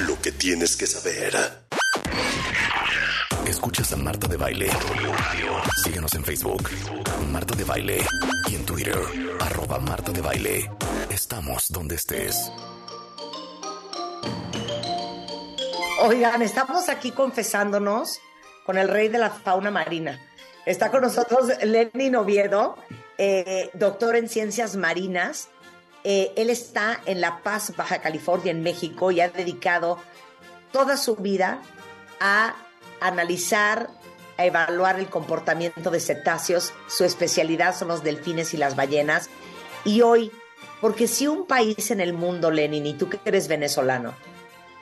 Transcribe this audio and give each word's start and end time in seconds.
Lo 0.00 0.20
que 0.20 0.32
tienes 0.32 0.76
que 0.76 0.84
saber. 0.84 1.32
Escuchas 3.46 3.92
a 3.92 3.96
Marta 3.96 4.26
de 4.26 4.36
Baile. 4.36 4.68
Síguenos 5.84 6.12
en 6.14 6.24
Facebook. 6.24 6.68
Marta 7.30 7.54
de 7.54 7.62
Baile. 7.62 8.04
Y 8.48 8.56
en 8.56 8.66
Twitter. 8.66 8.98
Arroba 9.40 9.78
Marta 9.78 10.10
de 10.10 10.20
Baile. 10.20 10.70
Estamos 11.08 11.70
donde 11.70 11.94
estés. 11.94 12.50
Oigan, 16.00 16.42
estamos 16.42 16.88
aquí 16.88 17.12
confesándonos 17.12 18.18
con 18.64 18.76
el 18.76 18.88
rey 18.88 19.08
de 19.08 19.18
la 19.18 19.30
fauna 19.30 19.70
marina. 19.70 20.20
Está 20.64 20.90
con 20.90 21.02
nosotros 21.02 21.48
Lenin 21.62 22.16
Oviedo, 22.16 22.76
eh, 23.18 23.70
doctor 23.74 24.16
en 24.16 24.28
ciencias 24.28 24.74
marinas. 24.74 25.48
Eh, 26.08 26.32
él 26.36 26.50
está 26.50 27.00
en 27.04 27.20
La 27.20 27.42
Paz, 27.42 27.72
Baja 27.76 28.00
California, 28.00 28.52
en 28.52 28.62
México, 28.62 29.10
y 29.10 29.20
ha 29.20 29.28
dedicado 29.28 29.98
toda 30.70 30.96
su 30.96 31.16
vida 31.16 31.60
a 32.20 32.54
analizar, 33.00 33.90
a 34.38 34.44
evaluar 34.44 35.00
el 35.00 35.08
comportamiento 35.08 35.90
de 35.90 35.98
cetáceos. 35.98 36.72
Su 36.86 37.02
especialidad 37.02 37.76
son 37.76 37.88
los 37.88 38.04
delfines 38.04 38.54
y 38.54 38.56
las 38.56 38.76
ballenas. 38.76 39.30
Y 39.84 40.02
hoy, 40.02 40.30
porque 40.80 41.08
si 41.08 41.26
un 41.26 41.44
país 41.44 41.90
en 41.90 42.00
el 42.00 42.12
mundo, 42.12 42.52
Lenin, 42.52 42.86
y 42.86 42.94
tú 42.94 43.08
que 43.08 43.18
eres 43.24 43.48
venezolano, 43.48 44.14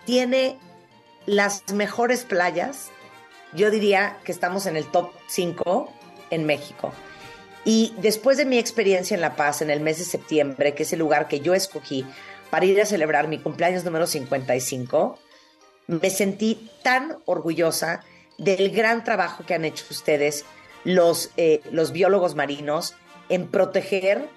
tiene 0.05 0.59
las 1.25 1.73
mejores 1.73 2.25
playas, 2.25 2.91
yo 3.55 3.71
diría 3.71 4.19
que 4.25 4.33
estamos 4.33 4.67
en 4.67 4.77
el 4.77 4.85
top 4.91 5.11
5 5.29 5.91
en 6.29 6.45
México. 6.45 6.93
Y 7.65 7.95
después 7.99 8.37
de 8.37 8.45
mi 8.45 8.59
experiencia 8.59 9.15
en 9.15 9.21
La 9.21 9.37
Paz 9.37 9.63
en 9.63 9.71
el 9.71 9.81
mes 9.81 9.99
de 9.99 10.05
septiembre, 10.05 10.75
que 10.75 10.83
es 10.83 10.93
el 10.93 10.99
lugar 10.99 11.29
que 11.29 11.41
yo 11.41 11.55
escogí 11.55 12.05
para 12.51 12.67
ir 12.67 12.81
a 12.81 12.87
celebrar 12.87 13.27
mi 13.27 13.39
cumpleaños 13.39 13.85
número 13.85 14.07
55, 14.07 15.19
me 15.87 16.11
sentí 16.11 16.71
tan 16.83 17.19
orgullosa 17.25 18.05
del 18.39 18.71
gran 18.71 19.05
trabajo 19.05 19.45
que 19.47 19.55
han 19.55 19.65
hecho 19.65 19.85
ustedes, 19.91 20.45
los, 20.85 21.31
eh, 21.37 21.63
los 21.71 21.93
biólogos 21.93 22.35
marinos, 22.35 22.95
en 23.29 23.49
proteger 23.49 24.29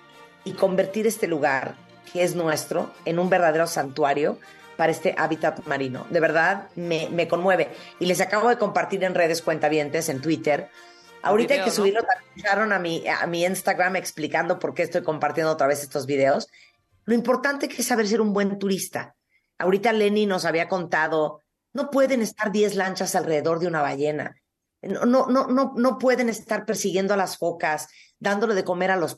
y 0.46 0.54
convertir 0.54 1.08
este 1.08 1.28
lugar, 1.28 1.76
que 2.12 2.24
es 2.24 2.36
nuestro, 2.36 2.92
en 3.06 3.20
un 3.20 3.30
verdadero 3.30 3.68
santuario 3.68 4.40
para 4.78 4.92
este 4.92 5.16
hábitat 5.18 5.66
marino. 5.66 6.06
De 6.10 6.20
verdad, 6.20 6.70
me, 6.76 7.10
me 7.10 7.28
conmueve. 7.28 7.70
Y 8.00 8.06
les 8.06 8.22
acabo 8.22 8.48
de 8.48 8.58
compartir 8.58 9.04
en 9.04 9.16
redes 9.16 9.42
cuentavientes, 9.42 10.08
en 10.08 10.22
Twitter, 10.22 10.70
Ahorita 11.28 11.54
hay 11.56 11.64
que 11.64 11.72
subirlo, 11.72 12.02
también 12.04 12.72
a 12.72 12.80
mi, 12.80 13.08
a 13.08 13.28
mi 13.28 13.46
Instagram 13.46 13.96
explicando 13.96 14.60
por 14.60 14.74
qué 14.74 14.84
estoy 14.84 15.04
compartiendo 15.04 15.52
otra 15.52 15.68
vez 15.68 15.84
estos 15.84 16.06
videos. 16.06 16.48
Lo 17.06 17.14
importante 17.14 17.68
que 17.68 17.82
es 17.82 17.88
saber 17.88 18.08
ser 18.08 18.22
un 18.22 18.34
buen 18.34 18.58
turista. 18.60 19.16
Ahorita 19.58 19.92
Lenny 19.94 20.26
nos 20.26 20.46
había 20.46 20.68
contado, 20.68 21.44
no 21.74 21.90
pueden 21.90 22.22
estar 22.22 22.52
10 22.52 22.76
lanchas 22.76 23.16
alrededor 23.16 23.60
de 23.60 23.68
una 23.68 23.82
ballena. 23.82 24.36
No, 24.82 25.06
no, 25.06 25.28
no, 25.28 25.48
no, 25.48 25.74
no 25.76 25.98
pueden 25.98 26.30
estar 26.30 26.66
persiguiendo 26.66 27.14
a 27.14 27.18
las 27.18 27.38
focas, 27.38 27.88
dándole 28.20 28.54
de 28.56 28.64
comer 28.64 28.92
a 28.92 28.96
los 28.96 29.18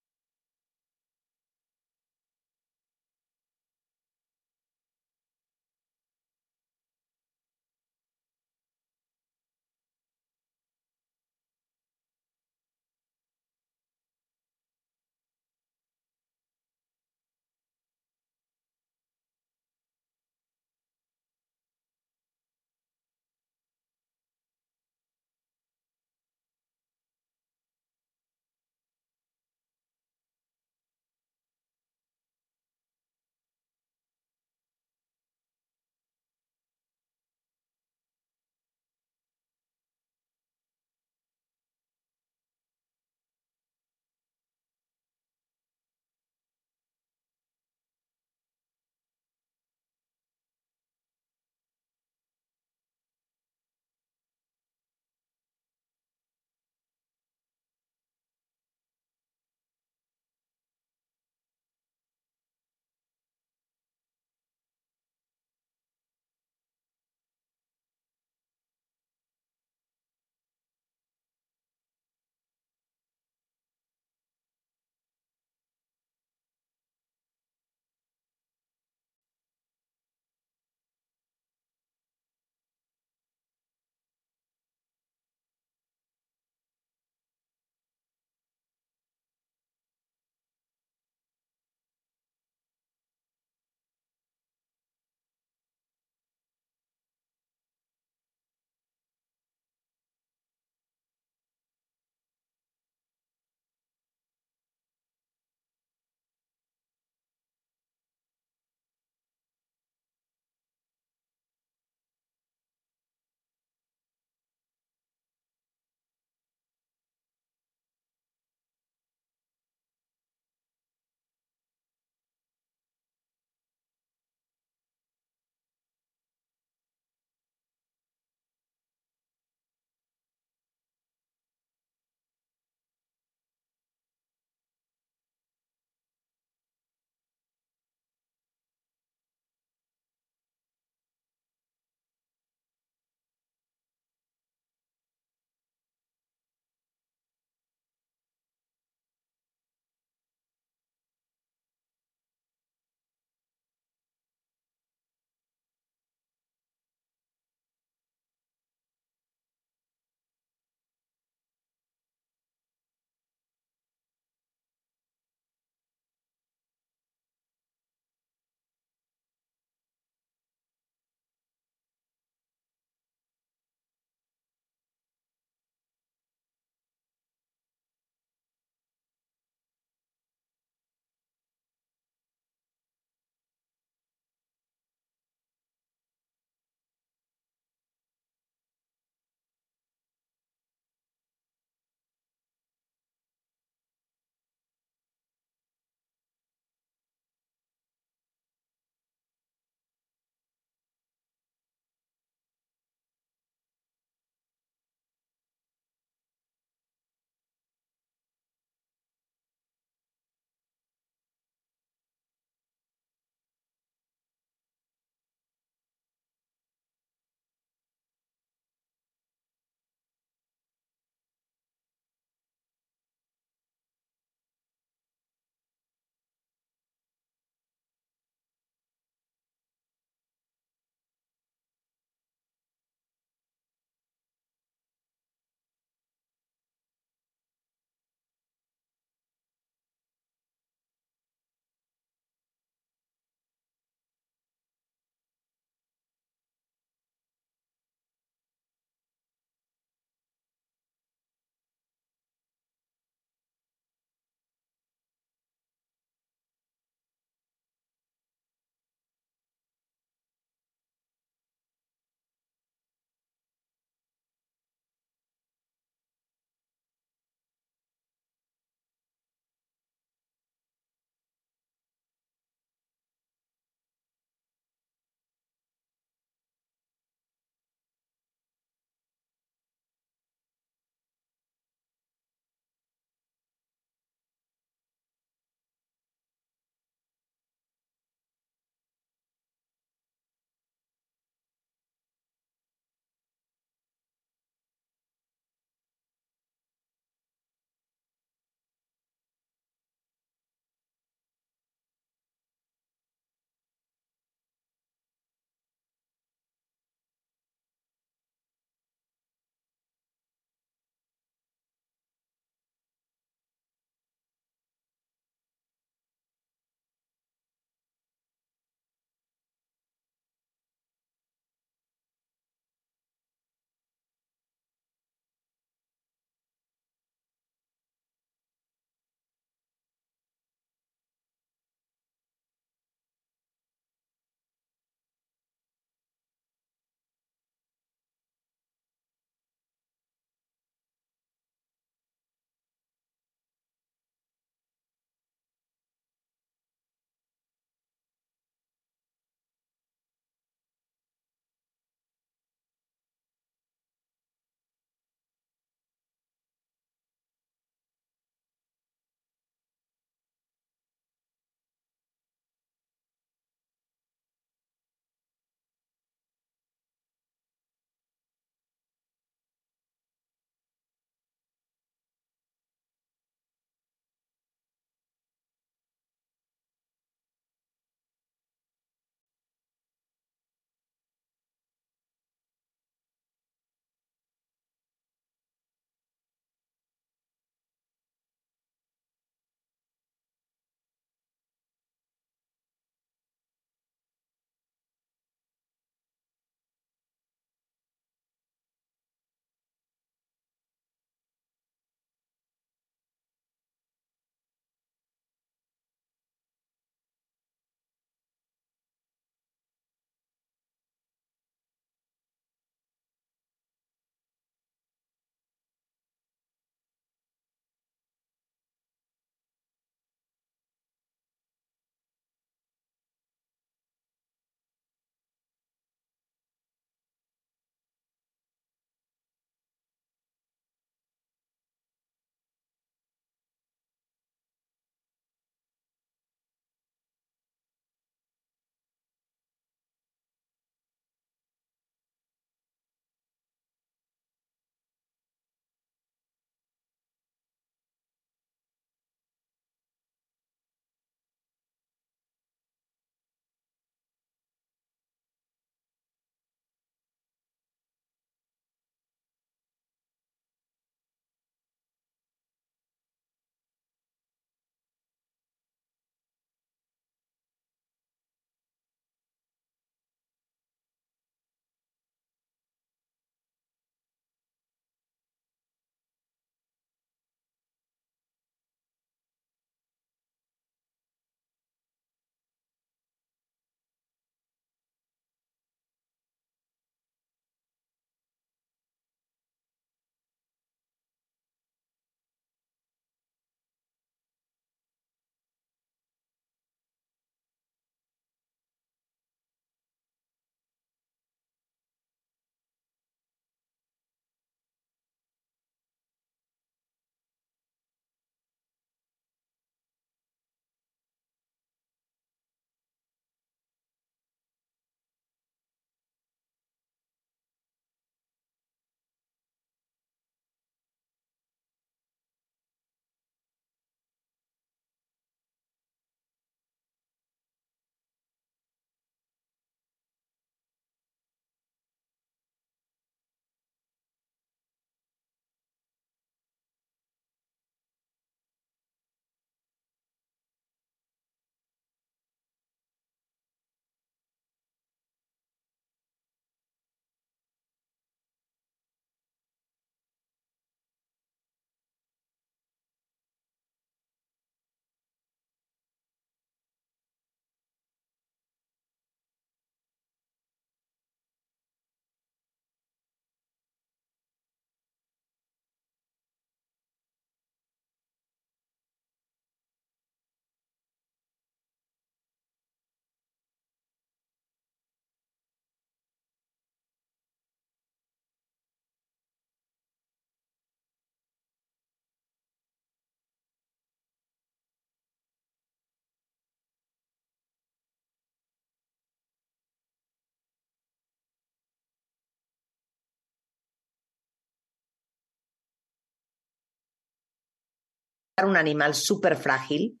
un 598.44 598.56
animal 598.56 598.94
súper 598.94 599.36
frágil, 599.36 600.00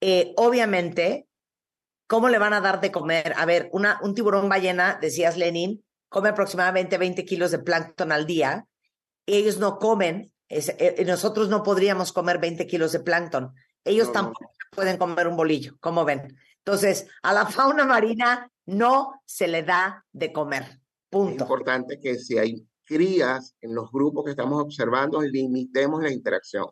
eh, 0.00 0.34
obviamente, 0.36 1.26
¿cómo 2.06 2.28
le 2.28 2.38
van 2.38 2.52
a 2.52 2.60
dar 2.60 2.80
de 2.80 2.92
comer? 2.92 3.34
A 3.36 3.46
ver, 3.46 3.68
una, 3.72 3.98
un 4.02 4.14
tiburón 4.14 4.48
ballena, 4.48 4.98
decías 5.00 5.36
Lenin, 5.36 5.84
come 6.08 6.28
aproximadamente 6.28 6.98
20 6.98 7.24
kilos 7.24 7.50
de 7.50 7.60
plancton 7.60 8.12
al 8.12 8.26
día. 8.26 8.66
Ellos 9.26 9.58
no 9.58 9.78
comen, 9.78 10.32
eh, 10.48 11.04
nosotros 11.06 11.48
no 11.48 11.62
podríamos 11.62 12.12
comer 12.12 12.38
20 12.38 12.66
kilos 12.66 12.92
de 12.92 13.00
plancton. 13.00 13.54
Ellos 13.84 14.12
tampoco 14.12 14.50
pueden 14.70 14.96
comer 14.96 15.26
un 15.26 15.36
bolillo, 15.36 15.76
como 15.80 16.04
ven. 16.04 16.36
Entonces, 16.58 17.06
a 17.22 17.32
la 17.32 17.46
fauna 17.46 17.86
marina 17.86 18.50
no 18.66 19.22
se 19.24 19.48
le 19.48 19.62
da 19.62 20.04
de 20.12 20.32
comer. 20.32 20.80
Punto. 21.08 21.44
Es 21.44 21.50
importante 21.50 22.00
que 22.00 22.18
si 22.18 22.38
hay 22.38 22.66
crías 22.84 23.54
en 23.60 23.74
los 23.74 23.90
grupos 23.90 24.24
que 24.24 24.30
estamos 24.32 24.60
observando, 24.62 25.20
limitemos 25.20 26.02
la 26.02 26.10
interacción. 26.10 26.66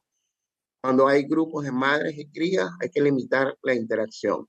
Cuando 0.81 1.09
hay 1.09 1.25
grupos 1.25 1.65
de 1.65 1.73
madres 1.73 2.17
y 2.17 2.31
crías, 2.31 2.71
hay 2.81 2.91
que 2.91 3.03
limitar 3.03 3.57
la 3.63 3.75
interacción. 3.75 4.47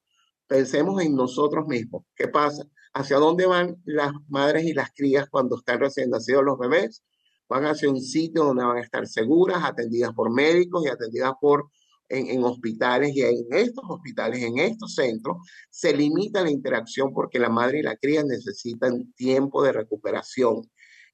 Pensemos 0.47 1.01
en 1.01 1.15
nosotros 1.15 1.67
mismos. 1.67 2.03
¿Qué 2.15 2.27
pasa? 2.27 2.63
¿Hacia 2.93 3.17
dónde 3.17 3.45
van 3.45 3.77
las 3.85 4.11
madres 4.27 4.65
y 4.65 4.73
las 4.73 4.91
crías 4.91 5.29
cuando 5.29 5.57
están 5.57 5.79
recién 5.79 6.09
nacidos 6.09 6.43
los 6.43 6.57
bebés? 6.57 7.03
Van 7.49 7.65
hacia 7.65 7.89
un 7.89 8.01
sitio 8.01 8.45
donde 8.45 8.63
van 8.63 8.77
a 8.77 8.81
estar 8.81 9.07
seguras, 9.07 9.63
atendidas 9.63 10.13
por 10.13 10.31
médicos 10.31 10.85
y 10.85 10.89
atendidas 10.89 11.33
por 11.39 11.69
en, 12.11 12.43
hospitales 12.43 13.15
y 13.15 13.21
en 13.21 13.45
estos 13.51 13.83
hospitales, 13.87 14.41
en 14.43 14.57
estos 14.59 14.95
centros, 14.95 15.37
se 15.69 15.95
limita 15.95 16.43
la 16.43 16.51
interacción 16.51 17.13
porque 17.13 17.39
la 17.39 17.49
madre 17.49 17.79
y 17.79 17.83
la 17.83 17.95
cría 17.95 18.23
necesitan 18.23 19.13
tiempo 19.13 19.63
de 19.63 19.71
recuperación. 19.71 20.69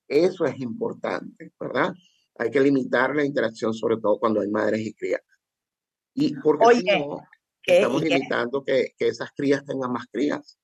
Eso 0.08 0.46
es 0.46 0.60
importante, 0.60 1.52
¿verdad? 1.60 1.94
Hay 2.40 2.52
que 2.52 2.60
limitar 2.60 3.16
la 3.16 3.26
interacción, 3.26 3.74
sobre 3.74 3.98
todo 3.98 4.20
cuando 4.20 4.42
hay 4.42 4.50
madres 4.50 4.82
y 4.82 4.94
crías. 4.94 5.22
Y 6.14 6.36
porque 6.36 6.84
no, 7.00 7.20
estamos 7.64 8.02
limitando 8.02 8.64
que, 8.64 8.94
que, 8.98 9.08
esas 9.08 9.32
crías 9.36 9.66
tengan 9.66 9.92
más 9.92 10.06
crías. 10.12 10.58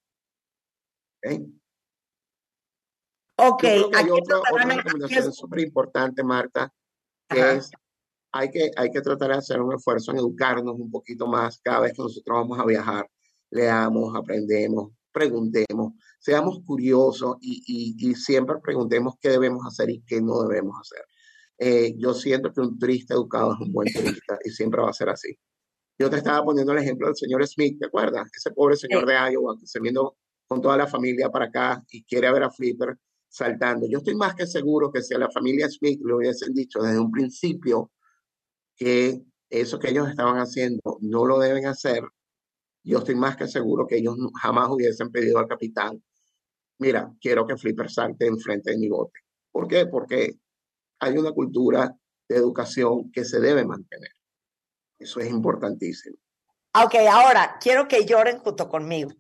Ok. 3.38 3.64
hay 3.64 4.10
otra, 4.10 4.40
otra 4.40 4.66
recomendación 4.66 5.34
súper 5.34 5.60
importante, 5.62 6.24
Marta, 6.24 6.72
que 7.30 7.54
es 7.54 7.72
hay 8.34 8.50
que, 8.50 8.72
hay 8.76 8.90
que 8.90 9.02
tratar 9.02 9.30
de 9.30 9.38
hacer 9.38 9.62
un 9.62 9.74
esfuerzo 9.74 10.12
en 10.12 10.18
educarnos 10.18 10.76
un 10.80 10.90
poquito 10.90 11.28
más 11.28 11.60
cada 11.60 11.82
vez 11.82 11.94
que 11.94 12.02
nosotros 12.02 12.36
vamos 12.36 12.60
a 12.60 12.66
viajar. 12.66 13.08
Leamos, 13.52 14.16
aprendemos, 14.16 14.92
preguntemos, 15.12 15.94
seamos 16.20 16.60
curiosos 16.66 17.38
y, 17.40 17.96
y, 17.96 18.16
siempre 18.16 18.56
preguntemos 18.58 19.14
qué 19.22 19.30
debemos 19.30 19.64
hacer 19.68 19.92
y 19.92 20.02
qué 20.02 20.20
no 20.20 20.42
debemos 20.42 20.76
hacer. 20.82 21.06
Eh, 21.58 21.94
yo 21.98 22.14
siento 22.14 22.52
que 22.52 22.62
un 22.62 22.78
turista 22.78 23.14
educado 23.14 23.54
es 23.54 23.60
un 23.60 23.72
buen 23.72 23.92
turista 23.94 24.38
y 24.44 24.50
siempre 24.50 24.82
va 24.82 24.90
a 24.90 24.94
ser 24.94 25.10
así. 25.10 25.38
Yo 25.98 26.10
te 26.10 26.18
estaba 26.18 26.44
poniendo 26.44 26.74
el 26.74 26.80
ejemplo 26.80 27.08
del 27.08 27.16
señor 27.16 27.46
Smith, 27.48 27.80
¿te 27.80 27.86
acuerdas? 27.86 28.30
Ese 28.36 28.52
pobre 28.52 28.76
señor 28.76 29.06
de 29.06 29.14
Iowa 29.14 29.58
que 29.60 29.68
se 29.68 29.80
vino 29.80 30.16
con 30.48 30.62
toda 30.62 30.78
la 30.78 30.88
familia 30.88 31.30
para 31.30 31.46
acá 31.46 31.84
y 31.92 32.04
quiere 32.04 32.32
ver 32.32 32.44
a 32.44 32.52
Flipper 32.52 32.98
saltando. 33.28 33.88
Yo 33.88 34.00
estoy 34.00 34.16
más 34.16 34.36
que 34.36 34.46
seguro 34.48 34.92
que 34.92 35.02
si 35.02 35.14
a 35.14 35.20
la 35.20 35.30
familia 35.32 35.70
Smith 35.70 36.02
le 36.04 36.14
hubiesen 36.16 36.54
dicho 36.54 36.82
desde 36.82 37.00
un 37.00 37.12
principio 37.12 37.92
que 38.76 39.22
eso 39.50 39.80
que 39.80 39.90
ellos 39.92 40.10
estaban 40.10 40.38
haciendo 40.38 40.98
no 41.02 41.26
lo 41.26 41.40
deben 41.40 41.66
hacer, 41.68 42.04
yo 42.84 43.00
estoy 43.00 43.16
más 43.16 43.38
que 43.38 43.48
seguro 43.48 43.88
que 43.88 43.98
ellos 43.98 44.16
jamás 44.42 44.70
hubiesen 44.70 45.12
pedido 45.12 45.40
al 45.40 45.48
capitán, 45.48 46.04
mira, 46.80 47.12
quiero 47.22 47.48
que 47.48 47.58
Flipper 47.58 47.90
salte 47.90 48.28
enfrente 48.28 48.72
de 48.72 48.78
mi 48.78 48.90
bote. 48.90 49.20
¿Por 49.52 49.68
qué? 49.68 49.86
Porque 49.86 50.36
hay 51.04 51.18
una 51.18 51.32
cultura 51.32 51.94
de 52.28 52.36
educación 52.36 53.12
que 53.12 53.26
se 53.26 53.40
debe 53.40 53.66
mantener. 53.66 54.12
Eso 54.98 55.20
es 55.20 55.30
importantísimo. 55.30 56.18
Ok, 56.76 56.96
ahora 57.12 57.58
quiero 57.60 57.88
que 57.88 58.06
lloren 58.06 58.40
junto 58.40 58.70
conmigo. 58.70 59.12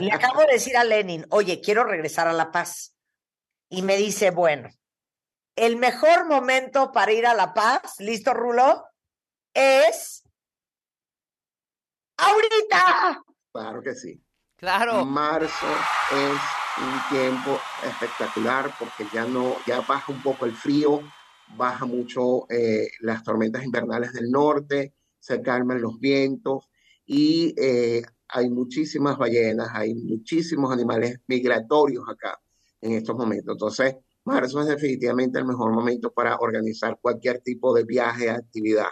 Le 0.00 0.12
acabo 0.12 0.40
de 0.40 0.54
decir 0.54 0.76
a 0.76 0.84
Lenin, 0.84 1.26
oye, 1.30 1.60
quiero 1.60 1.84
regresar 1.84 2.26
a 2.26 2.32
La 2.32 2.50
Paz. 2.50 2.96
Y 3.68 3.82
me 3.82 3.96
dice, 3.96 4.30
bueno, 4.30 4.70
el 5.56 5.76
mejor 5.76 6.26
momento 6.26 6.90
para 6.92 7.12
ir 7.12 7.26
a 7.26 7.34
La 7.34 7.54
Paz, 7.54 7.94
¿listo, 7.98 8.32
Rulo? 8.34 8.84
Es 9.52 10.22
ahorita. 12.16 13.22
Claro 13.52 13.82
que 13.82 13.94
sí. 13.94 14.20
Claro. 14.56 15.04
Marzo 15.04 15.66
es 16.12 16.63
un 16.76 17.06
tiempo 17.08 17.58
espectacular 17.82 18.74
porque 18.78 19.08
ya 19.12 19.26
no, 19.26 19.56
ya 19.66 19.80
baja 19.80 20.12
un 20.12 20.22
poco 20.22 20.44
el 20.44 20.54
frío, 20.54 21.00
baja 21.56 21.84
mucho 21.86 22.50
eh, 22.50 22.88
las 23.00 23.22
tormentas 23.22 23.64
invernales 23.64 24.12
del 24.12 24.30
norte, 24.30 24.94
se 25.18 25.40
calman 25.40 25.80
los 25.80 25.98
vientos 26.00 26.68
y 27.06 27.54
eh, 27.56 28.02
hay 28.28 28.50
muchísimas 28.50 29.16
ballenas, 29.16 29.68
hay 29.72 29.94
muchísimos 29.94 30.72
animales 30.72 31.20
migratorios 31.28 32.04
acá 32.08 32.38
en 32.80 32.92
estos 32.92 33.16
momentos. 33.16 33.54
Entonces, 33.54 33.96
marzo 34.24 34.60
es 34.60 34.66
definitivamente 34.66 35.38
el 35.38 35.44
mejor 35.44 35.72
momento 35.72 36.12
para 36.12 36.36
organizar 36.36 36.98
cualquier 37.00 37.40
tipo 37.40 37.74
de 37.74 37.84
viaje, 37.84 38.30
actividad. 38.30 38.88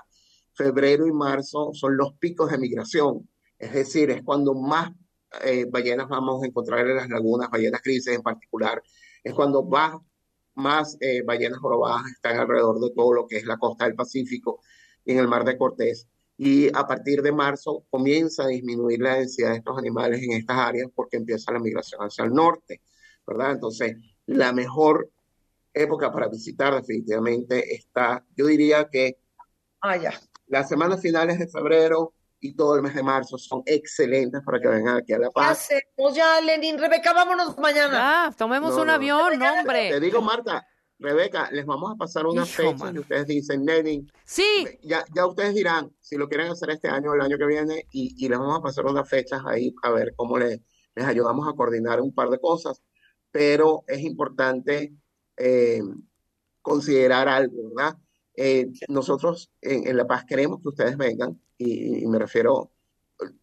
Febrero 0.54 1.06
y 1.06 1.12
marzo 1.12 1.70
son 1.72 1.96
los 1.96 2.14
picos 2.18 2.50
de 2.50 2.58
migración, 2.58 3.28
es 3.58 3.72
decir, 3.72 4.10
es 4.10 4.22
cuando 4.22 4.54
más 4.54 4.92
eh, 5.44 5.66
ballenas 5.70 6.08
vamos 6.08 6.42
a 6.42 6.46
encontrar 6.46 6.86
en 6.86 6.96
las 6.96 7.08
lagunas, 7.08 7.50
ballenas 7.50 7.82
grises 7.82 8.14
en 8.14 8.22
particular, 8.22 8.82
es 9.22 9.34
cuando 9.34 9.62
más, 9.62 9.96
más 10.54 10.96
eh, 11.00 11.22
ballenas 11.22 11.58
jorobadas 11.58 12.10
están 12.12 12.38
alrededor 12.38 12.80
de 12.80 12.90
todo 12.94 13.12
lo 13.14 13.26
que 13.26 13.38
es 13.38 13.44
la 13.44 13.56
costa 13.56 13.84
del 13.84 13.94
Pacífico 13.94 14.60
y 15.04 15.12
en 15.12 15.18
el 15.18 15.28
mar 15.28 15.44
de 15.44 15.56
Cortés. 15.56 16.08
Y 16.36 16.68
a 16.76 16.86
partir 16.86 17.22
de 17.22 17.32
marzo 17.32 17.84
comienza 17.90 18.44
a 18.44 18.48
disminuir 18.48 19.00
la 19.00 19.14
densidad 19.14 19.50
de 19.50 19.58
estos 19.58 19.78
animales 19.78 20.22
en 20.22 20.32
estas 20.32 20.58
áreas 20.58 20.90
porque 20.94 21.16
empieza 21.16 21.52
la 21.52 21.60
migración 21.60 22.00
hacia 22.00 22.24
el 22.24 22.32
norte, 22.32 22.82
¿verdad? 23.26 23.52
Entonces, 23.52 23.96
la 24.26 24.52
mejor 24.52 25.10
época 25.74 26.12
para 26.12 26.28
visitar 26.28 26.74
definitivamente 26.74 27.74
está, 27.74 28.24
yo 28.36 28.46
diría 28.46 28.88
que 28.90 29.18
ah, 29.80 29.96
ya. 29.96 30.12
las 30.46 30.68
semanas 30.68 31.00
finales 31.00 31.38
de 31.38 31.48
febrero 31.48 32.14
y 32.42 32.54
todo 32.54 32.74
el 32.74 32.82
mes 32.82 32.94
de 32.94 33.04
marzo 33.04 33.38
son 33.38 33.62
excelentes 33.64 34.42
para 34.44 34.60
que 34.60 34.66
vengan 34.66 34.96
aquí 34.96 35.12
a 35.12 35.18
La 35.18 35.30
Paz. 35.30 35.68
Ya 35.70 35.76
pues 35.94 36.16
ya, 36.16 36.40
Lenin, 36.40 36.76
Rebeca, 36.76 37.14
vámonos 37.14 37.56
mañana. 37.56 38.26
Ah, 38.26 38.32
tomemos 38.36 38.76
un 38.76 38.90
avión, 38.90 39.40
hombre. 39.40 39.90
Te 39.90 40.00
digo, 40.00 40.20
Marta, 40.20 40.66
Rebeca, 40.98 41.48
les 41.52 41.64
vamos 41.64 41.92
a 41.92 41.94
pasar 41.94 42.26
una 42.26 42.44
fecha 42.44 42.90
y 42.92 42.98
ustedes 42.98 43.28
dicen, 43.28 43.64
Lenin. 43.64 44.10
Sí. 44.24 44.66
Ya, 44.82 45.04
ya 45.14 45.24
ustedes 45.24 45.54
dirán 45.54 45.94
si 46.00 46.16
lo 46.16 46.28
quieren 46.28 46.48
hacer 46.48 46.70
este 46.70 46.88
año 46.88 47.12
o 47.12 47.14
el 47.14 47.20
año 47.20 47.38
que 47.38 47.46
viene 47.46 47.86
y, 47.92 48.12
y 48.18 48.28
les 48.28 48.38
vamos 48.38 48.58
a 48.58 48.62
pasar 48.62 48.86
unas 48.86 49.08
fechas 49.08 49.40
ahí 49.46 49.72
a 49.84 49.90
ver 49.90 50.12
cómo 50.16 50.36
les, 50.36 50.60
les 50.96 51.06
ayudamos 51.06 51.48
a 51.48 51.52
coordinar 51.54 52.00
un 52.00 52.12
par 52.12 52.28
de 52.28 52.40
cosas. 52.40 52.82
Pero 53.30 53.84
es 53.86 54.00
importante 54.00 54.92
eh, 55.36 55.80
considerar 56.60 57.28
algo, 57.28 57.70
¿verdad? 57.72 57.96
Eh, 58.34 58.70
nosotros 58.88 59.50
en, 59.60 59.96
La 59.96 60.06
Paz 60.06 60.24
queremos 60.24 60.60
que 60.62 60.68
ustedes 60.68 60.96
vengan 60.96 61.38
y, 61.58 62.06
me 62.06 62.18
refiero, 62.18 62.72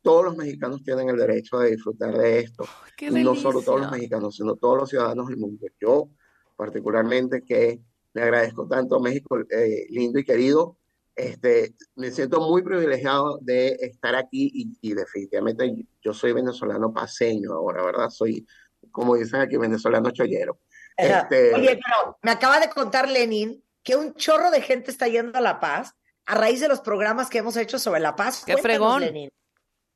todos 0.02 0.26
los 0.26 0.36
mexicanos 0.36 0.84
tienen 0.84 1.10
el 1.10 1.18
derecho 1.18 1.60
de 1.60 1.72
disfrutar 1.72 2.18
de 2.18 2.40
esto. 2.40 2.66
y 3.00 3.24
no 3.24 3.36
solo 3.36 3.62
todos 3.62 3.82
los 3.82 3.92
mexicanos, 3.92 4.36
sino 4.36 4.56
todos 4.56 4.78
los 4.78 4.90
ciudadanos 4.90 5.28
del 5.28 5.38
mundo. 5.38 5.68
Yo 5.80 6.10
particularmente 6.56 7.44
que 7.44 7.80
le 8.14 8.22
agradezco 8.22 8.68
tanto 8.68 8.96
a 8.96 9.00
México 9.00 9.38
eh, 9.50 9.86
lindo 9.90 10.20
y 10.20 10.26
querido, 10.26 10.78
este, 11.16 11.76
me 11.96 12.12
siento 12.12 12.40
muy 12.42 12.64
privilegiado 12.64 13.40
de 13.42 13.78
estar 13.82 14.16
aquí 14.16 14.50
y, 14.54 14.78
y, 14.82 14.94
definitivamente 14.94 15.86
yo 16.02 16.14
soy 16.14 16.32
venezolano 16.32 16.94
paseño 16.94 17.54
ahora, 17.54 17.84
¿verdad? 17.84 18.10
Soy, 18.10 18.48
como 18.92 19.16
dicen 19.16 19.42
aquí, 19.42 19.58
venezolano 19.58 20.12
chollero. 20.12 20.60
Este, 20.96 21.54
Oye, 21.56 21.80
pero 21.84 22.18
me 22.22 22.32
acaba 22.32 22.60
de 22.60 22.70
contar 22.70 23.10
Lenin 23.10 23.64
que 23.90 23.96
un 23.96 24.14
chorro 24.14 24.52
de 24.52 24.62
gente 24.62 24.92
está 24.92 25.08
yendo 25.08 25.36
a 25.40 25.42
La 25.42 25.60
Paz 25.60 25.96
a 26.28 26.36
raíz 26.36 26.60
de 26.60 26.68
los 26.68 26.80
programas 26.80 27.28
que 27.28 27.40
hemos 27.40 27.58
hecho 27.58 27.80
sobre 27.80 28.00
La 28.00 28.16
Paz. 28.16 28.44
¡Qué 28.46 28.56
fregón! 28.58 29.04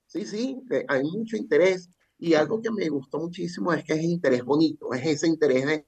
Sí, 0.08 0.26
sí, 0.26 0.60
hay 0.88 1.04
mucho 1.04 1.38
interés. 1.38 1.90
Y 2.18 2.34
algo 2.34 2.60
que 2.60 2.72
me 2.72 2.90
gustó 2.90 3.20
muchísimo 3.20 3.72
es 3.72 3.84
que 3.84 3.94
es 3.94 4.02
interés 4.02 4.44
bonito, 4.44 4.92
es 4.94 5.06
ese 5.06 5.28
interés 5.28 5.68
de 5.68 5.86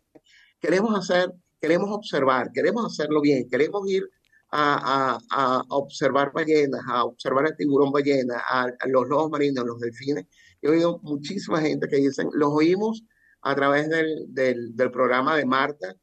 queremos 0.60 0.96
hacer, 0.96 1.34
queremos 1.60 1.90
observar, 1.90 2.52
queremos 2.52 2.86
hacerlo 2.86 3.22
bien, 3.22 3.50
queremos 3.50 3.90
ir 3.90 4.04
a, 4.52 5.18
a, 5.32 5.64
observar 5.70 6.32
ballenas, 6.32 6.82
a 6.88 7.06
observar 7.06 7.48
el 7.48 7.56
tiburón 7.58 7.92
ballena, 7.92 8.40
a, 8.48 8.68
los 8.88 9.08
lobos 9.08 9.32
marinos, 9.32 9.66
los 9.66 9.80
delfines. 9.80 10.26
He 10.62 10.70
oído 10.70 11.00
muchísima 11.02 11.60
gente 11.60 11.88
que 11.88 11.98
dicen, 11.98 12.30
los 12.34 12.50
oímos 12.54 13.04
a 13.42 13.56
través 13.56 13.90
del, 13.90 14.28
del, 14.28 14.92
programa 14.92 15.38
de 15.38 15.46
Marta. 15.46 15.96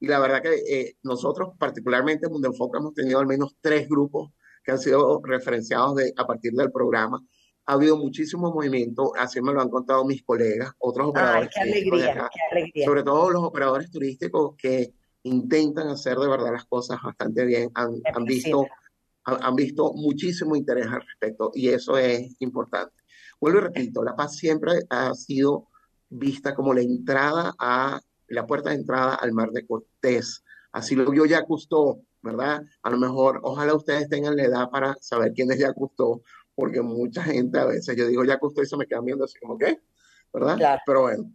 Y 0.00 0.06
la 0.06 0.18
verdad 0.20 0.42
que 0.42 0.54
eh, 0.54 0.96
nosotros, 1.02 1.50
particularmente 1.58 2.26
en 2.26 2.32
Mundo 2.32 2.48
Enfoque, 2.48 2.78
hemos 2.78 2.94
tenido 2.94 3.18
al 3.18 3.26
menos 3.26 3.56
tres 3.60 3.88
grupos 3.88 4.32
que 4.62 4.72
han 4.72 4.78
sido 4.78 5.20
referenciados 5.22 5.96
de, 5.96 6.12
a 6.16 6.26
partir 6.26 6.52
del 6.52 6.70
programa. 6.70 7.20
Ha 7.66 7.72
habido 7.74 7.96
muchísimo 7.96 8.52
movimiento, 8.52 9.12
así 9.18 9.42
me 9.42 9.52
lo 9.52 9.60
han 9.60 9.68
contado 9.68 10.04
mis 10.04 10.22
colegas, 10.22 10.72
otros 10.78 11.08
operadores. 11.08 11.50
qué 11.54 11.60
alegría, 11.60 12.28
qué 12.32 12.56
alegría. 12.56 12.86
Sobre 12.86 13.02
todo 13.02 13.30
los 13.30 13.42
operadores 13.42 13.90
turísticos 13.90 14.54
que 14.56 14.94
intentan 15.24 15.88
hacer 15.88 16.16
de 16.16 16.28
verdad 16.28 16.52
las 16.52 16.64
cosas 16.64 16.98
bastante 17.02 17.44
bien. 17.44 17.70
Han, 17.74 18.00
han 18.14 18.24
visto 18.24 18.64
han 19.24 19.54
visto 19.54 19.92
muchísimo 19.94 20.56
interés 20.56 20.86
al 20.86 21.02
respecto 21.02 21.50
y 21.54 21.68
eso 21.68 21.98
es 21.98 22.34
importante. 22.40 22.94
Vuelvo 23.40 23.58
y 23.58 23.62
repito, 23.62 24.02
La 24.02 24.16
Paz 24.16 24.36
siempre 24.36 24.72
ha 24.90 25.14
sido 25.14 25.68
vista 26.08 26.54
como 26.54 26.72
la 26.72 26.80
entrada 26.80 27.54
a, 27.58 28.00
la 28.28 28.46
puerta 28.46 28.70
de 28.70 28.76
entrada 28.76 29.14
al 29.14 29.32
mar 29.32 29.50
de 29.50 29.66
Cortés. 29.66 30.44
Así 30.72 30.94
lo 30.94 31.10
vio 31.10 31.24
Cousteau, 31.46 32.04
¿verdad? 32.22 32.62
A 32.82 32.90
lo 32.90 32.98
mejor, 32.98 33.40
ojalá 33.42 33.74
ustedes 33.74 34.08
tengan 34.08 34.36
la 34.36 34.44
edad 34.44 34.70
para 34.70 34.94
saber 35.00 35.32
quién 35.32 35.50
es 35.50 35.64
Cousteau, 35.74 36.22
porque 36.54 36.80
mucha 36.80 37.22
gente 37.22 37.58
a 37.58 37.64
veces, 37.64 37.96
yo 37.96 38.06
digo 38.06 38.22
Cousteau 38.40 38.64
y 38.64 38.66
se 38.66 38.76
me 38.76 38.86
quedan 38.86 39.04
viendo 39.04 39.24
así 39.24 39.38
como, 39.38 39.56
¿qué? 39.56 39.80
¿Verdad? 40.32 40.78
Pero 40.84 41.02
bueno. 41.02 41.32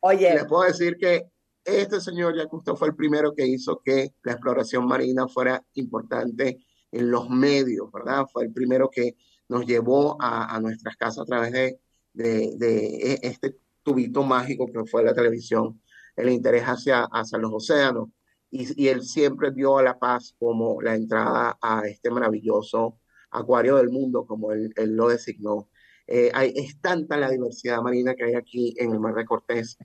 Oye. 0.00 0.34
Les 0.34 0.44
puedo 0.46 0.64
decir 0.64 0.96
que 0.98 1.30
este 1.64 2.00
señor 2.00 2.34
Cousteau 2.48 2.76
fue 2.76 2.88
el 2.88 2.94
primero 2.94 3.34
que 3.34 3.46
hizo 3.46 3.80
que 3.84 4.14
la 4.22 4.32
exploración 4.32 4.86
marina 4.86 5.26
fuera 5.26 5.64
importante 5.74 6.64
en 6.92 7.10
los 7.10 7.28
medios, 7.28 7.90
¿verdad? 7.92 8.26
Fue 8.32 8.44
el 8.44 8.52
primero 8.52 8.88
que 8.90 9.16
nos 9.48 9.66
llevó 9.66 10.16
a, 10.20 10.58
nuestras 10.60 10.96
casas 10.96 11.20
a 11.20 11.24
través 11.24 11.52
de, 11.52 11.80
de, 12.12 13.18
este 13.22 13.56
tubito 13.82 14.22
mágico 14.22 14.66
que 14.66 14.84
fue 14.84 15.04
la 15.04 15.14
televisión, 15.14 15.80
el 16.16 16.30
interés 16.30 16.64
hacia, 16.64 17.04
hacia 17.04 17.38
los 17.38 17.52
océanos. 17.52 18.08
Y, 18.50 18.88
él 18.88 19.02
siempre 19.02 19.50
vio 19.50 19.78
a 19.78 19.82
La 19.82 19.98
Paz 19.98 20.34
como 20.38 20.80
la 20.80 20.94
entrada 20.94 21.58
a 21.60 21.86
este 21.86 22.10
maravilloso 22.10 22.98
acuario 23.30 23.76
del 23.76 23.90
mundo, 23.90 24.26
como 24.26 24.52
él, 24.52 24.72
lo 24.76 25.08
designó. 25.08 25.68
Eh, 26.06 26.30
hay, 26.32 26.52
es 26.56 26.80
tanta 26.80 27.16
la 27.16 27.28
diversidad 27.28 27.82
marina 27.82 28.14
que 28.14 28.24
hay 28.24 28.34
aquí 28.34 28.74
en 28.78 28.92
el 28.92 29.00
Mar 29.00 29.14
de 29.14 29.24
Cortés 29.24 29.76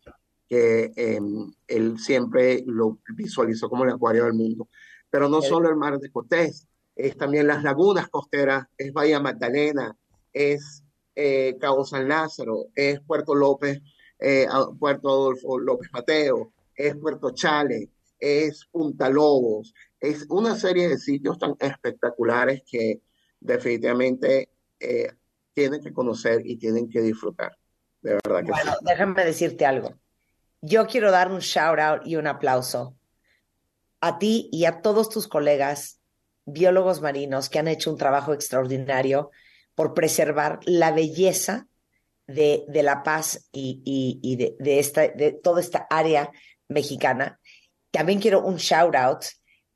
que 0.51 0.91
em, 0.97 1.49
él 1.65 1.97
siempre 1.97 2.61
lo 2.67 2.99
visualizó 3.15 3.69
como 3.69 3.85
el 3.85 3.91
acuario 3.91 4.25
del 4.25 4.33
mundo. 4.33 4.67
Pero 5.09 5.29
no 5.29 5.41
solo 5.41 5.69
el 5.69 5.77
Mar 5.77 5.97
de 5.97 6.11
Cortés, 6.11 6.67
es 6.93 7.15
también 7.15 7.47
las 7.47 7.63
lagunas 7.63 8.09
costeras, 8.09 8.65
es 8.77 8.91
Bahía 8.91 9.21
Magdalena, 9.21 9.95
es 10.33 10.83
eh, 11.15 11.55
Cabo 11.57 11.85
San 11.85 12.09
Lázaro, 12.09 12.65
es 12.75 12.99
Puerto 12.99 13.33
López, 13.33 13.81
eh, 14.21 14.47
Puerto 14.79 15.09
Adolfo 15.09 15.57
López 15.59 15.89
Mateo, 15.91 16.53
es 16.75 16.95
Puerto 16.95 17.31
Chale, 17.31 17.89
es 18.19 18.65
Punta 18.71 19.09
Lobos, 19.09 19.73
es 19.99 20.25
una 20.29 20.55
serie 20.55 20.87
de 20.87 20.97
sitios 20.97 21.39
tan 21.39 21.55
espectaculares 21.59 22.61
que 22.69 23.01
definitivamente 23.39 24.49
eh, 24.79 25.11
tienen 25.53 25.81
que 25.81 25.91
conocer 25.91 26.41
y 26.45 26.57
tienen 26.57 26.87
que 26.87 27.01
disfrutar. 27.01 27.57
De 28.01 28.13
verdad 28.13 28.43
que 28.43 28.51
bueno, 28.51 28.73
déjame 28.81 29.25
decirte 29.25 29.65
algo. 29.65 29.95
Yo 30.61 30.85
quiero 30.85 31.11
dar 31.11 31.31
un 31.31 31.39
shout 31.39 31.79
out 31.79 32.01
y 32.05 32.15
un 32.15 32.27
aplauso 32.27 32.95
a 33.99 34.19
ti 34.19 34.49
y 34.51 34.65
a 34.65 34.81
todos 34.81 35.09
tus 35.09 35.27
colegas 35.27 35.99
biólogos 36.45 37.01
marinos 37.01 37.49
que 37.49 37.59
han 37.59 37.67
hecho 37.67 37.91
un 37.91 37.97
trabajo 37.97 38.33
extraordinario 38.33 39.31
por 39.75 39.93
preservar 39.93 40.59
la 40.65 40.91
belleza 40.91 41.67
de, 42.33 42.65
la 42.83 43.03
paz 43.03 43.47
y, 43.51 44.35
de, 44.35 44.79
esta, 44.79 45.07
de 45.07 45.31
toda 45.31 45.61
esta 45.61 45.87
área 45.89 46.31
mexicana. 46.67 47.39
También 47.91 48.19
quiero 48.19 48.41
un 48.41 48.57
shout 48.57 48.95
out 48.95 49.25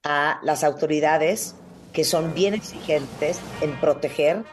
a 0.04 0.40
las 0.44 0.64
autoridades 0.64 1.56
que 1.94 2.04
son 2.04 2.34
bien 2.34 2.54
exigentes 2.54 3.40
en 3.62 3.80
proteger 3.80 4.44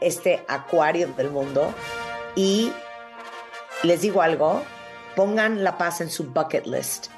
este 0.00 0.42
acuario 0.48 1.08
del 1.16 1.30
mundo 1.30 1.74
y 2.34 2.72
les 3.82 4.00
digo 4.00 4.22
algo, 4.22 4.62
pongan 5.16 5.64
la 5.64 5.78
paz 5.78 6.00
en 6.00 6.10
su 6.10 6.24
bucket 6.24 6.66
list 6.66 7.08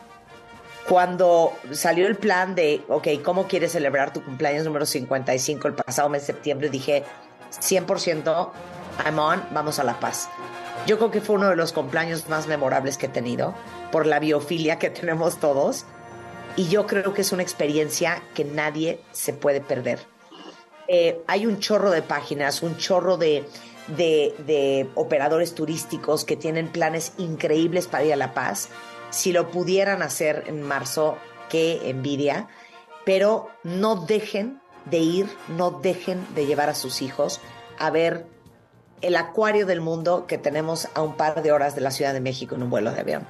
cuando 0.88 1.54
salió 1.72 2.06
el 2.06 2.16
plan 2.16 2.54
de, 2.54 2.82
ok, 2.88 3.08
¿cómo 3.22 3.46
quieres 3.46 3.72
celebrar 3.72 4.12
tu 4.12 4.22
cumpleaños 4.22 4.64
número 4.64 4.84
55 4.84 5.68
el 5.68 5.74
pasado 5.74 6.08
mes 6.08 6.22
de 6.22 6.26
septiembre? 6.26 6.68
Dije, 6.68 7.04
100% 7.50 8.50
I'm 9.04 9.18
on, 9.18 9.42
vamos 9.52 9.78
a 9.78 9.84
La 9.84 9.98
Paz. 10.00 10.28
Yo 10.86 10.98
creo 10.98 11.10
que 11.10 11.20
fue 11.20 11.36
uno 11.36 11.48
de 11.48 11.56
los 11.56 11.72
cumpleaños 11.72 12.28
más 12.28 12.46
memorables 12.46 12.98
que 12.98 13.06
he 13.06 13.08
tenido 13.08 13.54
por 13.90 14.06
la 14.06 14.18
biofilia 14.18 14.78
que 14.78 14.90
tenemos 15.00 15.38
todos 15.38 15.84
y 16.56 16.68
yo 16.68 16.86
creo 16.86 17.14
que 17.14 17.22
es 17.22 17.32
una 17.32 17.42
experiencia 17.42 18.22
que 18.34 18.44
nadie 18.44 19.00
se 19.12 19.32
puede 19.32 19.60
perder. 19.60 20.00
Eh, 20.86 21.22
hay 21.26 21.46
un 21.46 21.60
chorro 21.60 21.90
de 21.90 22.02
páginas, 22.02 22.62
un 22.62 22.76
chorro 22.76 23.16
de, 23.16 23.44
de, 23.88 24.34
de 24.46 24.90
operadores 24.94 25.54
turísticos 25.54 26.24
que 26.24 26.36
tienen 26.36 26.68
planes 26.68 27.12
increíbles 27.16 27.86
para 27.86 28.04
ir 28.04 28.12
a 28.12 28.16
La 28.16 28.34
Paz 28.34 28.68
si 29.14 29.32
lo 29.32 29.50
pudieran 29.50 30.02
hacer 30.02 30.44
en 30.48 30.62
marzo, 30.62 31.16
qué 31.48 31.88
envidia, 31.88 32.48
pero 33.04 33.48
no 33.62 33.94
dejen 33.94 34.60
de 34.86 34.98
ir, 34.98 35.28
no 35.56 35.70
dejen 35.70 36.26
de 36.34 36.46
llevar 36.46 36.68
a 36.68 36.74
sus 36.74 37.00
hijos 37.00 37.40
a 37.78 37.90
ver 37.90 38.26
el 39.04 39.16
acuario 39.16 39.66
del 39.66 39.80
mundo 39.80 40.26
que 40.26 40.38
tenemos 40.38 40.88
a 40.94 41.02
un 41.02 41.16
par 41.16 41.42
de 41.42 41.52
horas 41.52 41.74
de 41.74 41.82
la 41.82 41.90
Ciudad 41.90 42.12
de 42.12 42.20
México 42.20 42.54
en 42.54 42.62
un 42.62 42.70
vuelo 42.70 42.90
de 42.92 43.00
avión. 43.00 43.26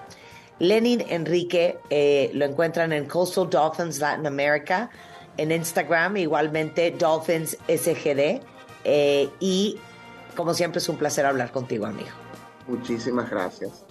Lenin 0.61 1.05
Enrique 1.09 1.79
eh, 1.91 2.31
lo 2.33 2.45
encuentran 2.45 2.93
en 2.93 3.07
Coastal 3.07 3.51
Dolphins 3.51 3.99
Latin 3.99 4.27
America, 4.27 4.91
en 5.37 5.51
Instagram, 5.51 6.17
igualmente 6.17 6.93
Dolphins 6.93 7.59
SGD. 7.67 8.41
Eh, 8.85 9.29
y 9.41 9.79
como 10.37 10.55
siempre 10.55 10.79
es 10.79 10.89
un 10.89 10.97
placer 10.97 11.27
hablar 11.27 11.51
contigo, 11.51 11.87
amigo. 11.87 12.11
Muchísimas 12.69 13.29
gracias 13.29 13.85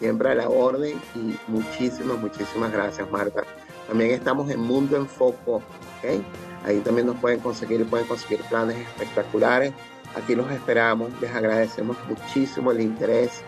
siempre 0.00 0.30
a 0.30 0.34
la 0.34 0.48
orden 0.48 1.00
y 1.14 1.36
muchísimas, 1.46 2.18
muchísimas 2.18 2.72
gracias, 2.72 3.08
Marta. 3.10 3.44
También 3.86 4.10
estamos 4.10 4.50
en 4.50 4.60
Mundo 4.60 4.96
en 4.96 5.06
Foco, 5.06 5.56
¿ok? 5.56 6.24
Ahí 6.64 6.80
también 6.80 7.06
nos 7.06 7.16
pueden 7.16 7.38
conseguir, 7.40 7.86
pueden 7.86 8.06
conseguir 8.06 8.40
planes 8.44 8.76
espectaculares. 8.78 9.72
Aquí 10.14 10.34
los 10.34 10.50
esperamos, 10.50 11.10
les 11.20 11.32
agradecemos 11.34 11.96
muchísimo 12.08 12.72
el 12.72 12.80
interés 12.80 13.42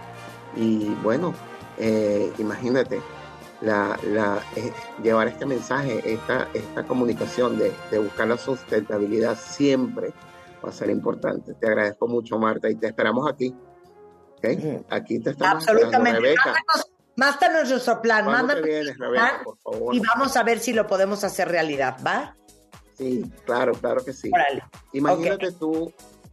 y 0.56 0.86
bueno, 1.02 1.34
eh, 1.78 2.32
imagínate, 2.38 3.00
la, 3.60 3.98
eh, 4.56 4.72
llevar 5.02 5.28
este 5.28 5.46
mensaje, 5.46 6.02
esta, 6.12 6.48
esta 6.54 6.84
comunicación 6.84 7.58
de, 7.58 7.72
de 7.90 7.98
buscar 7.98 8.28
la 8.28 8.36
sustentabilidad 8.36 9.38
siempre 9.38 10.12
va 10.64 10.70
a 10.70 10.72
ser 10.72 10.90
importante. 10.90 11.54
Te 11.54 11.66
agradezco 11.66 12.06
mucho, 12.06 12.38
Marta, 12.38 12.70
y 12.70 12.74
te 12.74 12.88
esperamos 12.88 13.28
aquí. 13.28 13.54
Aquí 14.90 15.20
te 15.20 15.30
estamos 15.30 15.68
Absolutamente. 15.68 16.20
Rebeca. 16.20 16.54
Mándanos, 17.16 17.70
nuestro 17.70 18.00
plan. 18.00 18.26
Mándanos 18.26 18.64
por 19.44 19.58
favor. 19.58 19.94
Y 19.94 20.00
vamos 20.00 20.36
a 20.36 20.42
ver 20.42 20.58
si 20.58 20.72
lo 20.72 20.86
podemos 20.86 21.22
hacer 21.24 21.48
realidad, 21.48 21.98
¿va? 22.04 22.36
Sí, 22.96 23.30
claro, 23.44 23.72
claro 23.72 24.04
que 24.04 24.12
sí. 24.12 24.30
Imagínate 24.92 25.52
tú 25.52 25.92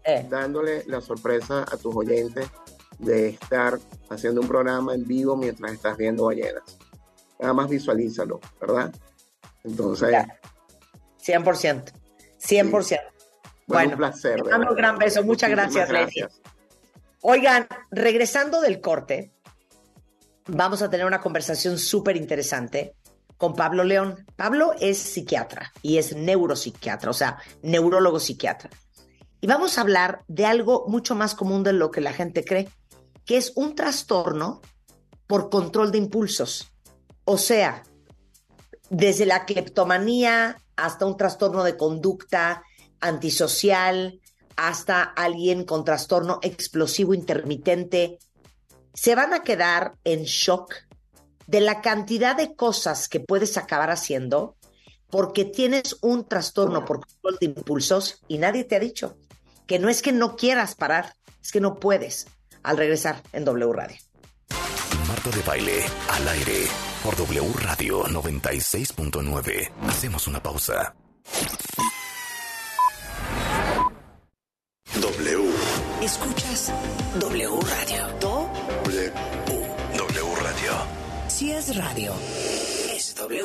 eh. 0.09 0.27
dándole 0.29 0.83
la 0.87 1.01
sorpresa 1.01 1.65
a 1.69 1.77
tus 1.77 1.95
oyentes 1.95 2.47
de 2.97 3.29
estar 3.29 3.79
haciendo 4.09 4.41
un 4.41 4.47
programa 4.47 4.93
en 4.93 5.05
vivo 5.05 5.35
mientras 5.35 5.71
estás 5.71 5.97
viendo 5.97 6.25
ballenas. 6.25 6.77
Nada 7.39 7.53
más 7.53 7.69
visualízalo, 7.69 8.39
¿verdad? 8.59 8.93
Entonces. 9.63 10.13
100%. 11.23 11.93
100%. 12.41 12.99
Bueno, 13.67 13.91
un 13.91 13.97
placer. 13.97 14.41
un 14.41 14.75
gran 14.75 14.97
beso. 14.97 15.23
Muchas 15.23 15.49
gracias, 15.49 15.87
gracias. 15.87 16.41
Oigan, 17.21 17.67
regresando 17.91 18.61
del 18.61 18.81
corte, 18.81 19.31
vamos 20.47 20.81
a 20.81 20.89
tener 20.89 21.05
una 21.05 21.21
conversación 21.21 21.77
súper 21.77 22.17
interesante 22.17 22.95
con 23.37 23.53
Pablo 23.53 23.83
León. 23.83 24.25
Pablo 24.35 24.73
es 24.79 24.97
psiquiatra 24.97 25.71
y 25.81 25.97
es 25.97 26.15
neuropsiquiatra, 26.15 27.09
o 27.09 27.13
sea, 27.13 27.37
neurólogo 27.61 28.19
psiquiatra. 28.19 28.69
Y 29.41 29.47
vamos 29.47 29.77
a 29.77 29.81
hablar 29.81 30.23
de 30.27 30.45
algo 30.45 30.85
mucho 30.87 31.15
más 31.15 31.33
común 31.33 31.63
de 31.63 31.73
lo 31.73 31.91
que 31.91 32.01
la 32.01 32.13
gente 32.13 32.43
cree, 32.43 32.69
que 33.25 33.37
es 33.37 33.53
un 33.55 33.75
trastorno 33.75 34.61
por 35.27 35.49
control 35.49 35.91
de 35.91 35.97
impulsos. 35.97 36.71
O 37.23 37.37
sea, 37.37 37.83
desde 38.89 39.25
la 39.25 39.45
cleptomanía 39.45 40.57
hasta 40.75 41.05
un 41.05 41.15
trastorno 41.15 41.63
de 41.63 41.77
conducta 41.77 42.63
antisocial, 42.99 44.19
hasta 44.57 45.03
alguien 45.03 45.63
con 45.63 45.85
trastorno 45.85 46.39
explosivo 46.41 47.13
intermitente, 47.13 48.19
se 48.93 49.15
van 49.15 49.33
a 49.33 49.43
quedar 49.43 49.93
en 50.03 50.23
shock 50.23 50.73
de 51.47 51.61
la 51.61 51.81
cantidad 51.81 52.35
de 52.35 52.55
cosas 52.55 53.07
que 53.07 53.21
puedes 53.21 53.57
acabar 53.57 53.89
haciendo 53.89 54.57
porque 55.09 55.45
tienes 55.45 55.97
un 56.01 56.25
trastorno 56.25 56.83
por 56.85 57.05
control 57.05 57.37
de 57.39 57.45
impulsos 57.45 58.21
y 58.27 58.37
nadie 58.37 58.65
te 58.65 58.75
ha 58.75 58.79
dicho 58.79 59.15
que 59.69 59.77
no 59.77 59.87
es 59.87 60.01
que 60.01 60.11
no 60.11 60.35
quieras 60.35 60.73
parar, 60.73 61.13
es 61.43 61.51
que 61.51 61.61
no 61.61 61.79
puedes 61.79 62.25
al 62.63 62.75
regresar 62.75 63.21
en 63.33 63.45
W 63.45 63.71
Radio. 63.71 63.97
Marta 65.07 65.29
de 65.29 65.41
baile 65.43 65.83
al 66.09 66.27
aire 66.27 66.65
por 67.03 67.15
W 67.15 67.53
Radio 67.59 68.03
96.9. 68.05 69.69
Hacemos 69.87 70.27
una 70.27 70.41
pausa. 70.41 70.95
W. 74.99 75.49
Escuchas 76.01 76.73
W 77.19 77.59
Radio. 77.61 78.07
W. 78.21 79.13
W 79.97 80.35
Radio. 80.41 80.73
Si 81.27 81.51
es 81.51 81.75
radio, 81.75 82.11
es 82.91 83.13
W. 83.13 83.43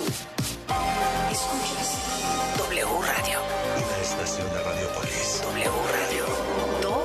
Escuchas 1.31 1.99
W 2.57 2.87
Radio. 3.03 3.64
Estación 4.25 4.51
de 4.55 4.63
Radiopolis. 4.63 5.43
W 5.43 5.71
Radio. 5.93 6.25
Do. 6.81 7.05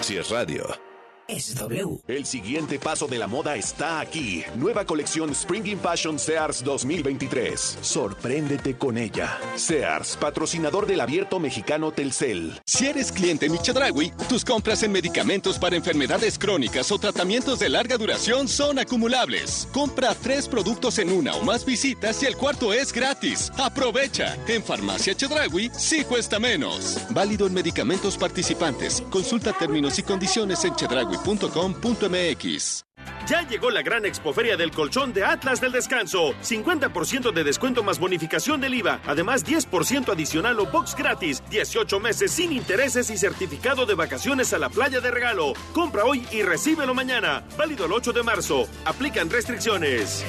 Si 0.00 0.16
es 0.16 0.30
radio. 0.30 0.91
Es 1.32 1.54
W. 1.54 1.98
El 2.08 2.26
siguiente 2.26 2.78
paso 2.78 3.06
de 3.06 3.16
la 3.16 3.26
moda 3.26 3.56
está 3.56 4.00
aquí. 4.00 4.44
Nueva 4.54 4.84
colección 4.84 5.30
Spring 5.30 5.78
Fashion 5.78 6.18
Sears 6.18 6.62
2023. 6.62 7.78
Sorpréndete 7.80 8.76
con 8.76 8.98
ella. 8.98 9.38
Sears, 9.54 10.18
patrocinador 10.18 10.86
del 10.86 11.00
abierto 11.00 11.40
mexicano 11.40 11.90
Telcel. 11.90 12.60
Si 12.66 12.86
eres 12.86 13.10
cliente 13.10 13.46
en 13.46 13.56
Chedraui, 13.56 14.12
tus 14.28 14.44
compras 14.44 14.82
en 14.82 14.92
medicamentos 14.92 15.58
para 15.58 15.74
enfermedades 15.74 16.38
crónicas 16.38 16.92
o 16.92 16.98
tratamientos 16.98 17.58
de 17.60 17.70
larga 17.70 17.96
duración 17.96 18.46
son 18.46 18.78
acumulables. 18.78 19.66
Compra 19.72 20.14
tres 20.14 20.46
productos 20.46 20.98
en 20.98 21.10
una 21.10 21.34
o 21.34 21.42
más 21.42 21.64
visitas 21.64 22.22
y 22.22 22.26
el 22.26 22.36
cuarto 22.36 22.74
es 22.74 22.92
gratis. 22.92 23.50
Aprovecha. 23.56 24.36
En 24.48 24.62
Farmacia 24.62 25.14
Chedraui 25.14 25.70
sí 25.78 26.04
cuesta 26.04 26.38
menos. 26.38 26.98
Válido 27.08 27.46
en 27.46 27.54
medicamentos 27.54 28.18
participantes. 28.18 29.02
Consulta 29.08 29.54
términos 29.54 29.98
y 29.98 30.02
condiciones 30.02 30.62
en 30.66 30.76
chedraui.com.mx. 31.22 32.84
Ya 33.26 33.42
llegó 33.42 33.70
la 33.70 33.82
gran 33.82 34.04
expoferia 34.04 34.56
del 34.56 34.72
colchón 34.72 35.12
de 35.12 35.24
Atlas 35.24 35.60
del 35.60 35.72
Descanso. 35.72 36.34
50% 36.42 37.32
de 37.32 37.44
descuento 37.44 37.82
más 37.82 37.98
bonificación 37.98 38.60
del 38.60 38.74
IVA. 38.74 39.00
Además, 39.06 39.44
10% 39.46 40.12
adicional 40.12 40.58
o 40.60 40.66
box 40.66 40.94
gratis. 40.96 41.42
18 41.50 42.00
meses 42.00 42.32
sin 42.32 42.52
intereses 42.52 43.10
y 43.10 43.16
certificado 43.16 43.86
de 43.86 43.94
vacaciones 43.94 44.52
a 44.52 44.58
la 44.58 44.68
playa 44.68 45.00
de 45.00 45.10
regalo. 45.10 45.52
Compra 45.72 46.04
hoy 46.04 46.26
y 46.32 46.42
recíbelo 46.42 46.94
mañana. 46.94 47.44
Válido 47.56 47.86
el 47.86 47.92
8 47.92 48.12
de 48.12 48.22
marzo. 48.22 48.66
Aplican 48.84 49.30
restricciones. 49.30 50.24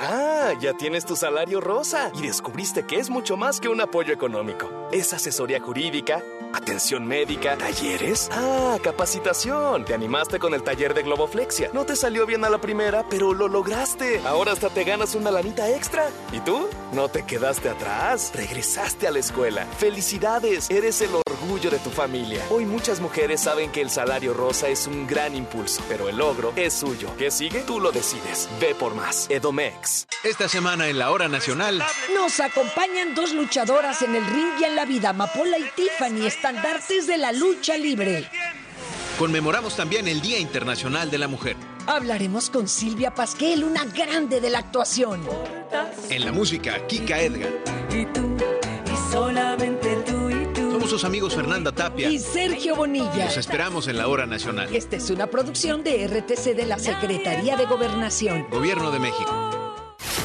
Ah, 0.00 0.52
ya 0.60 0.74
tienes 0.74 1.04
tu 1.04 1.16
salario 1.16 1.60
rosa 1.60 2.12
y 2.14 2.22
descubriste 2.22 2.86
que 2.86 3.00
es 3.00 3.10
mucho 3.10 3.36
más 3.36 3.58
que 3.60 3.68
un 3.68 3.80
apoyo 3.80 4.14
económico. 4.14 4.88
Es 4.92 5.12
asesoría 5.12 5.60
jurídica, 5.60 6.22
atención 6.54 7.06
médica, 7.06 7.56
talleres. 7.56 8.28
Ah, 8.32 8.76
capacitación. 8.82 9.84
Te 9.84 9.94
animaste 9.94 10.38
con 10.38 10.54
el 10.54 10.62
taller 10.62 10.94
de 10.94 11.02
Globoflexia. 11.02 11.70
No 11.72 11.84
te 11.84 11.96
salió 11.96 12.26
bien 12.26 12.44
a 12.44 12.50
la 12.50 12.60
primera, 12.60 13.04
pero 13.08 13.34
lo 13.34 13.48
lograste. 13.48 14.20
Ahora 14.24 14.52
hasta 14.52 14.68
te 14.70 14.84
ganas 14.84 15.14
una 15.14 15.30
lanita 15.30 15.68
extra. 15.70 16.10
¿Y 16.32 16.40
tú? 16.40 16.68
No 16.92 17.08
te 17.08 17.24
quedaste 17.24 17.68
atrás. 17.68 18.32
Regresaste 18.34 19.06
a 19.06 19.10
la 19.10 19.18
escuela. 19.18 19.66
Felicidades, 19.78 20.70
eres 20.70 21.00
el 21.02 21.10
orgullo 21.14 21.70
de 21.70 21.78
tu 21.78 21.90
familia. 21.90 22.44
Hoy 22.50 22.64
muchas 22.64 23.00
mujeres 23.00 23.40
saben 23.40 23.70
que 23.70 23.80
el 23.80 23.90
salario 23.90 24.34
rosa 24.34 24.68
es 24.68 24.86
un 24.86 25.06
gran 25.06 25.34
impulso, 25.34 25.82
pero 25.88 26.08
el 26.08 26.16
logro 26.16 26.52
es 26.56 26.74
suyo. 26.74 27.08
¿Qué 27.18 27.30
sigue? 27.30 27.60
Tú 27.62 27.80
lo 27.80 27.92
decides. 27.92 28.48
Ve 28.60 28.74
por 28.74 28.94
más. 28.94 29.28
Edomex. 29.30 30.06
Esta 30.24 30.48
semana 30.48 30.88
en 30.88 30.98
la 30.98 31.10
hora 31.10 31.28
nacional. 31.28 31.82
Nos 32.14 32.40
acompañan 32.40 33.14
dos 33.14 33.32
luchadoras 33.32 34.02
en 34.02 34.16
el 34.16 34.24
ring 34.26 34.48
y 34.60 34.64
en 34.64 34.74
la 34.74 34.84
vida, 34.84 35.12
Mapola 35.12 35.58
y 35.58 35.64
Tiffany, 35.76 36.26
estandartes 36.38 37.08
de 37.08 37.18
la 37.18 37.32
lucha 37.32 37.76
libre. 37.76 38.24
Conmemoramos 39.18 39.74
también 39.74 40.06
el 40.06 40.20
Día 40.20 40.38
Internacional 40.38 41.10
de 41.10 41.18
la 41.18 41.26
Mujer. 41.26 41.56
Hablaremos 41.88 42.48
con 42.48 42.68
Silvia 42.68 43.12
Pasquel, 43.12 43.64
una 43.64 43.84
grande 43.86 44.40
de 44.40 44.48
la 44.48 44.60
actuación. 44.60 45.20
En 46.08 46.24
la 46.24 46.30
música, 46.30 46.86
Kika 46.86 47.20
Edgar. 47.20 47.50
Y 47.90 48.04
tú, 48.06 48.36
y 48.86 49.12
solamente 49.12 49.96
tú 50.06 50.30
y 50.30 50.46
tú. 50.54 50.70
Somos 50.70 50.90
sus 50.90 51.02
amigos 51.02 51.34
Fernanda 51.34 51.72
Tapia. 51.72 52.08
Y 52.08 52.20
Sergio 52.20 52.76
Bonilla. 52.76 53.24
Los 53.24 53.36
esperamos 53.36 53.88
en 53.88 53.98
la 53.98 54.06
hora 54.06 54.24
nacional. 54.24 54.72
Esta 54.72 54.94
es 54.94 55.10
una 55.10 55.26
producción 55.26 55.82
de 55.82 56.06
RTC 56.06 56.54
de 56.54 56.66
la 56.66 56.78
Secretaría 56.78 57.56
de 57.56 57.66
Gobernación. 57.66 58.46
Gobierno 58.48 58.92
de 58.92 59.00
México. 59.00 59.47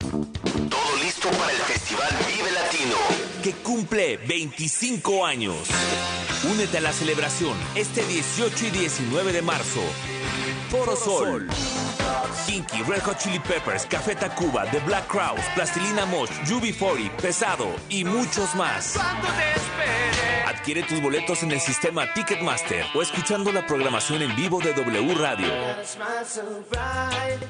Todo 0.00 0.96
listo 1.02 1.28
para 1.30 1.50
el 1.50 1.58
Festival 1.58 2.08
Vive 2.28 2.52
Latino, 2.52 2.96
que 3.42 3.52
cumple 3.64 4.16
25 4.16 5.26
años. 5.26 5.56
Únete 6.48 6.78
a 6.78 6.80
la 6.80 6.92
celebración 6.92 7.56
este 7.74 8.06
18 8.06 8.66
y 8.66 8.70
19 8.70 9.32
de 9.32 9.42
marzo. 9.42 9.80
Foro 10.70 10.94
Sol. 10.94 11.48
Kinky, 12.46 12.82
Red 12.82 13.02
Hot 13.02 13.18
Chili 13.18 13.38
Peppers, 13.38 13.86
Café 13.86 14.14
Tacuba, 14.14 14.64
The 14.70 14.80
Black 14.80 15.06
Crowes, 15.06 15.44
Plastilina 15.54 16.06
Mosh, 16.06 16.30
UB40, 16.46 17.10
Pesado 17.16 17.66
y 17.88 18.04
muchos 18.04 18.54
más. 18.54 18.96
Adquiere 20.46 20.82
tus 20.82 21.00
boletos 21.00 21.42
en 21.42 21.52
el 21.52 21.60
sistema 21.60 22.12
Ticketmaster 22.12 22.84
o 22.94 23.02
escuchando 23.02 23.52
la 23.52 23.66
programación 23.66 24.22
en 24.22 24.34
vivo 24.36 24.60
de 24.60 24.72
W 24.72 25.14
Radio. 25.14 25.48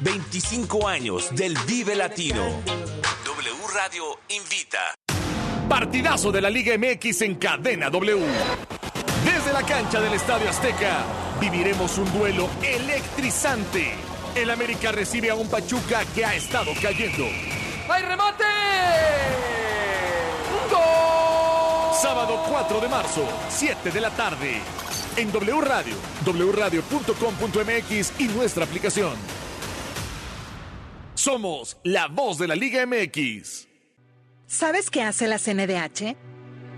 25 0.01 0.88
años 0.88 1.35
del 1.35 1.57
Vive 1.66 1.94
Latino. 1.94 2.44
W 3.25 3.57
Radio 3.75 4.18
invita. 4.29 4.94
Partidazo 5.68 6.33
de 6.33 6.40
la 6.40 6.51
Liga 6.51 6.77
MX 6.79 7.23
en 7.23 7.35
cadena 7.37 7.90
W. 7.90 8.25
Desde 9.25 9.53
la 9.53 9.62
cancha 9.62 10.01
del 10.01 10.14
Estadio 10.14 10.49
Azteca 10.49 11.05
viviremos 11.40 11.99
un 11.99 12.12
duelo 12.12 12.49
electrizante. 12.62 13.94
El 14.38 14.51
América 14.51 14.92
recibe 14.92 15.31
a 15.31 15.35
un 15.35 15.48
Pachuca 15.48 16.05
que 16.14 16.24
ha 16.24 16.33
estado 16.33 16.70
cayendo. 16.81 17.24
¡Hay 17.88 18.03
remate! 18.05 18.44
¡Gol! 20.70 21.94
Sábado 22.01 22.44
4 22.48 22.81
de 22.81 22.88
marzo, 22.88 23.29
7 23.48 23.90
de 23.90 24.01
la 24.01 24.11
tarde. 24.11 24.61
En 25.16 25.33
W 25.33 25.61
Radio, 25.61 25.96
wradio.com.mx 26.24 28.20
y 28.20 28.29
nuestra 28.29 28.64
aplicación. 28.64 29.16
Somos 31.14 31.77
la 31.83 32.07
voz 32.07 32.38
de 32.38 32.46
la 32.46 32.55
Liga 32.55 32.87
MX. 32.87 33.66
¿Sabes 34.46 34.88
qué 34.88 35.03
hace 35.03 35.27
la 35.27 35.40
CNDH? 35.40 36.16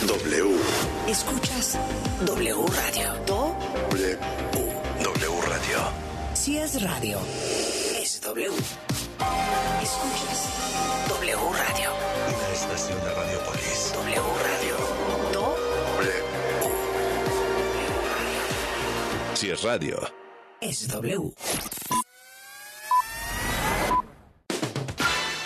W. 0.00 0.56
Escuchas 1.08 1.78
W 2.26 2.66
Radio. 2.66 3.14
Do. 3.26 3.56
W. 3.90 4.18
W 5.02 5.40
Radio. 5.48 5.78
Si 6.34 6.58
es 6.58 6.82
radio, 6.82 7.18
es 8.00 8.20
W. 8.20 8.50
Escuchas 9.82 10.48
W 11.08 11.36
Radio. 11.36 11.90
Una 12.28 12.48
estación 12.52 12.98
de 13.00 13.14
Radiopolis. 13.14 13.92
W 13.94 14.22
Radio. 14.42 14.76
Do. 15.32 15.56
W. 15.96 16.12
Si 19.34 19.50
es 19.50 19.62
radio, 19.62 20.00
es 20.60 20.88
W. 20.88 21.32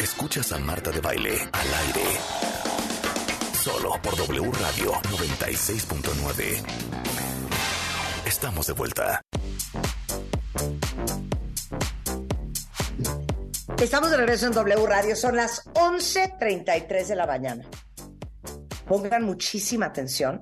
Escuchas 0.00 0.52
a 0.52 0.58
Marta 0.58 0.90
de 0.90 1.00
Baile 1.00 1.48
al 1.52 1.74
aire. 1.86 2.67
Solo 3.68 4.00
por 4.00 4.16
W 4.16 4.50
Radio 4.50 4.92
96.9. 4.92 6.64
Estamos 8.24 8.66
de 8.66 8.72
vuelta. 8.72 9.20
Estamos 13.78 14.10
de 14.10 14.16
regreso 14.16 14.46
en 14.46 14.52
W 14.52 14.86
Radio, 14.86 15.14
son 15.14 15.36
las 15.36 15.66
11.33 15.74 17.08
de 17.08 17.14
la 17.14 17.26
mañana. 17.26 17.66
Pongan 18.86 19.24
muchísima 19.24 19.84
atención 19.84 20.40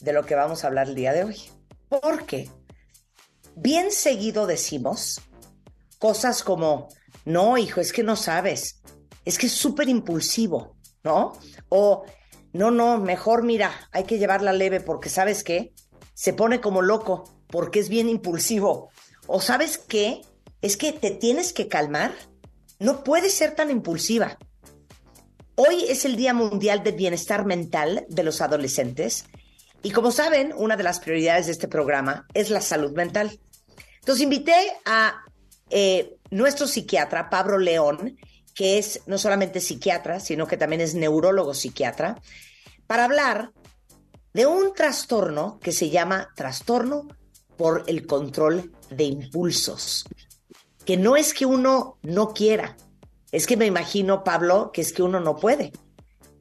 de 0.00 0.14
lo 0.14 0.24
que 0.24 0.34
vamos 0.34 0.64
a 0.64 0.68
hablar 0.68 0.88
el 0.88 0.94
día 0.94 1.12
de 1.12 1.24
hoy. 1.24 1.42
Porque 1.90 2.48
bien 3.54 3.92
seguido 3.92 4.46
decimos 4.46 5.20
cosas 5.98 6.42
como, 6.42 6.88
no, 7.26 7.58
hijo, 7.58 7.82
es 7.82 7.92
que 7.92 8.02
no 8.02 8.16
sabes, 8.16 8.80
es 9.26 9.36
que 9.36 9.48
es 9.48 9.52
súper 9.52 9.90
impulsivo, 9.90 10.73
¿no? 11.04 11.32
O, 11.68 12.04
no, 12.52 12.70
no, 12.70 12.98
mejor 12.98 13.42
mira, 13.42 13.72
hay 13.92 14.04
que 14.04 14.18
llevarla 14.18 14.52
leve 14.52 14.80
porque 14.80 15.08
sabes 15.08 15.44
qué, 15.44 15.72
se 16.14 16.32
pone 16.32 16.60
como 16.60 16.82
loco 16.82 17.24
porque 17.48 17.78
es 17.78 17.88
bien 17.88 18.08
impulsivo. 18.08 18.90
O 19.26 19.40
sabes 19.40 19.78
qué, 19.78 20.22
es 20.60 20.76
que 20.76 20.92
te 20.92 21.10
tienes 21.10 21.52
que 21.52 21.68
calmar, 21.68 22.12
no 22.78 23.04
puedes 23.04 23.34
ser 23.34 23.54
tan 23.54 23.70
impulsiva. 23.70 24.38
Hoy 25.56 25.84
es 25.88 26.04
el 26.04 26.16
Día 26.16 26.34
Mundial 26.34 26.82
del 26.82 26.96
Bienestar 26.96 27.44
Mental 27.44 28.06
de 28.08 28.22
los 28.24 28.40
Adolescentes 28.40 29.26
y 29.84 29.90
como 29.90 30.10
saben, 30.10 30.54
una 30.56 30.76
de 30.76 30.82
las 30.82 30.98
prioridades 30.98 31.46
de 31.46 31.52
este 31.52 31.68
programa 31.68 32.26
es 32.32 32.48
la 32.48 32.62
salud 32.62 32.92
mental. 32.92 33.38
Entonces 34.00 34.24
invité 34.24 34.54
a 34.86 35.22
eh, 35.68 36.16
nuestro 36.30 36.66
psiquiatra, 36.66 37.28
Pablo 37.28 37.58
León, 37.58 38.16
que 38.54 38.78
es 38.78 39.00
no 39.06 39.18
solamente 39.18 39.60
psiquiatra, 39.60 40.20
sino 40.20 40.46
que 40.46 40.56
también 40.56 40.80
es 40.80 40.94
neurólogo 40.94 41.54
psiquiatra, 41.54 42.20
para 42.86 43.04
hablar 43.04 43.52
de 44.32 44.46
un 44.46 44.74
trastorno 44.74 45.58
que 45.60 45.72
se 45.72 45.90
llama 45.90 46.28
trastorno 46.34 47.08
por 47.56 47.84
el 47.86 48.06
control 48.06 48.72
de 48.90 49.04
impulsos. 49.04 50.04
Que 50.84 50.96
no 50.96 51.16
es 51.16 51.34
que 51.34 51.46
uno 51.46 51.98
no 52.02 52.34
quiera, 52.34 52.76
es 53.32 53.46
que 53.46 53.56
me 53.56 53.66
imagino, 53.66 54.22
Pablo, 54.22 54.70
que 54.72 54.80
es 54.80 54.92
que 54.92 55.02
uno 55.02 55.18
no 55.18 55.36
puede. 55.36 55.72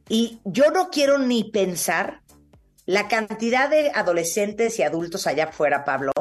Y 0.10 0.40
yo 0.44 0.70
no 0.72 0.90
quiero 0.90 1.18
ni 1.18 1.44
pensar 1.46 2.22
la 2.86 3.08
cantidad 3.08 3.70
de 3.70 3.92
adolescentes 3.96 4.78
y 4.78 4.84
adultos 4.84 5.26
allá 5.26 5.46
afuera, 5.46 5.86
Pablo, 5.86 6.12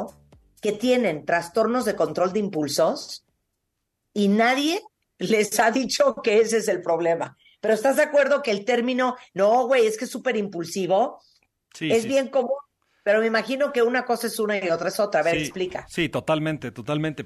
que 0.61 0.71
tienen 0.71 1.25
trastornos 1.25 1.85
de 1.85 1.95
control 1.95 2.33
de 2.33 2.39
impulsos 2.39 3.25
y 4.13 4.29
nadie 4.29 4.81
les 5.29 5.59
ha 5.59 5.71
dicho 5.71 6.15
que 6.23 6.39
ese 6.39 6.57
es 6.57 6.67
el 6.67 6.81
problema. 6.81 7.37
Pero 7.61 7.73
¿estás 7.73 7.95
de 7.95 8.03
acuerdo 8.03 8.41
que 8.41 8.51
el 8.51 8.65
término, 8.65 9.15
no, 9.33 9.67
güey, 9.67 9.85
es 9.85 9.97
que 9.97 10.05
es 10.05 10.11
súper 10.11 10.35
impulsivo? 10.35 11.21
Sí, 11.73 11.89
es 11.91 12.03
sí. 12.03 12.07
bien 12.09 12.27
común, 12.27 12.57
pero 13.03 13.19
me 13.19 13.27
imagino 13.27 13.71
que 13.71 13.81
una 13.81 14.05
cosa 14.05 14.27
es 14.27 14.37
una 14.39 14.57
y 14.63 14.69
otra 14.69 14.89
es 14.89 14.99
otra. 14.99 15.21
A 15.21 15.23
ver, 15.23 15.35
Sí, 15.37 15.41
explica. 15.43 15.85
Sí, 15.89 16.09
totalmente, 16.09 16.71
totalmente. 16.71 17.25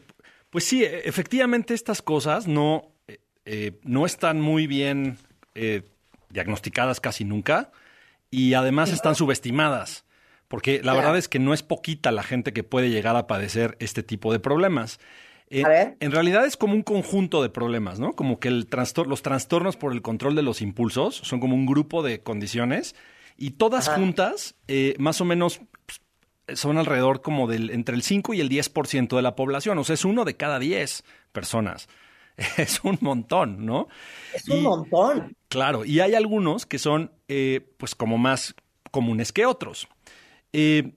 Pues 0.50 0.64
sí, 0.64 0.84
e- 0.84 1.08
efectivamente 1.08 1.74
estas 1.74 2.02
cosas 2.02 2.48
no, 2.48 2.94
eh, 3.08 3.20
eh, 3.46 3.80
no 3.84 4.06
están 4.06 4.40
muy 4.40 4.68
bien 4.68 5.18
eh, 5.56 5.82
diagnosticadas 6.30 7.00
casi 7.00 7.26
nunca 7.26 7.72
y 8.30 8.54
además 8.54 8.92
están 8.92 9.16
subestimadas, 9.16 10.06
porque 10.48 10.78
la 10.78 10.82
Claro. 10.84 10.98
verdad 11.00 11.18
es 11.18 11.28
que 11.28 11.40
no 11.40 11.54
es 11.54 11.64
poquita 11.64 12.12
la 12.12 12.24
gente 12.24 12.54
que 12.54 12.64
puede 12.64 12.90
llegar 12.90 13.16
a 13.16 13.26
padecer 13.28 13.76
este 13.80 14.04
tipo 14.04 14.32
de 14.32 14.40
problemas. 14.40 15.00
Eh, 15.50 15.64
A 15.64 15.70
ver. 15.70 15.98
En 16.00 16.12
realidad 16.12 16.46
es 16.46 16.58
como 16.58 16.74
un 16.74 16.84
conjunto 16.84 17.42
de 17.42 17.50
problemas, 17.50 18.00
¿no? 18.00 18.14
Como 18.14 18.40
que 18.40 18.48
el 18.50 18.70
trastor- 18.70 19.08
los 19.08 19.22
trastornos 19.22 19.78
por 19.78 19.94
el 19.94 20.02
control 20.02 20.36
de 20.36 20.42
los 20.42 20.62
impulsos 20.62 21.16
son 21.16 21.40
como 21.40 21.56
un 21.56 21.66
grupo 21.66 22.04
de 22.04 22.22
condiciones 22.22 22.96
y 23.38 23.52
todas 23.52 23.88
Ajá. 23.88 23.98
juntas, 23.98 24.56
eh, 24.68 24.96
más 25.00 25.22
o 25.22 25.26
menos 25.26 25.62
pues, 25.86 26.60
son 26.60 26.78
alrededor 26.78 27.22
como 27.22 27.48
del 27.48 27.70
entre 27.70 27.96
el 27.96 28.02
5 28.04 28.34
y 28.34 28.42
el 28.42 28.50
10% 28.50 29.16
de 29.16 29.22
la 29.22 29.36
población. 29.36 29.78
O 29.78 29.84
sea, 29.84 29.94
es 29.94 30.04
uno 30.06 30.26
de 30.26 30.36
cada 30.36 30.60
10 30.60 31.04
personas. 31.32 31.88
Es 32.58 32.84
un 32.84 32.98
montón, 33.02 33.66
¿no? 33.66 33.88
Es 34.34 34.48
un 34.50 34.62
montón. 34.64 35.36
Claro, 35.48 35.86
y 35.86 36.02
hay 36.02 36.14
algunos 36.14 36.66
que 36.68 36.78
son 36.78 37.12
eh, 37.28 37.68
pues 37.78 37.96
como 37.96 38.18
más 38.20 38.54
comunes 38.92 39.32
que 39.34 39.46
otros. 39.48 39.88
Eh, 40.54 40.92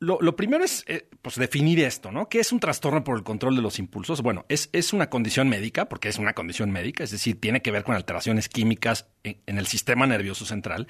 lo, 0.00 0.18
lo 0.20 0.36
primero 0.36 0.64
es 0.64 0.84
eh, 0.86 1.08
pues 1.22 1.36
definir 1.36 1.80
esto, 1.80 2.12
¿no? 2.12 2.28
¿Qué 2.28 2.40
es 2.40 2.52
un 2.52 2.60
trastorno 2.60 3.02
por 3.04 3.16
el 3.16 3.24
control 3.24 3.56
de 3.56 3.62
los 3.62 3.78
impulsos? 3.78 4.22
Bueno, 4.22 4.44
es, 4.48 4.70
es 4.72 4.92
una 4.92 5.10
condición 5.10 5.48
médica, 5.48 5.88
porque 5.88 6.08
es 6.08 6.18
una 6.18 6.34
condición 6.34 6.70
médica, 6.70 7.04
es 7.04 7.10
decir, 7.10 7.40
tiene 7.40 7.62
que 7.62 7.70
ver 7.70 7.84
con 7.84 7.94
alteraciones 7.94 8.48
químicas 8.48 9.06
en, 9.24 9.40
en 9.46 9.58
el 9.58 9.66
sistema 9.66 10.06
nervioso 10.06 10.44
central, 10.44 10.88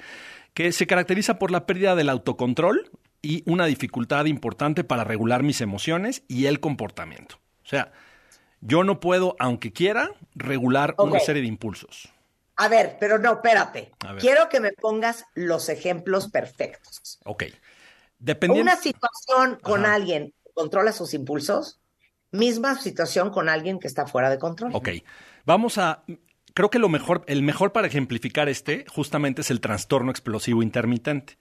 que 0.53 0.71
se 0.71 0.87
caracteriza 0.87 1.39
por 1.39 1.51
la 1.51 1.65
pérdida 1.65 1.95
del 1.95 2.09
autocontrol 2.09 2.91
y 3.21 3.43
una 3.45 3.65
dificultad 3.65 4.25
importante 4.25 4.83
para 4.83 5.03
regular 5.03 5.43
mis 5.43 5.61
emociones 5.61 6.23
y 6.27 6.45
el 6.45 6.59
comportamiento. 6.59 7.39
O 7.63 7.67
sea, 7.67 7.91
yo 8.61 8.83
no 8.83 8.99
puedo, 8.99 9.35
aunque 9.39 9.71
quiera, 9.71 10.11
regular 10.35 10.95
una 10.97 11.19
serie 11.19 11.41
de 11.41 11.47
impulsos. 11.47 12.09
A 12.55 12.67
ver, 12.67 12.97
pero 12.99 13.17
no, 13.19 13.33
espérate. 13.33 13.91
Quiero 14.19 14.49
que 14.49 14.59
me 14.59 14.73
pongas 14.73 15.25
los 15.33 15.69
ejemplos 15.69 16.29
perfectos. 16.29 17.19
Ok. 17.23 17.45
Dependiendo. 18.19 18.71
Una 18.71 18.79
situación 18.79 19.57
con 19.61 19.85
Ajá. 19.85 19.95
alguien 19.95 20.33
que 20.43 20.51
controla 20.53 20.91
sus 20.91 21.13
impulsos, 21.13 21.79
misma 22.31 22.75
situación 22.79 23.31
con 23.31 23.49
alguien 23.49 23.79
que 23.79 23.87
está 23.87 24.05
fuera 24.05 24.29
de 24.29 24.37
control. 24.37 24.71
Ok. 24.73 24.89
Vamos 25.45 25.77
a. 25.77 26.03
Creo 26.53 26.69
que 26.69 26.79
lo 26.79 26.89
mejor, 26.89 27.23
el 27.27 27.41
mejor 27.41 27.71
para 27.71 27.87
ejemplificar 27.87 28.49
este, 28.49 28.85
justamente 28.89 29.41
es 29.41 29.51
el 29.51 29.61
trastorno 29.61 30.11
explosivo 30.11 30.61
intermitente. 30.61 31.37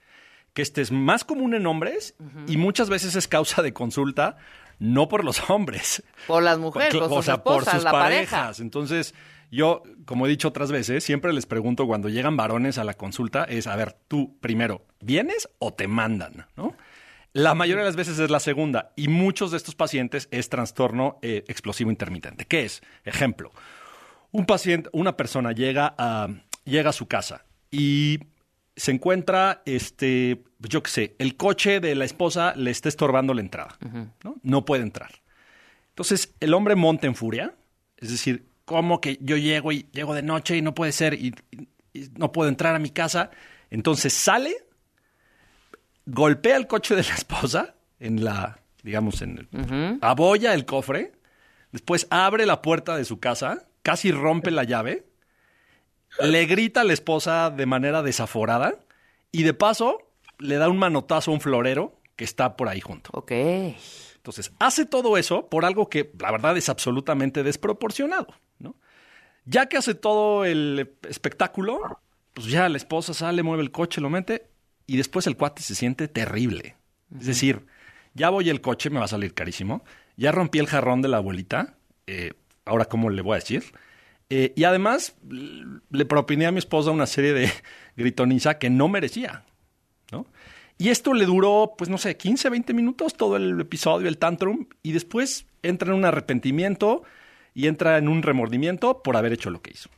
Que 0.54 0.62
este 0.62 0.80
es 0.80 0.92
más 0.92 1.24
común 1.24 1.54
en 1.54 1.66
hombres 1.66 2.14
y 2.46 2.56
muchas 2.56 2.88
veces 2.88 3.14
es 3.16 3.28
causa 3.28 3.62
de 3.62 3.72
consulta, 3.74 4.36
no 4.78 5.08
por 5.08 5.24
los 5.24 5.40
hombres. 5.50 6.02
Por 6.26 6.42
las 6.42 6.58
mujeres, 6.58 6.94
por 6.94 7.02
o 7.04 7.16
sus 7.16 7.24
sea, 7.24 7.42
por 7.42 7.64
sus 7.64 7.84
la 7.84 7.90
parejas. 7.92 8.30
pareja. 8.30 8.62
Entonces, 8.62 9.14
yo, 9.50 9.82
como 10.04 10.26
he 10.26 10.28
dicho 10.28 10.48
otras 10.48 10.70
veces, 10.70 11.04
siempre 11.04 11.32
les 11.32 11.46
pregunto 11.46 11.86
cuando 11.86 12.08
llegan 12.08 12.36
varones 12.36 12.78
a 12.78 12.84
la 12.84 12.94
consulta, 12.94 13.44
es, 13.44 13.66
a 13.66 13.76
ver, 13.76 13.96
tú 14.08 14.38
primero, 14.40 14.84
¿vienes 15.00 15.48
o 15.58 15.72
te 15.72 15.88
mandan? 15.88 16.46
¿No? 16.56 16.74
La 17.32 17.54
mayoría 17.54 17.82
de 17.82 17.88
las 17.88 17.96
veces 17.96 18.18
es 18.18 18.30
la 18.30 18.40
segunda 18.40 18.92
y 18.96 19.08
muchos 19.08 19.50
de 19.50 19.58
estos 19.58 19.74
pacientes 19.74 20.28
es 20.30 20.48
trastorno 20.48 21.18
eh, 21.22 21.44
explosivo 21.46 21.90
intermitente. 21.90 22.46
¿Qué 22.46 22.64
es? 22.64 22.82
Ejemplo, 23.04 23.52
un 24.32 24.46
paciente, 24.46 24.88
una 24.92 25.16
persona 25.16 25.52
llega 25.52 25.94
a, 25.98 26.28
llega 26.64 26.90
a 26.90 26.94
su 26.94 27.06
casa 27.06 27.44
y 27.70 28.20
se 28.76 28.92
encuentra, 28.92 29.62
este, 29.66 30.42
yo 30.60 30.82
qué 30.82 30.90
sé, 30.90 31.16
el 31.18 31.36
coche 31.36 31.80
de 31.80 31.94
la 31.94 32.04
esposa 32.04 32.54
le 32.56 32.70
está 32.70 32.88
estorbando 32.88 33.34
la 33.34 33.40
entrada, 33.40 33.76
¿no? 34.24 34.36
No 34.42 34.64
puede 34.64 34.82
entrar. 34.82 35.10
Entonces, 35.90 36.34
el 36.40 36.54
hombre 36.54 36.76
monta 36.76 37.06
en 37.06 37.14
furia, 37.14 37.54
es 37.96 38.10
decir, 38.10 38.47
¿cómo 38.68 39.00
que 39.00 39.18
yo 39.22 39.38
llego 39.38 39.72
y 39.72 39.86
llego 39.92 40.14
de 40.14 40.22
noche 40.22 40.58
y 40.58 40.62
no 40.62 40.74
puede 40.74 40.92
ser 40.92 41.14
y, 41.14 41.34
no 42.18 42.32
puedo 42.32 42.50
entrar 42.50 42.74
a 42.74 42.78
mi 42.78 42.90
casa? 42.90 43.30
Entonces 43.70 44.12
sale, 44.12 44.54
golpea 46.04 46.58
el 46.58 46.66
coche 46.66 46.94
de 46.94 47.02
la 47.02 47.14
esposa 47.14 47.76
en 47.98 48.22
la, 48.22 48.60
digamos, 48.82 49.22
en 49.22 49.48
el, 49.50 49.98
abolla 50.02 50.52
el 50.52 50.66
cofre, 50.66 51.12
después 51.72 52.06
abre 52.10 52.44
la 52.44 52.60
puerta 52.60 52.94
de 52.94 53.06
su 53.06 53.18
casa, 53.18 53.68
casi 53.82 54.12
rompe 54.12 54.50
la 54.50 54.64
llave, 54.64 55.06
le 56.20 56.44
grita 56.44 56.82
a 56.82 56.84
la 56.84 56.92
esposa 56.92 57.48
de 57.48 57.64
manera 57.64 58.02
desaforada 58.02 58.74
y 59.32 59.44
de 59.44 59.54
paso 59.54 60.10
le 60.38 60.56
da 60.56 60.68
un 60.68 60.76
manotazo 60.76 61.30
a 61.30 61.34
un 61.34 61.40
florero 61.40 61.98
que 62.16 62.24
está 62.24 62.54
por 62.54 62.68
ahí 62.68 62.82
junto. 62.82 63.10
Ok. 63.14 63.32
Entonces, 64.16 64.52
hace 64.58 64.84
todo 64.84 65.16
eso 65.16 65.48
por 65.48 65.64
algo 65.64 65.88
que 65.88 66.12
la 66.20 66.30
verdad 66.30 66.54
es 66.58 66.68
absolutamente 66.68 67.42
desproporcionado. 67.42 68.26
Ya 69.48 69.66
que 69.66 69.78
hace 69.78 69.94
todo 69.94 70.44
el 70.44 70.90
espectáculo, 71.08 72.00
pues 72.34 72.48
ya 72.48 72.68
la 72.68 72.76
esposa 72.76 73.14
sale, 73.14 73.42
mueve 73.42 73.62
el 73.62 73.70
coche, 73.70 74.00
lo 74.00 74.10
mete 74.10 74.46
y 74.86 74.98
después 74.98 75.26
el 75.26 75.36
cuate 75.36 75.62
se 75.62 75.74
siente 75.74 76.06
terrible. 76.06 76.76
Es 77.18 77.26
decir, 77.26 77.64
ya 78.12 78.28
voy 78.28 78.50
el 78.50 78.60
coche, 78.60 78.90
me 78.90 78.98
va 78.98 79.06
a 79.06 79.08
salir 79.08 79.32
carísimo. 79.32 79.84
Ya 80.18 80.32
rompí 80.32 80.58
el 80.58 80.66
jarrón 80.66 81.00
de 81.00 81.08
la 81.08 81.16
abuelita. 81.16 81.76
eh, 82.06 82.34
ahora, 82.66 82.84
¿cómo 82.84 83.08
le 83.08 83.22
voy 83.22 83.32
a 83.32 83.40
decir? 83.40 83.64
Eh, 84.28 84.52
y 84.54 84.64
además, 84.64 85.14
le 85.22 86.04
propiné 86.04 86.44
a 86.46 86.52
mi 86.52 86.58
esposa 86.58 86.90
una 86.90 87.06
serie 87.06 87.32
de 87.32 87.50
gritoniza 87.96 88.58
que 88.58 88.68
no 88.68 88.88
merecía. 88.88 89.44
¿no? 90.12 90.26
Y 90.76 90.90
esto 90.90 91.14
le 91.14 91.24
duró, 91.24 91.72
pues 91.78 91.88
no 91.88 91.96
sé, 91.96 92.18
15, 92.18 92.50
20 92.50 92.74
minutos 92.74 93.14
todo 93.14 93.36
el 93.36 93.58
episodio, 93.58 94.08
el 94.08 94.18
tantrum, 94.18 94.66
y 94.82 94.92
después 94.92 95.46
entra 95.62 95.88
en 95.88 95.94
un 95.94 96.04
arrepentimiento 96.04 97.02
y 97.58 97.66
entra 97.66 97.98
en 97.98 98.06
un 98.06 98.22
remordimiento 98.22 99.02
por 99.02 99.16
haber 99.16 99.32
hecho 99.32 99.50
lo 99.50 99.60
que 99.60 99.72
hizo. 99.72 99.90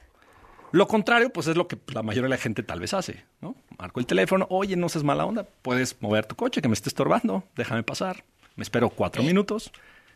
Lo 0.73 0.89
contrario, 0.89 1.31
pues 1.31 1.47
es 1.47 1.57
lo 1.59 1.69
que 1.69 1.77
la 1.93 2.03
mayoría 2.03 2.23
de 2.25 2.31
la 2.31 2.39
gente 2.39 2.63
tal 2.63 2.81
vez 2.81 2.95
hace, 2.95 3.25
¿no? 3.43 3.55
Marco 3.79 4.01
el 4.01 4.07
teléfono, 4.07 4.47
oye, 4.49 4.77
no 4.77 4.89
seas 4.89 5.05
mala 5.05 5.27
onda, 5.27 5.47
puedes 5.61 6.01
mover 6.01 6.25
tu 6.25 6.37
coche 6.37 6.63
que 6.63 6.69
me 6.69 6.73
esté 6.75 6.89
estorbando, 6.89 7.45
déjame 7.57 7.83
pasar. 7.83 8.25
Me 8.57 8.63
espero 8.63 8.89
cuatro 8.89 9.23
minutos, 9.23 9.71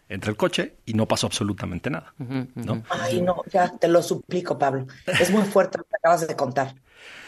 Entra 0.09 0.31
el 0.31 0.37
coche 0.37 0.77
y 0.87 0.95
no 0.95 1.07
pasó 1.07 1.27
absolutamente 1.27 1.91
nada. 1.91 2.15
¿no? 2.19 2.83
Ay, 2.91 3.21
no, 3.21 3.43
ya 3.53 3.73
te 3.79 3.89
lo 3.89 4.03
suplico, 4.03 4.59
Pablo. 4.59 4.87
Es 5.07 5.31
muy 5.31 5.43
fuerte 5.45 5.79
lo 5.79 5.85
que 5.85 5.97
acabas 5.99 6.27
de 6.27 6.37
contar. 6.37 6.75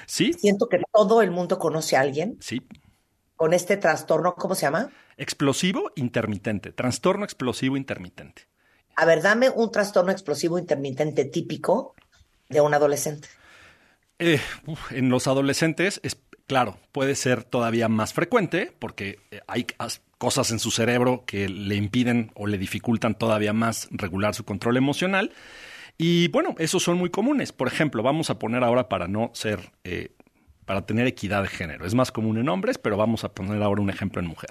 Sí. 0.07 0.33
Siento 0.35 0.69
que 0.69 0.79
todo 0.93 1.21
el 1.23 1.31
mundo 1.31 1.59
conoce 1.59 1.97
a 1.97 2.01
alguien 2.01 2.37
Sí. 2.41 2.63
con 3.35 3.55
este 3.55 3.77
trastorno, 3.79 4.35
¿cómo 4.35 4.55
se 4.55 4.63
llama? 4.67 4.91
Explosivo 5.17 5.91
intermitente. 5.97 6.71
Trastorno 6.73 7.25
explosivo 7.25 7.79
intermitente. 7.79 8.43
A 8.97 9.05
ver, 9.05 9.23
dame 9.23 9.51
un 9.51 9.71
trastorno 9.71 10.11
explosivo 10.11 10.59
intermitente 10.59 11.25
típico 11.27 11.95
de 12.49 12.61
un 12.61 12.75
adolescente. 12.75 13.29
Eh, 14.19 14.41
en 14.91 15.11
los 15.11 15.27
adolescentes, 15.27 16.01
es, 16.03 16.17
claro, 16.47 16.79
puede 16.93 17.15
ser 17.15 17.45
todavía 17.45 17.89
más 17.89 18.15
frecuente 18.15 18.73
porque 18.79 19.19
eh, 19.31 19.41
hay 19.47 19.67
as- 19.79 20.01
cosas 20.19 20.51
en 20.51 20.59
su 20.59 20.71
cerebro 20.71 21.25
que 21.27 21.49
le 21.49 21.75
impiden 21.75 22.31
o 22.35 22.47
le 22.47 22.57
dificultan 22.57 23.15
todavía 23.19 23.53
más 23.53 23.89
regular 23.91 24.35
su 24.35 24.45
control 24.45 24.79
emocional. 24.79 25.33
Y 25.99 26.29
bueno, 26.29 26.55
esos 26.59 26.83
son 26.83 26.97
muy 26.97 27.11
comunes. 27.11 27.53
Por 27.53 27.69
ejemplo, 27.69 28.03
vamos 28.03 28.31
a 28.31 28.39
poner 28.39 28.65
ahora 28.65 28.89
para 28.89 29.09
no 29.09 29.31
ser, 29.35 29.73
eh, 29.85 30.13
para 30.65 30.87
tener 30.87 31.07
equidad 31.07 31.43
de 31.43 31.49
género. 31.49 31.87
Es 31.87 31.95
más 31.95 32.13
común 32.13 32.39
en 32.39 32.49
hombres, 32.49 32.79
pero 32.79 32.97
vamos 32.97 33.25
a 33.25 33.35
poner 33.35 33.63
ahora 33.63 33.83
un 33.83 33.91
ejemplo 33.91 34.23
en 34.23 34.27
mujer. 34.29 34.51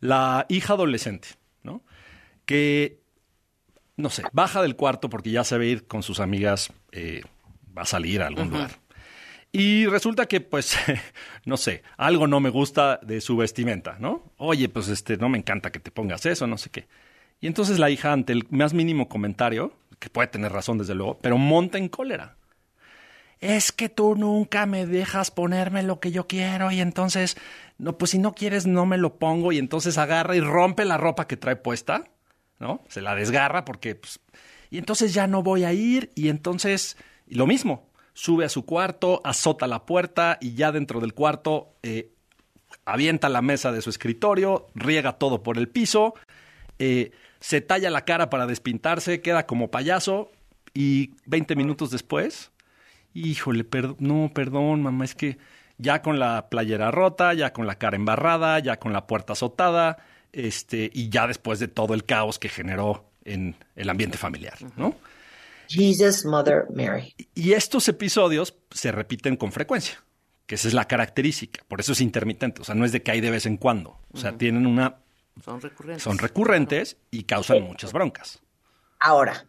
La 0.00 0.46
hija 0.48 0.72
adolescente, 0.74 1.28
¿no? 1.62 1.82
Que 2.44 2.97
no 3.98 4.10
sé, 4.10 4.22
baja 4.32 4.62
del 4.62 4.76
cuarto 4.76 5.10
porque 5.10 5.30
ya 5.30 5.44
se 5.44 5.58
va 5.58 5.64
a 5.64 5.66
ir 5.66 5.86
con 5.86 6.02
sus 6.02 6.20
amigas, 6.20 6.72
eh, 6.92 7.22
va 7.76 7.82
a 7.82 7.86
salir 7.86 8.22
a 8.22 8.28
algún 8.28 8.50
lugar. 8.50 8.70
Y 9.50 9.86
resulta 9.86 10.26
que, 10.26 10.40
pues, 10.40 10.76
no 11.44 11.56
sé, 11.56 11.82
algo 11.96 12.26
no 12.26 12.38
me 12.38 12.50
gusta 12.50 13.00
de 13.02 13.20
su 13.20 13.36
vestimenta, 13.36 13.96
¿no? 13.98 14.32
Oye, 14.36 14.68
pues, 14.68 14.88
este, 14.88 15.16
no 15.16 15.28
me 15.28 15.38
encanta 15.38 15.72
que 15.72 15.80
te 15.80 15.90
pongas 15.90 16.24
eso, 16.26 16.46
no 16.46 16.58
sé 16.58 16.70
qué. 16.70 16.86
Y 17.40 17.48
entonces 17.48 17.78
la 17.78 17.90
hija, 17.90 18.12
ante 18.12 18.32
el 18.32 18.46
más 18.50 18.72
mínimo 18.72 19.08
comentario, 19.08 19.72
que 19.98 20.10
puede 20.10 20.28
tener 20.28 20.52
razón 20.52 20.78
desde 20.78 20.94
luego, 20.94 21.18
pero 21.20 21.36
monta 21.36 21.76
en 21.76 21.88
cólera. 21.88 22.36
Es 23.40 23.72
que 23.72 23.88
tú 23.88 24.14
nunca 24.16 24.66
me 24.66 24.86
dejas 24.86 25.30
ponerme 25.30 25.82
lo 25.82 25.98
que 25.98 26.12
yo 26.12 26.26
quiero 26.26 26.70
y 26.70 26.80
entonces, 26.80 27.36
no, 27.78 27.98
pues 27.98 28.12
si 28.12 28.18
no 28.18 28.32
quieres 28.32 28.66
no 28.66 28.86
me 28.86 28.98
lo 28.98 29.16
pongo 29.16 29.50
y 29.52 29.58
entonces 29.58 29.98
agarra 29.98 30.36
y 30.36 30.40
rompe 30.40 30.84
la 30.84 30.96
ropa 30.98 31.26
que 31.26 31.36
trae 31.36 31.56
puesta, 31.56 32.04
¿no? 32.58 32.82
Se 32.88 33.00
la 33.00 33.14
desgarra 33.14 33.64
porque, 33.64 33.94
pues, 33.94 34.20
y 34.70 34.78
entonces 34.78 35.14
ya 35.14 35.26
no 35.26 35.42
voy 35.42 35.64
a 35.64 35.72
ir 35.72 36.10
y 36.14 36.28
entonces, 36.28 36.96
lo 37.26 37.46
mismo, 37.46 37.88
sube 38.12 38.44
a 38.44 38.48
su 38.48 38.64
cuarto, 38.64 39.20
azota 39.24 39.66
la 39.66 39.86
puerta 39.86 40.38
y 40.40 40.54
ya 40.54 40.72
dentro 40.72 41.00
del 41.00 41.14
cuarto 41.14 41.74
eh, 41.82 42.10
avienta 42.84 43.28
la 43.28 43.42
mesa 43.42 43.72
de 43.72 43.82
su 43.82 43.90
escritorio, 43.90 44.66
riega 44.74 45.12
todo 45.12 45.42
por 45.42 45.56
el 45.56 45.68
piso, 45.68 46.14
eh, 46.78 47.12
se 47.40 47.60
talla 47.60 47.90
la 47.90 48.04
cara 48.04 48.30
para 48.30 48.46
despintarse, 48.46 49.20
queda 49.20 49.46
como 49.46 49.70
payaso 49.70 50.30
y 50.74 51.14
20 51.26 51.56
minutos 51.56 51.90
después, 51.90 52.50
híjole, 53.14 53.66
no, 53.98 54.30
perdón, 54.34 54.82
mamá, 54.82 55.04
es 55.04 55.14
que 55.14 55.38
ya 55.78 56.02
con 56.02 56.18
la 56.18 56.48
playera 56.50 56.90
rota, 56.90 57.32
ya 57.34 57.52
con 57.52 57.66
la 57.66 57.76
cara 57.76 57.96
embarrada, 57.96 58.58
ya 58.58 58.78
con 58.78 58.92
la 58.92 59.06
puerta 59.06 59.34
azotada, 59.34 59.98
este, 60.32 60.90
y 60.92 61.08
ya 61.08 61.26
después 61.26 61.58
de 61.58 61.68
todo 61.68 61.94
el 61.94 62.04
caos 62.04 62.38
que 62.38 62.48
generó 62.48 63.04
en 63.24 63.56
el 63.76 63.90
ambiente 63.90 64.18
familiar, 64.18 64.58
¿no? 64.76 64.94
Jesus, 65.68 66.24
Mother 66.24 66.66
Mary. 66.74 67.14
Y 67.34 67.52
estos 67.52 67.88
episodios 67.88 68.54
se 68.70 68.90
repiten 68.90 69.36
con 69.36 69.52
frecuencia, 69.52 70.02
que 70.46 70.54
esa 70.54 70.68
es 70.68 70.74
la 70.74 70.86
característica. 70.86 71.62
Por 71.68 71.80
eso 71.80 71.92
es 71.92 72.00
intermitente. 72.00 72.62
O 72.62 72.64
sea, 72.64 72.74
no 72.74 72.84
es 72.84 72.92
de 72.92 73.02
que 73.02 73.10
hay 73.10 73.20
de 73.20 73.30
vez 73.30 73.44
en 73.44 73.58
cuando. 73.58 73.98
O 74.12 74.16
sea, 74.16 74.36
tienen 74.36 74.66
una. 74.66 74.96
Son 75.44 75.60
recurrentes. 75.60 76.02
Son 76.02 76.18
recurrentes 76.18 76.96
y 77.10 77.24
causan 77.24 77.62
muchas 77.62 77.92
broncas. 77.92 78.40
Ahora, 78.98 79.46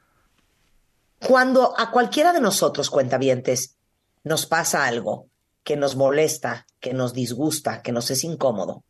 cuando 1.19 1.73
a 1.79 1.89
cualquiera 1.89 2.33
de 2.33 2.41
nosotros, 2.41 2.89
cuentavientes, 2.89 3.77
nos 4.23 4.45
pasa 4.45 4.85
algo 4.85 5.27
que 5.63 5.77
nos 5.77 5.95
molesta, 5.95 6.67
que 6.79 6.93
nos 6.93 7.13
disgusta, 7.13 7.81
que 7.81 7.91
nos 7.91 8.11
es 8.11 8.23
incómodo, 8.23 8.83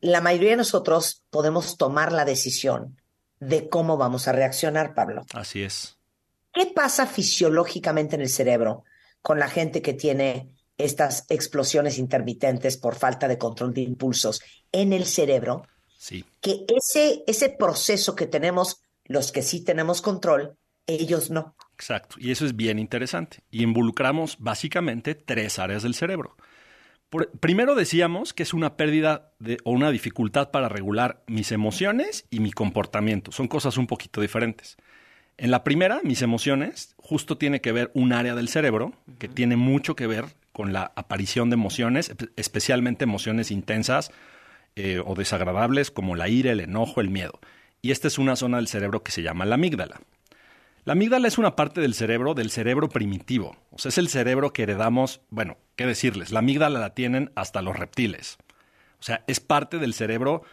la 0.00 0.20
mayoría 0.20 0.50
de 0.50 0.56
nosotros 0.56 1.24
podemos 1.30 1.76
tomar 1.76 2.12
la 2.12 2.24
decisión 2.24 3.00
de 3.40 3.68
cómo 3.68 3.96
vamos 3.96 4.28
a 4.28 4.32
reaccionar, 4.32 4.94
Pablo. 4.94 5.24
Así 5.32 5.62
es. 5.62 5.98
¿Qué 6.52 6.66
pasa 6.66 7.06
fisiológicamente 7.06 8.16
en 8.16 8.22
el 8.22 8.28
cerebro 8.28 8.84
con 9.22 9.38
la 9.38 9.48
gente 9.48 9.82
que 9.82 9.92
tiene 9.92 10.54
estas 10.76 11.24
explosiones 11.28 11.98
intermitentes 11.98 12.76
por 12.76 12.94
falta 12.94 13.28
de 13.28 13.38
control 13.38 13.74
de 13.74 13.82
impulsos 13.82 14.40
en 14.72 14.92
el 14.92 15.06
cerebro? 15.06 15.62
Sí. 15.96 16.24
Que 16.40 16.64
ese, 16.68 17.22
ese 17.26 17.50
proceso 17.50 18.14
que 18.14 18.26
tenemos, 18.26 18.80
los 19.04 19.30
que 19.32 19.42
sí 19.42 19.62
tenemos 19.62 20.02
control, 20.02 20.56
ellos 20.86 21.30
no. 21.30 21.54
Exacto. 21.74 22.16
Y 22.18 22.32
eso 22.32 22.46
es 22.46 22.56
bien 22.56 22.78
interesante. 22.78 23.44
Y 23.50 23.62
involucramos 23.62 24.36
básicamente 24.38 25.14
tres 25.14 25.58
áreas 25.58 25.82
del 25.82 25.94
cerebro. 25.94 26.36
Por- 27.10 27.30
primero 27.38 27.74
decíamos 27.74 28.34
que 28.34 28.42
es 28.42 28.52
una 28.52 28.76
pérdida 28.76 29.32
de- 29.38 29.58
o 29.64 29.70
una 29.70 29.90
dificultad 29.90 30.50
para 30.50 30.68
regular 30.68 31.22
mis 31.26 31.52
emociones 31.52 32.26
y 32.30 32.40
mi 32.40 32.52
comportamiento. 32.52 33.32
Son 33.32 33.48
cosas 33.48 33.78
un 33.78 33.86
poquito 33.86 34.20
diferentes. 34.20 34.76
En 35.38 35.50
la 35.50 35.64
primera, 35.64 36.00
mis 36.02 36.20
emociones, 36.22 36.94
justo 36.98 37.38
tiene 37.38 37.60
que 37.60 37.72
ver 37.72 37.90
un 37.94 38.12
área 38.12 38.34
del 38.34 38.48
cerebro 38.48 38.92
que 39.18 39.28
tiene 39.28 39.56
mucho 39.56 39.94
que 39.96 40.06
ver 40.06 40.26
con 40.52 40.72
la 40.72 40.92
aparición 40.96 41.48
de 41.48 41.54
emociones, 41.54 42.10
espe- 42.14 42.30
especialmente 42.36 43.04
emociones 43.04 43.50
intensas 43.50 44.10
eh, 44.76 45.00
o 45.04 45.14
desagradables 45.14 45.90
como 45.90 46.14
la 46.14 46.28
ira, 46.28 46.52
el 46.52 46.60
enojo, 46.60 47.00
el 47.00 47.08
miedo. 47.08 47.40
Y 47.82 47.90
esta 47.92 48.06
es 48.08 48.18
una 48.18 48.36
zona 48.36 48.58
del 48.58 48.68
cerebro 48.68 49.02
que 49.02 49.12
se 49.12 49.22
llama 49.22 49.44
la 49.44 49.54
amígdala. 49.54 50.00
La 50.88 50.92
amígdala 50.92 51.28
es 51.28 51.36
una 51.36 51.54
parte 51.54 51.82
del 51.82 51.92
cerebro, 51.92 52.32
del 52.32 52.50
cerebro 52.50 52.88
primitivo. 52.88 53.58
O 53.72 53.78
sea, 53.78 53.90
es 53.90 53.98
el 53.98 54.08
cerebro 54.08 54.54
que 54.54 54.62
heredamos, 54.62 55.20
bueno, 55.28 55.58
¿qué 55.76 55.84
decirles? 55.84 56.32
La 56.32 56.38
amígdala 56.38 56.80
la 56.80 56.94
tienen 56.94 57.30
hasta 57.34 57.60
los 57.60 57.78
reptiles. 57.78 58.38
O 58.98 59.02
sea, 59.02 59.22
es 59.26 59.38
parte 59.38 59.76
del 59.76 59.92
cerebro 59.92 60.44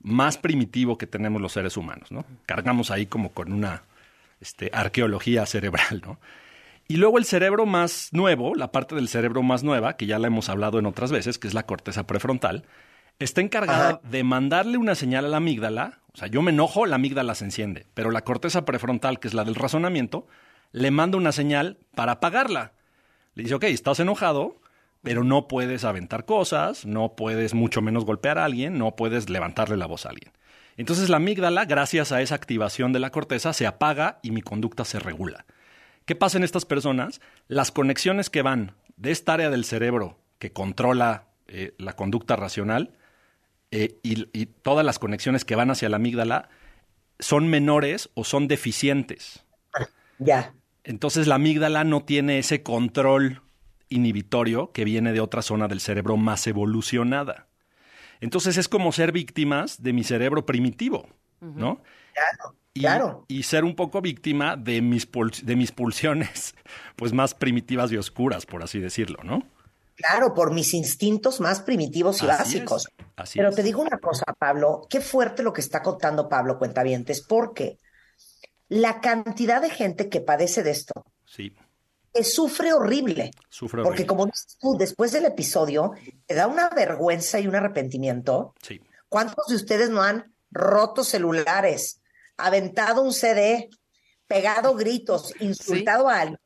más 0.00 0.36
primitivo 0.36 0.98
que 0.98 1.06
tenemos 1.06 1.40
los 1.40 1.52
seres 1.52 1.76
humanos, 1.76 2.10
¿no? 2.10 2.24
Cargamos 2.44 2.90
ahí 2.90 3.06
como 3.06 3.30
con 3.30 3.52
una 3.52 3.84
este, 4.40 4.68
arqueología 4.72 5.46
cerebral, 5.46 6.02
¿no? 6.04 6.18
Y 6.88 6.96
luego 6.96 7.16
el 7.16 7.24
cerebro 7.24 7.64
más 7.64 8.08
nuevo, 8.10 8.56
la 8.56 8.72
parte 8.72 8.96
del 8.96 9.06
cerebro 9.06 9.44
más 9.44 9.62
nueva, 9.62 9.96
que 9.96 10.06
ya 10.06 10.18
la 10.18 10.26
hemos 10.26 10.48
hablado 10.48 10.80
en 10.80 10.86
otras 10.86 11.12
veces, 11.12 11.38
que 11.38 11.46
es 11.46 11.54
la 11.54 11.66
corteza 11.66 12.04
prefrontal, 12.04 12.64
está 13.20 13.42
encargada 13.42 14.00
de 14.02 14.24
mandarle 14.24 14.76
una 14.76 14.96
señal 14.96 15.26
a 15.26 15.28
la 15.28 15.36
amígdala. 15.36 16.00
O 16.14 16.18
sea, 16.18 16.28
yo 16.28 16.42
me 16.42 16.52
enojo, 16.52 16.86
la 16.86 16.96
amígdala 16.96 17.34
se 17.34 17.44
enciende, 17.44 17.86
pero 17.92 18.10
la 18.10 18.22
corteza 18.22 18.64
prefrontal, 18.64 19.18
que 19.18 19.26
es 19.26 19.34
la 19.34 19.44
del 19.44 19.56
razonamiento, 19.56 20.26
le 20.70 20.90
manda 20.90 21.18
una 21.18 21.32
señal 21.32 21.78
para 21.94 22.12
apagarla. 22.12 22.72
Le 23.34 23.42
dice, 23.42 23.56
ok, 23.56 23.64
estás 23.64 23.98
enojado, 23.98 24.60
pero 25.02 25.24
no 25.24 25.48
puedes 25.48 25.84
aventar 25.84 26.24
cosas, 26.24 26.86
no 26.86 27.16
puedes 27.16 27.52
mucho 27.52 27.82
menos 27.82 28.04
golpear 28.04 28.38
a 28.38 28.44
alguien, 28.44 28.78
no 28.78 28.94
puedes 28.94 29.28
levantarle 29.28 29.76
la 29.76 29.86
voz 29.86 30.06
a 30.06 30.10
alguien. 30.10 30.32
Entonces 30.76 31.08
la 31.08 31.16
amígdala, 31.16 31.64
gracias 31.64 32.12
a 32.12 32.22
esa 32.22 32.36
activación 32.36 32.92
de 32.92 33.00
la 33.00 33.10
corteza, 33.10 33.52
se 33.52 33.66
apaga 33.66 34.18
y 34.22 34.30
mi 34.30 34.40
conducta 34.40 34.84
se 34.84 35.00
regula. 35.00 35.46
¿Qué 36.04 36.14
pasa 36.14 36.38
en 36.38 36.44
estas 36.44 36.64
personas? 36.64 37.20
Las 37.48 37.72
conexiones 37.72 38.30
que 38.30 38.42
van 38.42 38.72
de 38.96 39.10
esta 39.10 39.34
área 39.34 39.50
del 39.50 39.64
cerebro 39.64 40.18
que 40.38 40.52
controla 40.52 41.26
eh, 41.48 41.74
la 41.78 41.94
conducta 41.94 42.36
racional 42.36 42.92
eh, 43.70 43.98
y, 44.02 44.28
y 44.32 44.46
todas 44.46 44.84
las 44.84 44.98
conexiones 44.98 45.44
que 45.44 45.56
van 45.56 45.70
hacia 45.70 45.88
la 45.88 45.96
amígdala 45.96 46.48
son 47.18 47.48
menores 47.48 48.10
o 48.14 48.24
son 48.24 48.48
deficientes. 48.48 49.44
Ya. 50.18 50.54
Entonces 50.84 51.26
la 51.26 51.36
amígdala 51.36 51.84
no 51.84 52.04
tiene 52.04 52.38
ese 52.38 52.62
control 52.62 53.42
inhibitorio 53.88 54.72
que 54.72 54.84
viene 54.84 55.12
de 55.12 55.20
otra 55.20 55.42
zona 55.42 55.68
del 55.68 55.80
cerebro 55.80 56.16
más 56.16 56.46
evolucionada. 56.46 57.48
Entonces 58.20 58.56
es 58.56 58.68
como 58.68 58.92
ser 58.92 59.12
víctimas 59.12 59.82
de 59.82 59.92
mi 59.92 60.04
cerebro 60.04 60.46
primitivo, 60.46 61.08
¿no? 61.40 61.82
Claro, 62.12 62.56
Y, 62.74 62.80
claro. 62.80 63.24
y 63.28 63.42
ser 63.42 63.64
un 63.64 63.76
poco 63.76 64.00
víctima 64.00 64.56
de 64.56 64.80
mis, 64.82 65.08
de 65.42 65.56
mis 65.56 65.72
pulsiones, 65.72 66.54
pues 66.96 67.12
más 67.12 67.34
primitivas 67.34 67.92
y 67.92 67.96
oscuras, 67.96 68.46
por 68.46 68.62
así 68.62 68.78
decirlo, 68.78 69.18
¿no? 69.24 69.42
Claro, 69.96 70.34
por 70.34 70.52
mis 70.52 70.74
instintos 70.74 71.40
más 71.40 71.60
primitivos 71.60 72.22
y 72.22 72.26
Así 72.28 72.58
básicos. 72.58 72.86
es, 72.98 73.06
así 73.16 73.38
Pero 73.38 73.50
es. 73.50 73.56
te 73.56 73.62
digo 73.62 73.80
una 73.80 73.98
cosa, 73.98 74.24
Pablo, 74.38 74.86
qué 74.90 75.00
fuerte 75.00 75.42
lo 75.42 75.52
que 75.52 75.60
está 75.60 75.82
contando 75.82 76.28
Pablo 76.28 76.58
Cuentavientes, 76.58 77.20
porque 77.22 77.78
la 78.68 79.00
cantidad 79.00 79.62
de 79.62 79.70
gente 79.70 80.08
que 80.08 80.20
padece 80.20 80.62
de 80.62 80.70
esto, 80.72 81.04
Sí, 81.24 81.54
que 82.12 82.24
sufre 82.24 82.72
horrible. 82.72 83.30
sufre 83.48 83.82
Porque 83.82 84.02
horrible. 84.02 84.06
como 84.06 84.26
dices 84.26 84.56
tú, 84.60 84.76
después 84.76 85.12
del 85.12 85.26
episodio, 85.26 85.92
te 86.26 86.34
da 86.34 86.46
una 86.46 86.68
vergüenza 86.70 87.38
y 87.40 87.46
un 87.46 87.54
arrepentimiento. 87.56 88.54
Sí. 88.62 88.80
¿Cuántos 89.08 89.46
de 89.48 89.56
ustedes 89.56 89.90
no 89.90 90.02
han 90.02 90.32
roto 90.50 91.04
celulares, 91.04 92.00
aventado 92.36 93.02
un 93.02 93.12
CD, 93.12 93.68
pegado 94.26 94.74
gritos, 94.74 95.32
insultado 95.40 96.08
a 96.08 96.20
alguien? 96.20 96.40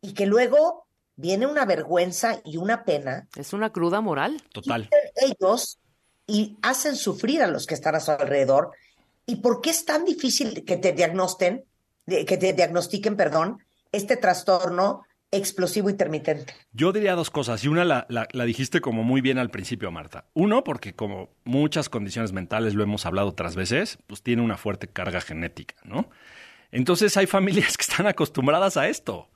Y 0.00 0.14
que 0.14 0.26
luego 0.26 0.86
viene 1.22 1.46
una 1.46 1.64
vergüenza 1.64 2.40
y 2.44 2.56
una 2.56 2.84
pena. 2.84 3.28
Es 3.36 3.52
una 3.52 3.70
cruda 3.70 4.00
moral. 4.00 4.42
Total. 4.52 4.90
Ellos 5.14 5.78
y 6.26 6.58
hacen 6.62 6.96
sufrir 6.96 7.42
a 7.42 7.46
los 7.46 7.66
que 7.66 7.74
están 7.74 7.94
a 7.94 8.00
su 8.00 8.10
alrededor. 8.10 8.72
¿Y 9.24 9.36
por 9.36 9.60
qué 9.60 9.70
es 9.70 9.84
tan 9.84 10.04
difícil 10.04 10.64
que 10.64 10.76
te 10.76 10.92
diagnosten, 10.92 11.64
que 12.06 12.24
te 12.36 12.52
diagnostiquen, 12.52 13.16
perdón, 13.16 13.58
este 13.92 14.16
trastorno 14.16 15.04
explosivo 15.30 15.88
intermitente? 15.88 16.54
Yo 16.72 16.92
diría 16.92 17.14
dos 17.14 17.30
cosas, 17.30 17.62
y 17.64 17.68
una 17.68 17.84
la, 17.84 18.04
la- 18.08 18.26
la 18.32 18.44
dijiste 18.44 18.80
como 18.80 19.02
muy 19.04 19.20
bien 19.20 19.38
al 19.38 19.50
principio, 19.50 19.90
Marta. 19.92 20.26
Uno, 20.34 20.64
porque 20.64 20.94
como 20.94 21.30
muchas 21.44 21.88
condiciones 21.88 22.32
mentales, 22.32 22.74
lo 22.74 22.82
hemos 22.82 23.06
hablado 23.06 23.28
otras 23.28 23.54
veces, 23.54 23.98
pues 24.08 24.22
tiene 24.22 24.42
una 24.42 24.56
fuerte 24.56 24.88
carga 24.88 25.20
genética, 25.20 25.76
¿no? 25.84 26.10
Entonces 26.72 27.16
hay 27.16 27.26
familias 27.26 27.76
que 27.78 27.82
están 27.82 28.06
acostumbradas 28.06 28.76
a 28.76 28.88
esto. 28.88 29.28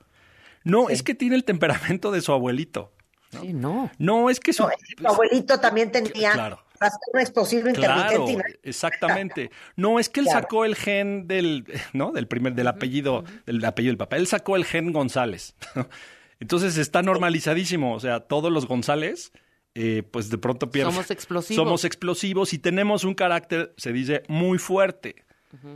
No, 0.69 0.89
es 0.89 1.01
que 1.03 1.15
tiene 1.15 1.35
el 1.35 1.43
temperamento 1.43 2.11
de 2.11 2.21
su 2.21 2.31
abuelito. 2.31 2.93
Sí, 3.41 3.53
no. 3.53 3.91
No, 3.97 4.29
es 4.29 4.39
que 4.39 4.53
su... 4.53 4.63
No, 4.63 4.69
es 4.69 4.77
que 4.87 4.95
tu 4.95 5.07
abuelito 5.07 5.59
también 5.59 5.91
tenía 5.91 6.31
Claro. 6.31 6.63
trastorno 6.79 7.19
explosivo 7.19 7.67
intermitente. 7.69 8.15
Claro, 8.15 8.27
no- 8.27 8.43
exactamente. 8.63 9.51
No, 9.75 9.99
es 9.99 10.09
que 10.09 10.21
él 10.21 10.25
Claro. 10.27 10.39
sacó 10.41 10.65
el 10.65 10.75
gen 10.75 11.27
del, 11.27 11.65
¿no? 11.93 12.11
Del 12.11 12.27
primer, 12.27 12.53
del 12.53 12.67
apellido, 12.67 13.23
del 13.45 13.63
apellido 13.65 13.91
del 13.91 13.97
papá. 13.97 14.15
Él 14.17 14.27
sacó 14.27 14.55
el 14.55 14.65
gen 14.65 14.91
González. 14.93 15.55
Entonces 16.39 16.77
está 16.77 17.01
normalizadísimo. 17.01 17.93
O 17.95 17.99
sea, 17.99 18.19
todos 18.21 18.51
los 18.51 18.65
González, 18.67 19.31
eh, 19.75 20.03
pues 20.09 20.29
de 20.29 20.37
pronto 20.37 20.71
pierden. 20.71 20.93
Somos 20.93 21.11
explosivos. 21.11 21.63
Somos 21.63 21.85
explosivos 21.85 22.53
y 22.53 22.59
tenemos 22.59 23.03
un 23.03 23.13
carácter, 23.15 23.73
se 23.77 23.91
dice, 23.91 24.23
muy 24.27 24.57
fuerte. 24.57 25.23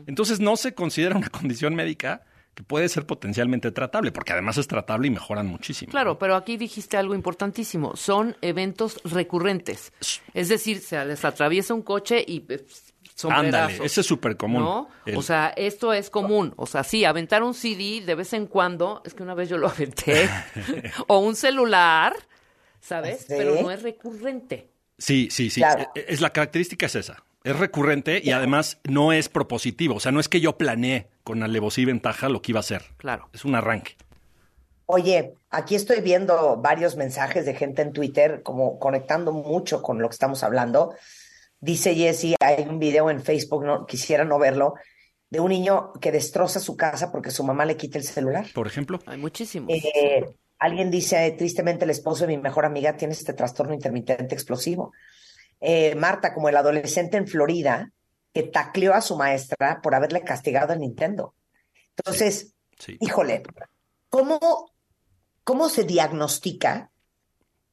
Entonces 0.06 0.40
no 0.40 0.58
se 0.58 0.74
considera 0.76 1.16
una 1.18 1.30
condición 1.30 1.76
médica 1.76 2.24
que 2.54 2.64
puede 2.64 2.90
ser 2.90 3.06
potencialmente 3.06 3.72
tratable, 3.72 4.12
porque 4.12 4.34
además 4.34 4.58
es 4.58 4.68
tratable 4.68 5.08
y 5.08 5.12
mejoran 5.12 5.48
muchísimo. 5.48 5.92
Claro, 5.92 6.20
pero 6.20 6.36
aquí 6.36 6.58
dijiste 6.58 6.98
algo 6.98 7.16
importantísimo. 7.16 7.96
Son 7.96 8.36
eventos 8.42 9.00
recurrentes. 9.06 9.94
Es 10.34 10.50
decir, 10.50 10.80
se 10.82 11.04
les 11.06 11.24
atraviesa 11.24 11.74
un 11.74 11.82
coche 11.82 12.24
y 12.28 12.46
eh. 12.50 12.66
Ándale, 13.30 13.78
ese 13.86 14.02
es 14.02 14.08
súper 14.08 14.36
común. 14.36 14.64
¿No? 14.64 14.90
El- 15.06 15.16
O 15.18 15.22
sea, 15.22 15.54
esto 15.56 15.94
es 15.94 16.10
común. 16.10 16.54
O 16.56 16.66
sea, 16.66 16.84
sí, 16.84 17.06
aventar 17.06 17.44
un 17.44 17.54
CD 17.54 18.02
de 18.04 18.16
vez 18.16 18.34
en 18.34 18.48
cuando, 18.48 19.04
es 19.06 19.14
que 19.14 19.22
una 19.22 19.36
vez 19.36 19.48
yo 19.48 19.58
lo 19.60 19.68
aventé, 19.70 20.28
o 21.08 21.20
un 21.20 21.36
celular, 21.36 22.16
¿sabes? 22.80 23.20
Sí. 23.20 23.26
Pero 23.38 23.62
no 23.62 23.70
es 23.70 23.84
recurrente. 23.84 24.72
Sí, 24.98 25.28
sí, 25.30 25.52
sí. 25.52 25.62
Claro. 25.62 25.92
E- 25.94 26.06
Es, 26.10 26.20
la 26.20 26.32
característica 26.32 26.88
es 26.88 26.96
esa. 26.96 27.24
Es 27.44 27.56
recurrente 27.58 28.22
y 28.24 28.32
además 28.32 28.80
no 28.90 29.14
es 29.14 29.30
propositivo. 29.30 29.96
O 29.96 30.00
sea, 30.00 30.12
no 30.12 30.20
es 30.20 30.28
que 30.28 30.42
yo 30.42 30.58
planeé 30.58 31.11
con 31.24 31.44
alevosía 31.44 31.84
y 31.84 31.86
ventaja 31.86 32.30
lo 32.30 32.42
que 32.42 32.52
iba 32.52 32.60
a 32.60 32.62
hacer. 32.62 32.84
Claro. 32.98 33.30
Es 33.34 33.46
un 33.46 33.56
arranque. 33.56 33.96
Oye, 34.86 35.36
aquí 35.50 35.76
estoy 35.76 36.02
viendo 36.02 36.58
varios 36.58 36.98
mensajes 36.98 37.46
de 37.46 37.56
gente 37.56 37.82
en 37.82 37.94
Twitter, 37.94 38.42
como 38.44 38.78
conectando 38.78 39.32
mucho 39.32 39.82
con 39.82 40.02
lo 40.02 40.10
que 40.10 40.14
estamos 40.14 40.44
hablando. 40.44 40.94
Dice 41.62 41.96
Jessie, 41.96 42.36
hay 42.40 42.66
un 42.68 42.80
video 42.80 43.10
en 43.10 43.22
Facebook, 43.22 43.64
no 43.64 43.86
quisiera 43.86 44.26
no 44.26 44.38
verlo, 44.38 44.74
de 45.30 45.40
un 45.40 45.50
niño 45.50 45.94
que 46.02 46.12
destroza 46.12 46.60
su 46.60 46.76
casa 46.76 47.12
porque 47.12 47.32
su 47.32 47.44
mamá 47.44 47.64
le 47.64 47.78
quita 47.78 47.98
el 47.98 48.04
celular. 48.04 48.48
Por 48.54 48.68
ejemplo. 48.68 49.00
Hay 49.06 49.18
muchísimos. 49.18 49.70
Eh, 49.72 50.26
alguien 50.60 50.92
dice, 50.92 51.32
tristemente, 51.38 51.86
el 51.86 51.92
esposo 51.92 52.28
de 52.28 52.36
mi 52.36 52.42
mejor 52.42 52.66
amiga 52.66 52.98
tiene 52.98 53.14
este 53.14 53.34
trastorno 53.34 53.74
intermitente 53.74 54.36
explosivo. 54.36 54.92
Eh, 55.62 55.96
Marta, 55.96 56.34
como 56.34 56.50
el 56.50 56.58
adolescente 56.58 57.16
en 57.16 57.28
Florida, 57.28 57.92
que 58.34 58.44
tacleó 58.44 58.94
a 58.94 59.02
su 59.02 59.18
maestra 59.18 59.82
por 59.82 59.96
haberle 59.96 60.22
castigado 60.24 60.74
el 60.74 60.80
Nintendo. 60.80 61.34
Entonces, 61.98 62.54
Sí. 62.80 62.98
híjole, 63.00 63.44
¿cómo, 64.10 64.72
¿cómo 65.44 65.70
se 65.70 65.84
diagnostica? 65.84 66.90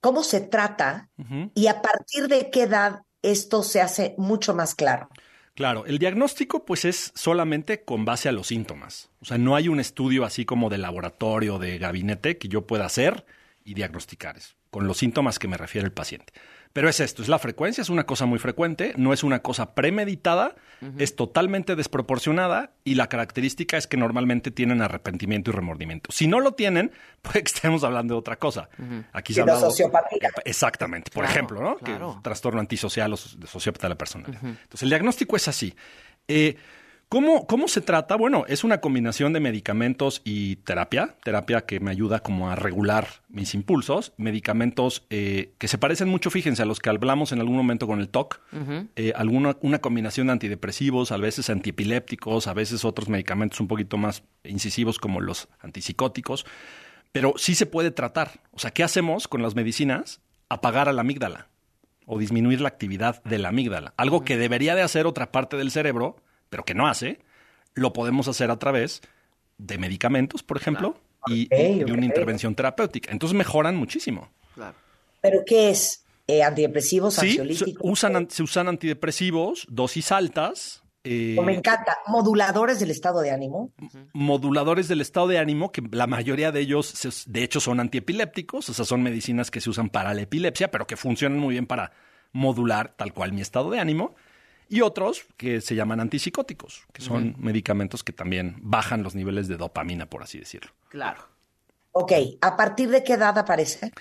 ¿Cómo 0.01 0.23
se 0.23 0.41
trata? 0.41 1.09
Y 1.55 1.67
a 1.67 1.83
partir 1.83 2.29
de 2.29 2.51
qué 2.51 2.65
edad 2.65 3.03
esto 3.23 3.63
se 3.63 3.81
hace 3.81 4.15
mucho 4.19 4.55
más 4.55 4.75
claro. 4.75 5.09
Claro, 5.55 5.87
el 5.87 5.99
diagnóstico 5.99 6.65
pues 6.65 6.85
es 6.85 7.11
solamente 7.17 7.83
con 7.83 8.05
base 8.05 8.29
a 8.29 8.33
los 8.33 8.47
síntomas. 8.47 9.11
O 9.21 9.25
sea, 9.25 9.39
no 9.39 9.57
hay 9.57 9.69
un 9.69 9.81
estudio 9.81 10.25
así 10.25 10.45
como 10.45 10.71
de 10.71 10.79
laboratorio, 10.79 11.59
de 11.59 11.79
gabinete 11.79 12.39
que 12.39 12.47
yo 12.49 12.67
pueda 12.67 12.87
hacer 12.87 13.27
y 13.65 13.75
diagnosticar. 13.75 14.37
Es 14.37 14.57
con 14.71 14.87
los 14.87 14.99
síntomas 14.99 15.39
que 15.41 15.49
me 15.49 15.57
refiere 15.57 15.85
el 15.87 15.93
paciente. 15.93 16.33
Pero 16.73 16.89
es 16.89 17.01
esto, 17.01 17.23
es 17.23 17.29
la 17.29 17.39
frecuencia, 17.39 17.83
es 17.83 17.89
una 17.89 18.05
cosa 18.05 18.27
muy 18.27 18.39
frecuente, 18.39 18.93
no 18.97 19.13
es 19.13 19.25
una 19.25 19.41
cosa 19.41 19.75
premeditada, 19.75 20.55
es 20.99 21.17
totalmente 21.17 21.75
desproporcionada 21.75 22.73
y 22.85 22.95
la 22.95 23.09
característica 23.09 23.77
es 23.77 23.87
que 23.87 23.97
normalmente 23.97 24.51
tienen 24.51 24.81
arrepentimiento 24.83 25.51
y 25.51 25.55
remordimiento. 25.55 26.13
Si 26.13 26.27
no 26.29 26.39
lo 26.41 26.53
tienen, 26.53 26.93
puede 27.23 27.43
que 27.43 27.49
estemos 27.53 27.83
hablando 27.85 28.15
de 28.15 28.19
otra 28.21 28.37
cosa. 28.37 28.69
Aquí 29.13 29.33
se 29.35 29.41
ha 29.41 29.45
De 29.45 29.53
hablado- 29.53 29.71
sociopatía. 29.71 30.31
Exactamente, 30.45 31.11
por 31.11 31.25
Claro, 31.25 31.33
ejemplo, 31.35 31.61
¿no? 31.63 31.77
claro. 31.79 32.13
Que 32.13 32.17
es 32.19 32.23
trastorno 32.23 32.61
antisocial 32.61 33.13
o 33.13 33.17
so- 33.17 33.37
de 33.39 33.47
sociópata 33.47 33.87
de 33.87 33.95
la 33.95 33.99
personalidad. 33.99 34.41
Entonces, 34.45 34.83
el 34.83 34.89
diagnóstico 34.91 35.37
es 35.37 35.49
así. 35.49 35.75
Eh, 36.29 36.57
¿cómo, 37.09 37.47
¿Cómo 37.47 37.69
se 37.69 37.81
trata? 37.81 38.17
Bueno, 38.17 38.45
es 38.49 38.65
una 38.65 38.81
combinación 38.81 39.33
de 39.33 39.41
medicamentos 39.41 40.21
y 40.25 40.57
terapia, 40.57 41.17
terapia 41.23 41.63
que 41.63 41.81
me 41.81 41.91
ayuda 41.91 42.21
como 42.21 42.51
a 42.51 42.57
regular 42.57 43.09
mis 43.29 43.55
impulsos, 43.55 44.13
medicamentos 44.17 45.07
eh, 45.11 45.55
que 45.59 45.69
se 45.69 45.79
parecen 45.79 46.09
mucho, 46.09 46.31
fíjense, 46.31 46.63
a 46.63 46.67
los 46.67 46.81
que 46.81 46.91
hablamos 46.91 47.33
en 47.33 47.41
algún 47.41 47.57
momento 47.57 47.87
con 47.87 48.01
el 48.01 48.09
TOC, 48.09 48.41
eh, 48.97 49.13
alguna, 49.17 49.57
una 49.61 49.81
combinación 49.81 50.29
de 50.29 50.35
antidepresivos, 50.35 51.13
a 51.13 51.17
veces 51.17 51.51
antiepilépticos, 51.51 52.47
a 52.47 52.55
veces 52.55 52.85
otros 52.85 53.09
medicamentos 53.09 53.61
un 53.61 53.69
poquito 53.69 53.97
más 53.97 54.23
incisivos 54.45 54.99
como 54.99 55.21
los 55.21 55.49
antipsicóticos, 55.61 56.47
pero 57.13 57.35
sí 57.37 57.55
se 57.55 57.67
puede 57.67 57.91
tratar. 57.91 58.41
O 58.53 58.59
sea, 58.59 58.71
¿qué 58.71 58.85
hacemos 58.85 59.29
con 59.29 59.43
las 59.43 59.55
medicinas? 59.55 60.21
Apagar 60.49 60.89
a 60.89 60.93
la 60.93 61.03
amígdala 61.03 61.49
o 62.09 62.19
disminuir 62.19 62.61
la 62.61 62.69
actividad 62.69 63.23
de 63.25 63.39
la 63.39 63.51
amígdala. 63.51 63.93
Algo 63.97 64.25
que 64.25 64.39
debería 64.39 64.75
de 64.75 64.83
hacer 64.83 65.07
otra 65.07 65.31
parte 65.31 65.57
del 65.59 65.71
cerebro, 65.71 66.17
pero 66.51 66.65
que 66.65 66.75
no 66.75 66.87
hace, 66.89 67.21
lo 67.75 67.93
podemos 67.93 68.29
hacer 68.29 68.51
a 68.51 68.59
través 68.59 69.01
de 69.59 69.79
medicamentos, 69.79 70.43
por 70.43 70.57
ejemplo, 70.57 70.97
y, 71.27 71.47
Ok, 71.47 71.53
y 71.59 71.79
de 71.85 71.93
una 71.93 72.05
intervención 72.07 72.55
terapéutica. 72.55 73.11
Entonces 73.13 73.37
mejoran 73.37 73.77
muchísimo. 73.77 74.31
Claro. 74.55 74.75
¿Pero 75.21 75.41
qué 75.47 75.71
es? 75.71 76.05
Eh, 76.27 76.43
¿Antidepresivos, 76.43 77.15
Sí, 77.15 77.21
se 77.21 77.27
ansiolíticos? 77.43 77.83
usan, 77.91 78.31
se 78.31 78.43
usan 78.43 78.69
antidepresivos, 78.69 79.67
dosis 79.71 80.13
altas, 80.13 80.83
eh, 81.05 81.37
O 81.39 81.43
me 81.43 81.55
encanta, 81.55 81.97
moduladores 82.07 82.81
del 82.81 82.91
estado 82.91 83.21
de 83.21 83.31
ánimo. 83.31 83.73
moduladores 84.13 84.89
del 84.89 85.01
estado 85.01 85.29
de 85.29 85.39
ánimo, 85.39 85.73
que 85.73 85.83
la 85.93 86.07
mayoría 86.07 86.53
de 86.53 86.61
ellos, 86.61 86.87
se- 86.87 87.31
de 87.31 87.43
hecho, 87.43 87.61
son 87.61 87.81
antiepilépticos, 87.81 88.69
o 88.69 88.75
sea, 88.75 88.85
son 88.85 89.03
medicinas 89.03 89.51
que 89.51 89.61
se 89.61 89.71
usan 89.71 89.89
para 89.89 90.13
la 90.15 90.23
epilepsia, 90.23 90.71
pero 90.71 90.87
que 90.87 90.97
funcionan 90.97 91.39
muy 91.39 91.55
bien 91.55 91.67
para 91.67 91.93
modular 92.33 92.95
tal 92.97 93.13
cual 93.15 93.33
mi 93.33 93.41
estado 93.41 93.71
de 93.71 93.81
ánimo. 93.81 94.15
Y 94.69 94.83
otros 94.83 95.27
que 95.37 95.61
se 95.61 95.75
llaman 95.75 96.01
antipsicóticos, 96.01 96.85
que 96.93 97.01
son 97.01 97.37
medicamentos 97.39 98.05
que 98.05 98.13
también 98.13 98.57
bajan 98.61 99.03
los 99.03 99.15
niveles 99.15 99.49
de 99.49 99.57
dopamina, 99.57 100.07
por 100.07 100.23
así 100.23 100.39
decirlo. 100.39 100.73
Claro. 100.89 101.23
Ok, 101.93 102.13
¿a 102.43 102.57
partir 102.57 102.91
de 102.91 103.03
qué 103.03 103.15
edad 103.15 103.37
aparece? 103.39 103.93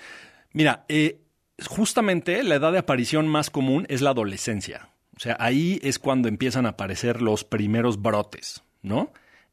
Mira, 0.52 0.86
eh, 0.90 1.22
justamente 1.66 2.44
la 2.44 2.56
edad 2.56 2.72
de 2.72 2.80
aparición 2.80 3.28
más 3.28 3.50
común 3.50 3.86
es 3.90 4.02
la 4.02 4.10
adolescencia. 4.10 4.90
O 5.16 5.20
sea, 5.20 5.38
ahí 5.40 5.80
es 5.82 6.00
cuando 6.00 6.28
empiezan 6.28 6.66
a 6.66 6.70
aparecer 6.70 7.22
los 7.22 7.44
primeros 7.44 8.02
brotes, 8.02 8.62
¿no? 8.82 9.12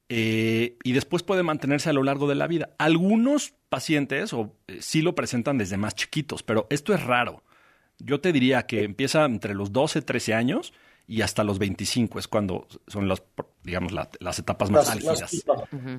Eh, 0.09 0.77
y 0.83 0.93
después 0.93 1.23
puede 1.23 1.43
mantenerse 1.43 1.89
a 1.89 1.95
lo 1.95 2.03
largo 2.03 2.29
de 2.29 2.35
la 2.35 2.47
vida. 2.47 2.71
Algunos 2.79 3.55
pacientes 3.71 4.33
o, 4.35 4.55
eh, 4.67 4.79
sí 4.81 5.01
lo 5.01 5.15
presentan 5.15 5.57
desde 5.57 5.79
más 5.79 5.95
chiquitos, 5.95 6.43
pero 6.43 6.67
esto 6.69 6.93
es 6.93 7.03
raro. 7.03 7.43
Yo 7.99 8.21
te 8.21 8.33
diría 8.33 8.67
que 8.67 8.83
empieza 8.83 9.25
entre 9.25 9.55
los 9.55 9.73
12, 9.73 10.03
13 10.03 10.35
años 10.35 10.75
y 11.07 11.23
hasta 11.23 11.45
los 11.45 11.59
25 11.59 12.19
es 12.19 12.29
cuando 12.29 12.67
son 12.87 13.09
las, 13.09 13.23
digamos, 13.63 13.93
la- 13.93 14.09
las 14.21 14.39
etapas 14.39 14.71
más 14.71 14.87
Los- 14.95 15.05
los 15.05 15.23
álgidas. 15.23 15.45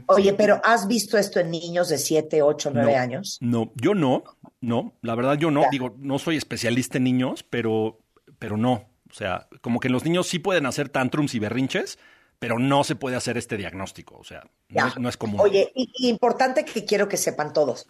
Oye, 0.08 0.34
pero 0.34 0.60
¿has 0.64 0.88
visto 0.88 1.18
esto 1.18 1.40
en 1.40 1.52
niños 1.52 1.90
de 1.90 1.98
7, 1.98 2.42
8, 2.42 2.72
9 2.74 2.92
No, 2.94 2.98
años? 3.00 3.38
No, 3.42 3.72
yo 3.76 3.94
no, 3.94 4.24
no, 4.62 4.94
la 5.02 5.16
verdad 5.16 5.38
yo 5.38 5.52
no, 5.52 5.62
Ya. 5.64 5.70
digo, 5.72 5.96
no 6.00 6.18
soy 6.20 6.38
especialista 6.38 6.98
en 6.98 7.04
niños, 7.04 7.44
pero, 7.44 8.00
pero 8.40 8.58
no. 8.58 8.90
O 9.10 9.14
sea, 9.14 9.48
como 9.62 9.80
que 9.80 9.90
los 9.90 10.04
niños 10.04 10.28
sí 10.28 10.40
pueden 10.40 10.66
hacer 10.66 10.90
tantrums 10.90 11.36
y 11.36 11.40
berrinches, 11.40 12.00
pero 12.40 12.60
no 12.60 12.84
se 12.84 12.96
puede 12.96 13.16
hacer 13.16 13.38
este 13.38 13.56
diagnóstico. 13.58 14.18
O 14.18 14.24
sea, 14.24 14.44
no, 14.70 14.88
es, 14.88 14.98
no 14.98 15.08
es 15.08 15.16
común. 15.18 15.40
Oye, 15.40 15.72
y, 15.76 15.90
y 15.98 16.10
importante 16.10 16.66
que 16.66 16.84
quiero 16.84 17.08
que 17.08 17.18
sepan 17.18 17.54
todos. 17.54 17.88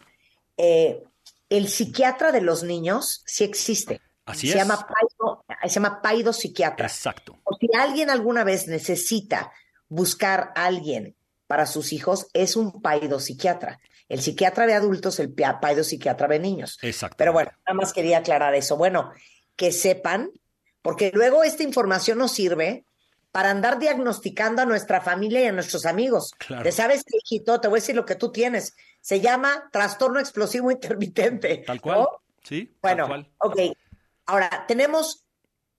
eh, 0.58 1.04
el 1.50 1.68
psiquiatra 1.68 2.32
de 2.32 2.42
los 2.42 2.64
niños 2.64 3.22
sí 3.28 3.44
existe. 3.44 4.02
Así 4.26 4.48
se 4.48 4.58
es. 4.58 4.64
Llama 4.64 4.78
paido, 4.88 5.45
se 5.70 5.76
llama 5.76 6.02
paido 6.02 6.34
psiquiatra. 6.34 6.88
Exacto. 6.88 7.38
O 7.44 7.56
si 7.60 7.68
alguien 7.78 8.10
alguna 8.10 8.44
vez 8.44 8.68
necesita 8.68 9.52
buscar 9.88 10.52
a 10.56 10.66
alguien 10.66 11.16
para 11.48 11.66
sus 11.66 11.94
hijos, 11.94 12.28
es 12.34 12.56
un 12.56 12.82
paido 12.82 13.20
psiquiatra. 13.20 13.80
El 14.10 14.22
psiquiatra 14.22 14.66
de 14.68 14.74
adultos, 14.74 15.20
el 15.20 15.34
paido 15.34 15.84
psiquiatra 15.84 16.28
de 16.28 16.40
niños. 16.40 16.78
Exacto. 16.82 17.16
Pero 17.18 17.34
bueno, 17.34 17.52
nada 17.66 17.76
más 17.76 17.94
quería 17.94 18.20
aclarar 18.20 18.54
eso. 18.56 18.78
Bueno, 18.78 19.12
que 19.56 19.72
sepan, 19.72 20.30
porque 20.82 21.12
luego 21.14 21.44
esta 21.44 21.64
información 21.64 22.18
nos 22.20 22.32
sirve 22.32 22.86
para 23.32 23.50
andar 23.50 23.80
diagnosticando 23.80 24.62
a 24.62 24.66
nuestra 24.66 25.02
familia 25.02 25.42
y 25.42 25.48
a 25.48 25.52
nuestros 25.52 25.86
amigos. 25.86 26.32
Claro. 26.38 26.64
Te 26.64 26.72
sabes 26.72 27.04
qué, 27.04 27.18
hijito, 27.24 27.60
te 27.60 27.68
voy 27.68 27.80
a 27.80 27.82
decir 27.82 27.96
lo 27.96 28.06
que 28.06 28.16
tú 28.16 28.32
tienes. 28.32 28.76
Se 29.02 29.20
llama 29.20 29.70
trastorno 29.72 30.20
explosivo 30.20 30.72
intermitente. 30.72 31.64
Tal 31.66 31.82
cual. 31.82 32.00
¿no? 32.00 32.08
Sí, 32.44 32.74
Bueno, 32.82 33.08
tal 33.08 33.28
cual. 33.40 33.52
ok. 33.70 33.78
Ahora, 34.28 34.66
tenemos 34.68 35.25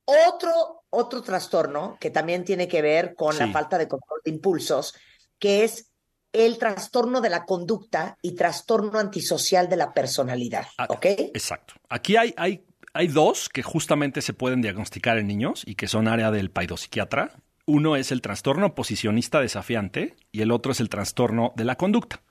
otro, 0.07 0.85
otro 0.91 1.23
trastorno 1.23 1.97
que 2.01 2.11
también 2.11 2.45
tiene 2.45 2.69
que 2.69 2.81
ver 2.81 3.15
con 3.15 3.37
la 3.39 3.49
falta 3.49 3.77
de 3.77 3.89
control 3.89 4.21
de 4.25 4.31
impulsos, 4.31 4.95
que 5.39 5.65
es 5.65 5.91
el 6.33 6.59
trastorno 6.59 7.21
de 7.21 7.31
la 7.31 7.45
conducta 7.45 8.17
y 8.23 8.35
trastorno 8.35 8.99
antisocial 8.99 9.69
de 9.69 9.77
la 9.77 9.93
personalidad. 9.93 10.67
¿Ok? 10.89 11.07
Exacto. 11.07 11.75
Aquí 11.89 12.17
hay, 12.17 12.35
hay, 12.37 12.65
hay 12.93 13.09
dos 13.09 13.49
que 13.49 13.63
justamente 13.63 14.23
se 14.23 14.35
pueden 14.35 14.63
diagnosticar 14.63 15.19
en 15.19 15.27
niños 15.27 15.63
y 15.67 15.75
que 15.75 15.89
son 15.89 16.09
área 16.09 16.31
del 16.31 16.51
paidopsiquiatra. 16.51 17.33
Uno 17.65 17.97
es 17.97 18.13
el 18.13 18.23
trastorno 18.23 18.75
posicionista 18.75 19.41
desafiante 19.41 20.15
y 20.31 20.43
el 20.43 20.53
otro 20.53 20.73
es 20.73 20.81
el 20.81 20.89
trastorno 20.89 21.53
de 21.57 21.65
la 21.65 21.77
conducta. 21.77 22.23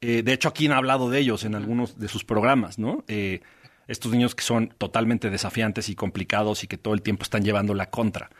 Eh, 0.00 0.22
de 0.22 0.32
hecho, 0.32 0.48
aquí 0.48 0.66
han 0.66 0.72
hablado 0.72 1.10
de 1.10 1.18
ellos 1.18 1.44
en 1.44 1.54
algunos 1.54 1.98
de 1.98 2.08
sus 2.08 2.24
programas, 2.24 2.78
¿no? 2.78 3.04
Eh, 3.06 3.42
estos 3.90 4.12
niños 4.12 4.36
que 4.36 4.44
son 4.44 4.68
totalmente 4.78 5.30
desafiantes 5.30 5.88
y 5.88 5.96
complicados 5.96 6.62
y 6.62 6.68
que 6.68 6.78
todo 6.78 6.94
el 6.94 7.02
tiempo 7.02 7.24
están 7.24 7.42
llevando 7.42 7.74
la 7.74 7.90
contra. 7.90 8.30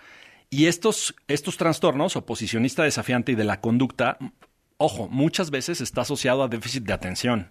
Y 0.49 0.67
estos, 0.67 1.17
estos 1.27 1.57
trastornos, 1.57 2.15
oposicionista 2.15 2.85
desafiante 2.85 3.33
y 3.33 3.35
de 3.35 3.43
la 3.43 3.61
conducta, 3.61 4.17
ojo, 4.77 5.09
muchas 5.09 5.51
veces 5.51 5.81
está 5.81 6.03
asociado 6.03 6.45
a 6.45 6.49
déficit 6.49 6.85
de 6.85 6.93
atención. 6.93 7.51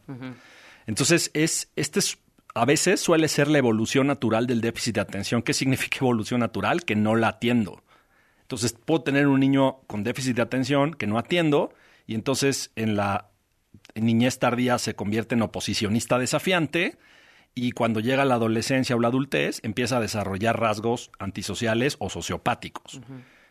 Entonces, 0.88 1.30
es, 1.34 1.72
este 1.76 2.00
es, 2.00 2.18
a 2.56 2.64
veces 2.64 3.02
suele 3.02 3.28
ser 3.28 3.50
la 3.50 3.58
evolución 3.58 4.08
natural 4.08 4.48
del 4.48 4.62
déficit 4.62 4.96
de 4.96 5.02
atención. 5.02 5.42
¿Qué 5.42 5.54
significa 5.54 5.98
evolución 6.00 6.40
natural? 6.40 6.86
Que 6.86 6.96
no 6.96 7.18
la 7.18 7.28
atiendo. 7.28 7.84
Entonces, 8.44 8.74
puedo 8.74 9.02
tener 9.02 9.28
un 9.28 9.42
niño 9.42 9.82
con 9.88 10.04
déficit 10.04 10.38
de 10.38 10.42
atención 10.42 10.94
que 10.94 11.06
no 11.06 11.20
atiendo 11.20 11.74
y 12.08 12.16
entonces 12.16 12.72
en 12.78 12.96
la 12.96 13.30
niñez 13.94 14.40
tardía 14.40 14.78
se 14.78 14.96
convierte 14.96 15.36
en 15.36 15.42
oposicionista 15.42 16.18
desafiante 16.18 16.98
y 17.56 17.72
cuando 17.72 18.00
llega 18.00 18.26
la 18.26 18.36
adolescencia 18.36 18.96
o 18.96 19.00
la 19.00 19.10
adultez 19.10 19.60
empieza 19.64 19.98
a 19.98 20.02
desarrollar 20.02 20.60
rasgos 20.60 21.12
antisociales 21.20 21.98
o 22.00 22.10
sociopáticos. 22.10 23.02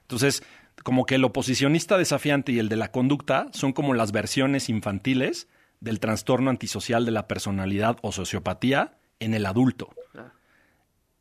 Entonces, 0.02 0.42
como 0.82 1.04
que 1.04 1.16
el 1.16 1.24
oposicionista 1.24 1.98
desafiante 1.98 2.52
y 2.52 2.58
el 2.58 2.68
de 2.68 2.76
la 2.76 2.90
conducta 2.90 3.48
son 3.52 3.72
como 3.72 3.94
las 3.94 4.12
versiones 4.12 4.68
infantiles 4.68 5.48
del 5.80 6.00
trastorno 6.00 6.50
antisocial 6.50 7.04
de 7.04 7.10
la 7.10 7.28
personalidad 7.28 7.98
o 8.02 8.12
sociopatía 8.12 8.98
en 9.20 9.34
el 9.34 9.46
adulto. 9.46 9.90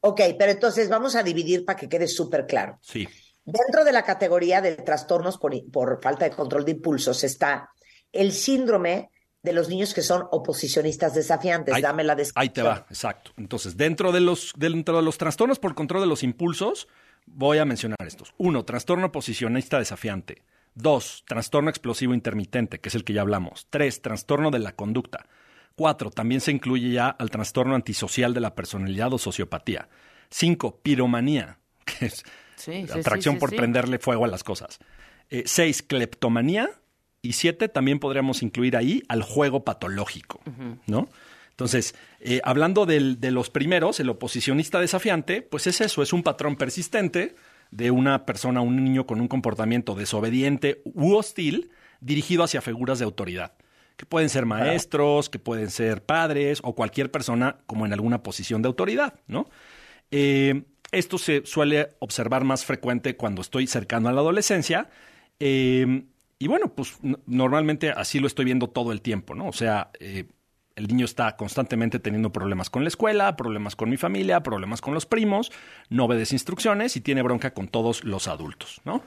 Ok, 0.01 0.21
pero 0.38 0.51
entonces 0.51 0.89
vamos 0.89 1.15
a 1.15 1.23
dividir 1.23 1.65
para 1.65 1.78
que 1.78 1.89
quede 1.89 2.07
súper 2.07 2.45
claro. 2.45 2.80
Sí. 2.82 3.07
Dentro 3.43 3.84
de 3.84 3.91
la 3.91 4.03
categoría 4.03 4.61
de 4.61 4.75
trastornos 4.75 5.38
por, 5.38 5.53
por 5.71 6.01
falta 6.01 6.25
de 6.25 6.36
control 6.36 6.65
de 6.65 6.71
impulsos 6.71 7.23
está 7.23 7.69
el 8.11 8.32
síndrome 8.32 9.09
de 9.47 9.53
los 9.53 9.69
niños 9.69 9.93
que 9.93 10.01
son 10.01 10.25
oposicionistas 10.31 11.13
desafiantes. 11.15 11.73
Ahí- 11.73 11.81
Dame 11.81 12.03
la 12.03 12.13
Ahí 12.13 12.17
te 12.17 12.23
descripción. 12.23 12.67
va, 12.67 12.85
exacto. 12.89 13.31
Entonces, 13.37 13.77
dentro 13.77 14.11
de 14.11 14.19
los, 14.21 14.53
dentro 14.57 14.97
de 14.97 15.03
los 15.03 15.17
trastornos 15.17 15.59
por 15.59 15.73
control 15.75 16.01
de 16.01 16.07
los 16.07 16.23
impulsos, 16.23 16.87
voy 17.25 17.57
a 17.57 17.65
mencionar 17.65 17.97
estos. 18.05 18.33
Uno, 18.37 18.63
trastorno 18.65 19.11
posicionista 19.11 19.79
desafiante. 19.79 20.43
Dos, 20.75 21.23
trastorno 21.27 21.69
explosivo 21.69 22.13
intermitente, 22.13 22.79
que 22.79 22.89
es 22.89 22.95
el 22.95 23.03
que 23.03 23.13
ya 23.13 23.21
hablamos. 23.21 23.65
Tres, 23.69 24.01
trastorno 24.01 24.51
de 24.51 24.59
la 24.59 24.73
conducta. 24.73 25.25
Cuatro, 25.75 26.09
también 26.11 26.41
se 26.41 26.51
incluye 26.51 26.91
ya 26.91 27.07
al 27.09 27.29
trastorno 27.29 27.75
antisocial 27.75 28.33
de 28.33 28.39
la 28.41 28.53
personalidad 28.55 29.11
o 29.13 29.17
sociopatía. 29.17 29.89
Cinco, 30.29 30.79
piromanía, 30.81 31.59
que 31.85 32.05
es 32.07 32.23
Sí, 32.55 32.85
sí, 32.87 32.99
atracción 32.99 33.35
sí, 33.35 33.37
sí, 33.37 33.39
por 33.39 33.49
sí. 33.51 33.55
prenderle 33.55 33.99
fuego 33.99 34.25
a 34.25 34.27
las 34.27 34.43
cosas. 34.43 34.79
Eh, 35.29 35.43
seis, 35.45 35.83
cleptomanía. 35.83 36.69
Y 37.22 37.34
siete, 37.34 37.68
también 37.68 37.99
podríamos 37.99 38.43
incluir 38.43 38.78
ahí 38.78 39.03
al 39.09 39.22
juego 39.24 39.63
patológico, 39.63 40.39
¿no? 40.86 41.09
Entonces, 41.49 41.95
eh, 42.20 42.39
hablando 42.43 42.86
del- 42.86 43.20
de 43.20 43.32
los 43.32 43.49
primeros, 43.49 43.99
el 43.99 44.09
oposicionista 44.09 44.80
desafiante, 44.80 45.41
pues 45.41 45.65
es 45.68 45.82
eso, 45.82 46.03
es 46.03 46.13
un 46.13 46.22
patrón 46.22 46.55
persistente 46.55 47.34
de 47.72 47.89
una 47.91 48.26
persona, 48.26 48.61
un 48.61 48.84
niño 48.84 49.05
con 49.07 49.20
un 49.20 49.28
comportamiento 49.28 49.95
desobediente 49.95 50.82
u 50.86 51.15
hostil 51.15 51.72
dirigido 51.99 52.43
hacia 52.43 52.61
figuras 52.61 52.99
de 52.99 53.05
autoridad, 53.05 53.53
que 53.97 54.05
pueden 54.05 54.30
ser 54.30 54.45
maestros, 54.45 55.30
que 55.30 55.39
pueden 55.39 55.72
ser 55.72 56.03
padres 56.05 56.59
o 56.63 56.76
cualquier 56.76 57.09
persona 57.09 57.57
como 57.65 57.88
en 57.88 57.91
alguna 57.93 58.22
posición 58.22 58.61
de 58.61 58.68
autoridad, 58.68 59.15
¿no? 59.28 59.49
Eh, 60.11 60.63
esto 60.91 61.18
se 61.18 61.41
suele 61.45 61.89
observar 61.99 62.43
más 62.43 62.63
frecuente 62.63 63.18
cuando 63.18 63.41
estoy 63.41 63.65
cercano 63.68 64.07
a 64.09 64.13
la 64.13 64.22
adolescencia. 64.22 64.89
eh, 65.39 66.03
y 66.39 66.47
bueno, 66.47 66.73
pues 66.73 66.97
normalmente 67.25 67.91
así 67.91 68.19
lo 68.19 68.27
estoy 68.27 68.45
viendo 68.45 68.67
todo 68.67 68.91
el 68.91 69.01
tiempo, 69.01 69.33
¿no? 69.33 69.47
O 69.47 69.53
sea, 69.53 69.89
eh, 69.99 70.25
el 70.75 70.88
niño 70.88 71.05
está 71.05 71.35
constantemente 71.35 71.99
teniendo 71.99 72.31
problemas 72.31 72.69
con 72.69 72.83
la 72.83 72.89
escuela, 72.89 73.35
problemas 73.35 73.75
con 73.75 73.89
mi 73.89 73.97
familia, 73.97 74.43
problemas 74.43 74.79
con 74.79 74.93
los 74.93 75.07
primos, 75.07 75.51
no 75.89 76.05
obedece 76.05 76.35
instrucciones 76.35 76.95
y 76.95 77.01
tiene 77.01 77.23
bronca 77.23 77.53
con 77.53 77.67
todos 77.67 78.03
los 78.03 78.27
adultos, 78.27 78.81
¿no? 78.85 79.03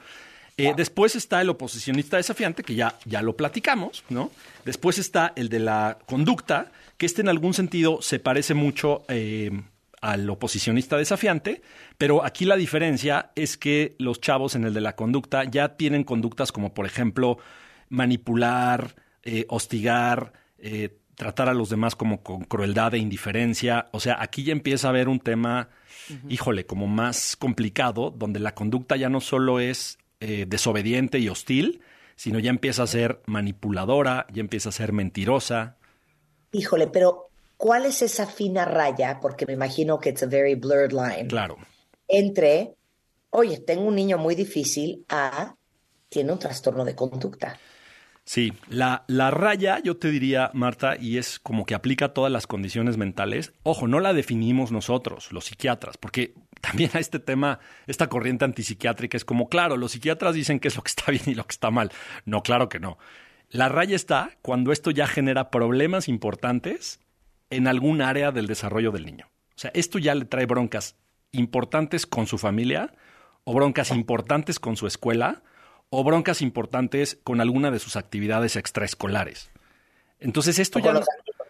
Eh, 0.56 0.74
después 0.76 1.16
está 1.16 1.40
el 1.40 1.48
oposicionista 1.48 2.16
desafiante, 2.18 2.64
que 2.64 2.74
ya, 2.74 2.98
ya 3.06 3.22
lo 3.22 3.36
platicamos, 3.36 4.04
¿no? 4.10 4.30
Después 4.64 4.98
está 4.98 5.32
el 5.36 5.48
de 5.48 5.60
la 5.60 5.98
conducta, 6.06 6.72
que 6.98 7.06
este 7.06 7.22
en 7.22 7.28
algún 7.28 7.54
sentido 7.54 8.02
se 8.02 8.18
parece 8.18 8.52
mucho 8.52 9.04
eh, 9.08 9.62
al 10.00 10.28
oposicionista 10.30 10.96
desafiante, 10.96 11.62
pero 11.98 12.24
aquí 12.24 12.44
la 12.44 12.56
diferencia 12.56 13.32
es 13.34 13.56
que 13.56 13.96
los 13.98 14.20
chavos 14.20 14.54
en 14.54 14.64
el 14.64 14.74
de 14.74 14.80
la 14.80 14.96
conducta 14.96 15.44
ya 15.44 15.76
tienen 15.76 16.04
conductas 16.04 16.52
como, 16.52 16.72
por 16.72 16.86
ejemplo, 16.86 17.38
manipular, 17.88 18.94
eh, 19.22 19.44
hostigar, 19.48 20.32
eh, 20.58 20.96
tratar 21.14 21.50
a 21.50 21.54
los 21.54 21.68
demás 21.68 21.96
como 21.96 22.22
con 22.22 22.44
crueldad 22.44 22.94
e 22.94 22.98
indiferencia. 22.98 23.88
O 23.92 24.00
sea, 24.00 24.22
aquí 24.22 24.42
ya 24.42 24.52
empieza 24.52 24.88
a 24.88 24.90
haber 24.90 25.08
un 25.08 25.20
tema, 25.20 25.68
híjole, 26.30 26.64
como 26.64 26.86
más 26.86 27.36
complicado, 27.36 28.10
donde 28.10 28.40
la 28.40 28.54
conducta 28.54 28.96
ya 28.96 29.10
no 29.10 29.20
solo 29.20 29.60
es 29.60 29.98
eh, 30.20 30.46
desobediente 30.48 31.18
y 31.18 31.28
hostil, 31.28 31.82
sino 32.16 32.38
ya 32.38 32.50
empieza 32.50 32.84
a 32.84 32.86
ser 32.86 33.20
manipuladora, 33.26 34.26
ya 34.32 34.40
empieza 34.40 34.70
a 34.70 34.72
ser 34.72 34.92
mentirosa. 34.92 35.76
Híjole, 36.52 36.86
pero 36.86 37.29
¿cuál 37.60 37.84
es 37.84 38.00
esa 38.00 38.26
fina 38.26 38.64
raya? 38.64 39.20
Porque 39.20 39.44
me 39.44 39.52
imagino 39.52 40.00
que 40.00 40.08
it's 40.08 40.22
a 40.22 40.26
very 40.26 40.54
blurred 40.54 40.92
line. 40.92 41.28
Claro. 41.28 41.58
Entre, 42.08 42.74
oye, 43.28 43.58
tengo 43.58 43.82
un 43.82 43.94
niño 43.94 44.16
muy 44.16 44.34
difícil 44.34 45.04
a 45.10 45.54
tiene 46.08 46.32
un 46.32 46.38
trastorno 46.38 46.86
de 46.86 46.94
conducta. 46.94 47.58
Sí, 48.24 48.54
la, 48.68 49.04
la 49.08 49.30
raya, 49.30 49.78
yo 49.84 49.98
te 49.98 50.10
diría, 50.10 50.50
Marta, 50.54 50.96
y 50.98 51.18
es 51.18 51.38
como 51.38 51.66
que 51.66 51.74
aplica 51.74 52.06
a 52.06 52.14
todas 52.14 52.32
las 52.32 52.46
condiciones 52.46 52.96
mentales. 52.96 53.52
Ojo, 53.62 53.86
no 53.86 54.00
la 54.00 54.14
definimos 54.14 54.72
nosotros, 54.72 55.30
los 55.30 55.44
psiquiatras, 55.44 55.98
porque 55.98 56.34
también 56.62 56.90
a 56.94 56.98
este 56.98 57.18
tema, 57.18 57.60
esta 57.86 58.08
corriente 58.08 58.46
antipsiquiátrica 58.46 59.18
es 59.18 59.24
como, 59.26 59.50
claro, 59.50 59.76
los 59.76 59.92
psiquiatras 59.92 60.34
dicen 60.34 60.60
qué 60.60 60.68
es 60.68 60.76
lo 60.76 60.82
que 60.82 60.88
está 60.88 61.10
bien 61.12 61.24
y 61.26 61.34
lo 61.34 61.44
que 61.44 61.52
está 61.52 61.70
mal. 61.70 61.92
No, 62.24 62.42
claro 62.42 62.70
que 62.70 62.80
no. 62.80 62.96
La 63.50 63.68
raya 63.68 63.96
está 63.96 64.30
cuando 64.40 64.72
esto 64.72 64.90
ya 64.90 65.06
genera 65.06 65.50
problemas 65.50 66.08
importantes 66.08 67.00
en 67.50 67.66
algún 67.66 68.00
área 68.02 68.32
del 68.32 68.46
desarrollo 68.46 68.90
del 68.92 69.04
niño. 69.06 69.26
O 69.50 69.58
sea, 69.60 69.70
esto 69.74 69.98
ya 69.98 70.14
le 70.14 70.24
trae 70.24 70.46
broncas 70.46 70.96
importantes 71.32 72.06
con 72.06 72.26
su 72.26 72.38
familia 72.38 72.92
o 73.44 73.52
broncas 73.54 73.90
importantes 73.90 74.58
con 74.58 74.76
su 74.76 74.86
escuela 74.86 75.42
o 75.90 76.04
broncas 76.04 76.40
importantes 76.42 77.18
con 77.24 77.40
alguna 77.40 77.70
de 77.70 77.78
sus 77.78 77.96
actividades 77.96 78.56
extraescolares. 78.56 79.50
Entonces 80.18 80.58
esto 80.58 80.78
O 80.78 80.82
ya 80.82 80.92
no- 80.92 81.00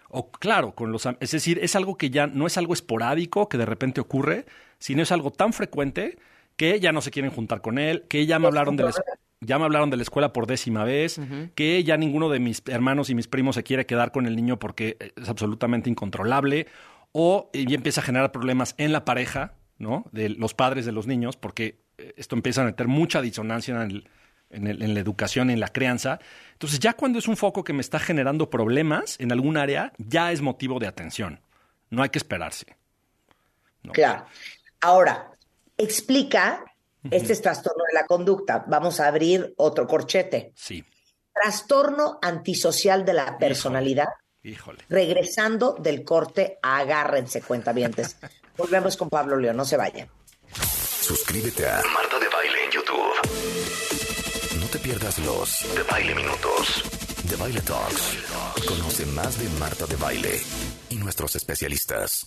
o 0.08 0.30
claro, 0.30 0.74
con 0.74 0.90
los 0.92 1.06
es 1.20 1.30
decir, 1.30 1.58
es 1.62 1.76
algo 1.76 1.96
que 1.96 2.10
ya 2.10 2.26
no 2.26 2.46
es 2.46 2.56
algo 2.58 2.72
esporádico 2.74 3.48
que 3.48 3.58
de 3.58 3.66
repente 3.66 4.00
ocurre, 4.00 4.44
sino 4.78 5.02
es 5.02 5.12
algo 5.12 5.30
tan 5.30 5.52
frecuente 5.52 6.18
que 6.56 6.80
ya 6.80 6.90
no 6.92 7.00
se 7.00 7.10
quieren 7.10 7.30
juntar 7.30 7.60
con 7.60 7.78
él, 7.78 8.04
que 8.08 8.26
ya 8.26 8.38
me 8.38 8.46
hablaron 8.48 8.76
de 8.76 8.82
la, 8.84 8.90
es- 8.90 9.00
ya 9.40 9.58
me 9.58 9.64
hablaron 9.64 9.90
de 9.90 9.96
la 9.96 10.02
escuela 10.02 10.32
por 10.32 10.46
décima 10.46 10.84
vez, 10.84 11.18
que 11.54 11.82
ya 11.84 11.96
ninguno 11.96 12.28
de 12.28 12.40
mis 12.40 12.62
hermanos 12.66 13.08
y 13.10 13.14
mis 13.14 13.26
primos 13.28 13.54
se 13.54 13.62
quiere 13.62 13.86
quedar 13.86 14.12
con 14.12 14.26
el 14.26 14.36
niño 14.36 14.58
porque 14.58 14.96
es 15.16 15.28
absolutamente 15.28 15.88
incontrolable, 15.90 16.66
o 17.12 17.50
eh, 17.52 17.64
ya 17.66 17.74
empieza 17.76 18.00
a 18.00 18.04
generar 18.04 18.32
problemas 18.32 18.74
en 18.78 18.92
la 18.92 19.04
pareja, 19.04 19.54
¿no? 19.78 20.04
De 20.12 20.28
los 20.28 20.54
padres 20.54 20.84
de 20.86 20.92
los 20.92 21.06
niños, 21.06 21.36
porque 21.36 21.80
eh, 21.98 22.12
esto 22.16 22.36
empieza 22.36 22.62
a 22.62 22.64
meter 22.66 22.86
mucha 22.86 23.20
disonancia 23.22 23.74
en, 23.82 23.90
el- 23.90 24.08
en 24.50 24.66
el- 24.66 24.82
en 24.82 24.94
la 24.94 25.00
educación, 25.00 25.48
en 25.50 25.58
la 25.60 25.68
crianza. 25.68 26.18
Entonces, 26.52 26.78
ya 26.78 26.92
cuando 26.92 27.18
es 27.18 27.26
un 27.28 27.36
foco 27.36 27.64
que 27.64 27.72
me 27.72 27.80
está 27.80 27.98
generando 27.98 28.50
problemas 28.50 29.16
en 29.20 29.32
algún 29.32 29.56
área, 29.56 29.92
ya 29.98 30.32
es 30.32 30.40
motivo 30.42 30.78
de 30.78 30.86
atención. 30.86 31.40
No 31.88 32.02
hay 32.02 32.10
que 32.10 32.18
esperarse. 32.18 32.66
Claro. 33.92 34.26
Ahora, 34.82 35.30
explica 35.78 36.64
este 37.10 37.36
trastorno 37.36 37.84
de 37.86 37.94
la 37.94 38.06
conducta. 38.06 38.64
Vamos 38.66 39.00
a 39.00 39.06
abrir 39.06 39.54
otro 39.56 39.86
corchete. 39.86 40.52
Sí. 40.54 40.84
Trastorno 41.32 42.18
antisocial 42.20 43.04
de 43.04 43.12
la 43.14 43.38
personalidad. 43.38 44.08
Híjole. 44.42 44.84
Regresando 44.88 45.76
del 45.78 46.02
corte, 46.04 46.58
agárrense, 46.62 47.42
cuentavientes. 47.42 48.16
Volvemos 48.56 48.96
con 48.96 49.08
Pablo 49.08 49.36
León, 49.36 49.56
no 49.56 49.64
se 49.64 49.76
vayan. 49.76 50.08
Suscríbete 51.00 51.66
a 51.66 51.82
Marta 51.92 52.18
de 52.18 52.28
Baile 52.28 52.64
en 52.64 52.70
YouTube. 52.70 54.58
No 54.60 54.66
te 54.66 54.78
pierdas 54.78 55.18
los 55.18 55.74
de 55.74 55.82
Baile 55.82 56.14
Minutos, 56.14 56.82
de 57.24 57.36
Baile 57.36 57.60
Talks. 57.62 58.18
Conoce 58.66 59.06
más 59.06 59.38
de 59.38 59.48
Marta 59.58 59.86
de 59.86 59.96
Baile 59.96 60.40
y 60.90 60.96
nuestros 60.96 61.36
especialistas. 61.36 62.26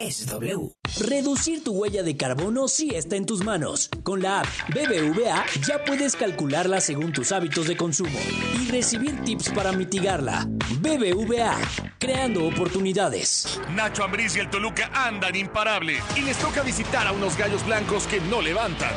Es 0.00 0.26
W. 0.26 0.70
Reducir 1.00 1.64
tu 1.64 1.72
huella 1.72 2.04
de 2.04 2.16
carbono 2.16 2.68
sí 2.68 2.90
está 2.94 3.16
en 3.16 3.26
tus 3.26 3.42
manos. 3.42 3.90
Con 4.04 4.22
la 4.22 4.40
app 4.40 4.46
BBVA 4.68 5.44
ya 5.66 5.84
puedes 5.84 6.14
calcularla 6.14 6.80
según 6.80 7.12
tus 7.12 7.32
hábitos 7.32 7.66
de 7.66 7.76
consumo 7.76 8.16
y 8.60 8.70
recibir 8.70 9.24
tips 9.24 9.50
para 9.50 9.72
mitigarla. 9.72 10.46
BBVA, 10.80 11.58
creando 11.98 12.46
oportunidades. 12.46 13.60
Nacho 13.74 14.04
Ambriz 14.04 14.36
y 14.36 14.38
el 14.38 14.50
Toluca 14.50 14.88
andan 14.94 15.34
imparables 15.34 16.00
y 16.16 16.20
les 16.20 16.36
toca 16.36 16.62
visitar 16.62 17.04
a 17.08 17.12
unos 17.12 17.36
gallos 17.36 17.66
blancos 17.66 18.06
que 18.06 18.20
no 18.20 18.40
levantan. 18.40 18.92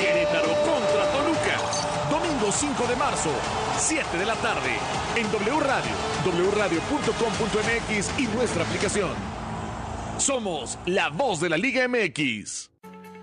Querétaro 0.00 0.54
contra 0.64 1.10
Toluca. 1.10 1.56
Domingo 2.08 2.52
5 2.52 2.86
de 2.86 2.94
marzo, 2.94 3.30
7 3.78 4.16
de 4.16 4.26
la 4.26 4.36
tarde, 4.36 4.70
en 5.16 5.28
W 5.32 5.60
Radio, 5.60 5.90
wradio.com.mx 6.52 8.18
y 8.20 8.28
nuestra 8.28 8.62
aplicación. 8.62 9.10
Somos 10.18 10.78
la 10.86 11.10
voz 11.10 11.40
de 11.40 11.50
la 11.50 11.58
Liga 11.58 11.86
MX. 11.86 12.70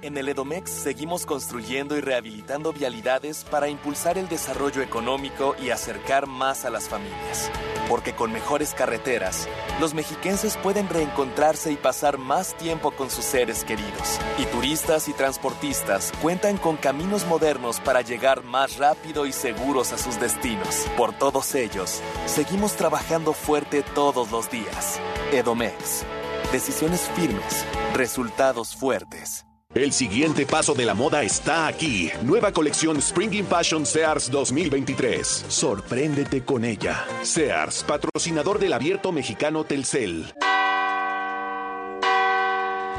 En 0.04 0.16
el 0.16 0.30
Edomex 0.30 0.70
seguimos 0.70 1.26
construyendo 1.26 1.98
y 1.98 2.02
rehabilitando 2.02 2.72
vialidades 2.72 3.46
para 3.46 3.68
impulsar 3.68 4.18
el 4.20 4.28
desarrollo 4.28 4.82
económico 4.82 5.56
y 5.60 5.72
acercar 5.72 6.28
más 6.28 6.66
a 6.66 6.70
las 6.70 6.88
familias. 6.90 7.50
Porque 7.90 8.14
con 8.14 8.32
mejores 8.32 8.76
carreteras, 8.76 9.48
los 9.80 9.96
mexiquenses 9.96 10.56
pueden 10.58 10.88
reencontrarse 10.88 11.72
y 11.72 11.78
pasar 11.78 12.20
más 12.20 12.56
tiempo 12.58 12.92
con 12.92 13.10
sus 13.10 13.26
seres 13.26 13.64
queridos. 13.64 14.20
Y 14.38 14.46
turistas 14.46 15.08
y 15.08 15.14
transportistas 15.14 16.12
cuentan 16.22 16.58
con 16.58 16.78
caminos 16.78 17.26
modernos 17.26 17.80
para 17.80 18.02
llegar 18.02 18.44
más 18.44 18.78
rápido 18.78 19.26
y 19.26 19.32
seguros 19.32 19.94
a 19.94 19.98
sus 19.98 20.20
destinos. 20.20 20.86
Por 20.96 21.18
todos 21.18 21.56
ellos, 21.56 22.02
seguimos 22.28 22.76
trabajando 22.76 23.34
fuerte 23.34 23.84
todos 23.96 24.30
los 24.32 24.52
días. 24.52 25.00
Edomex. 25.32 26.06
Decisiones 26.54 27.10
firmes, 27.16 27.66
resultados 27.96 28.76
fuertes. 28.76 29.44
El 29.74 29.92
siguiente 29.92 30.46
paso 30.46 30.76
de 30.76 30.86
la 30.86 30.94
moda 30.94 31.24
está 31.24 31.66
aquí. 31.66 32.12
Nueva 32.22 32.52
colección 32.52 32.98
Spring 32.98 33.44
Fashion 33.44 33.88
Sears 33.88 34.30
2023. 34.30 35.46
Sorpréndete 35.48 36.46
con 36.46 36.64
ella. 36.64 37.08
Sears, 37.24 37.84
patrocinador 37.84 38.60
del 38.60 38.74
abierto 38.74 39.12
mexicano 39.12 39.64
Telcel. 39.64 40.32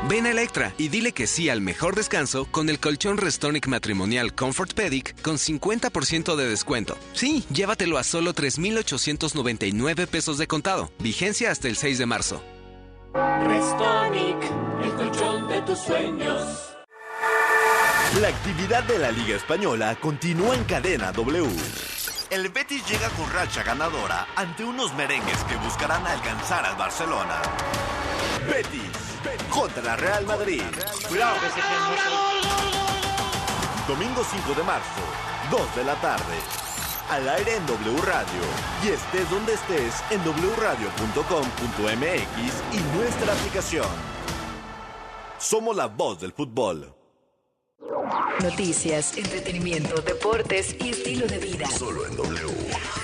Ven 0.09 0.26
a 0.26 0.32
Electra 0.32 0.74
y 0.76 0.88
dile 0.88 1.12
que 1.12 1.28
sí 1.28 1.48
al 1.48 1.61
mejor 1.61 1.94
descanso 1.94 2.46
con 2.50 2.68
el 2.68 2.80
colchón 2.80 3.18
Restonic 3.18 3.68
matrimonial 3.68 4.34
Comfort 4.34 4.74
Pedic 4.74 5.14
con 5.22 5.36
50% 5.36 6.34
de 6.34 6.48
descuento. 6.48 6.98
Sí, 7.12 7.44
llévatelo 7.52 7.98
a 7.98 8.02
solo 8.02 8.32
3,899 8.34 10.09
pesos 10.09 10.38
de 10.38 10.48
contado. 10.48 10.90
Vigencia 10.98 11.52
hasta 11.52 11.68
el 11.68 11.76
6 11.76 11.98
de 11.98 12.07
marzo. 12.07 12.42
Restonic, 13.14 14.42
el 14.82 14.92
colchón 14.94 15.46
de 15.46 15.62
tus 15.62 15.78
sueños. 15.78 16.74
La 18.20 18.26
actividad 18.26 18.82
de 18.82 18.98
la 18.98 19.12
Liga 19.12 19.36
Española 19.36 19.96
continúa 20.00 20.56
en 20.56 20.64
cadena 20.64 21.12
W. 21.12 21.48
El 22.30 22.48
Betis 22.48 22.84
llega 22.88 23.08
con 23.10 23.30
racha 23.32 23.62
ganadora 23.62 24.26
ante 24.34 24.64
unos 24.64 24.92
merengues 24.94 25.38
que 25.44 25.54
buscarán 25.58 26.04
alcanzar 26.04 26.66
al 26.66 26.74
Barcelona. 26.74 27.40
Betis 28.48 28.90
contra 29.48 29.94
Real 29.94 30.26
Madrid. 30.26 30.62
Cuidado 31.08 31.36
que 31.40 31.50
se 31.50 31.60
Domingo 33.86 34.24
5 34.24 34.54
de 34.54 34.62
marzo, 34.64 35.02
2 35.52 35.76
de 35.76 35.84
la 35.84 35.94
tarde. 36.00 36.74
Al 37.11 37.28
aire 37.28 37.57
en 37.57 37.66
W 37.66 38.00
Radio. 38.02 38.40
Y 38.82 38.88
estés 38.88 39.30
donde 39.30 39.52
estés 39.52 40.02
en 40.11 40.20
wradio.com.mx 40.57 41.16
y 42.72 42.96
nuestra 42.96 43.32
aplicación. 43.32 43.86
Somos 45.38 45.76
la 45.76 45.86
voz 45.86 46.20
del 46.20 46.32
fútbol. 46.32 46.94
Noticias, 48.42 49.16
entretenimiento, 49.16 50.00
deportes 50.00 50.76
y 50.80 50.90
estilo 50.90 51.26
de 51.26 51.38
vida. 51.38 51.66
Solo 51.70 52.07
en 52.07 52.16
W. 52.16 53.03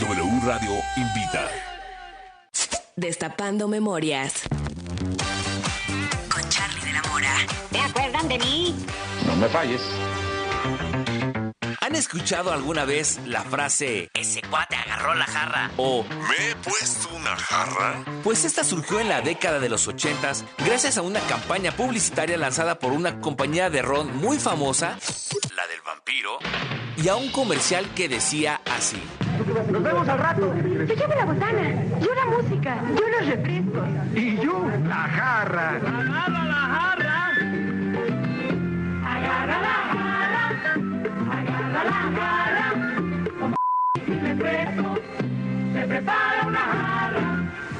W 0.00 0.40
Radio 0.44 0.70
invita. 0.96 1.48
Destapando 2.96 3.68
memorias. 3.68 4.42
Con 6.32 6.48
Charlie 6.48 6.84
de 6.84 6.92
la 6.92 7.02
Mora. 7.02 7.34
¿Te 7.70 7.78
acuerdan 7.80 8.28
de 8.28 8.38
mí? 8.38 8.74
No 9.26 9.36
me 9.36 9.48
falles. 9.48 9.80
¿Han 11.80 11.96
escuchado 11.96 12.52
alguna 12.52 12.84
vez 12.84 13.18
la 13.26 13.42
frase 13.42 14.08
Ese 14.14 14.40
cuate 14.42 14.76
agarró 14.76 15.14
la 15.14 15.26
jarra. 15.26 15.70
o 15.76 16.04
¿Me 16.04 16.50
he 16.50 16.56
puesto 16.56 17.08
una 17.14 17.36
jarra? 17.36 18.04
Pues 18.22 18.44
esta 18.44 18.64
surgió 18.64 19.00
en 19.00 19.08
la 19.08 19.20
década 19.20 19.58
de 19.58 19.68
los 19.68 19.88
80 19.88 20.32
gracias 20.64 20.96
a 20.96 21.02
una 21.02 21.20
campaña 21.20 21.72
publicitaria 21.72 22.36
lanzada 22.38 22.78
por 22.78 22.92
una 22.92 23.20
compañía 23.20 23.68
de 23.68 23.82
ron 23.82 24.16
muy 24.16 24.38
famosa, 24.38 24.96
la 25.56 25.66
del 25.66 25.80
vampiro, 25.84 26.38
y 26.96 27.08
a 27.08 27.16
un 27.16 27.30
comercial 27.30 27.92
que 27.94 28.08
decía 28.08 28.60
así. 28.76 29.02
Nos 29.70 29.82
vemos 29.82 30.08
al 30.08 30.18
rato. 30.18 30.54
Yo 30.54 30.94
llevo 30.94 31.14
la 31.14 31.24
botana, 31.24 31.62
yo 32.00 32.14
la 32.14 32.24
música, 32.36 32.76
yo 32.96 33.08
los 33.08 33.26
refrescos. 33.28 33.88
Y 34.14 34.36
yo, 34.38 34.64
la 34.86 34.94
jarra. 34.94 35.70
Agarra 35.70 36.44
la 36.44 36.60
jarra. 36.74 37.28
Agarra 39.04 39.58
la 39.60 39.76
jarra. 39.92 40.44
Agarra 41.32 41.84
la 41.84 42.00
jarra. 42.16 42.66
Con 43.40 43.54
y 44.06 44.20
refresco 44.20 44.94
se 45.72 45.82
prepara 45.86 46.46
una 46.46 46.60
jarra. 46.60 47.22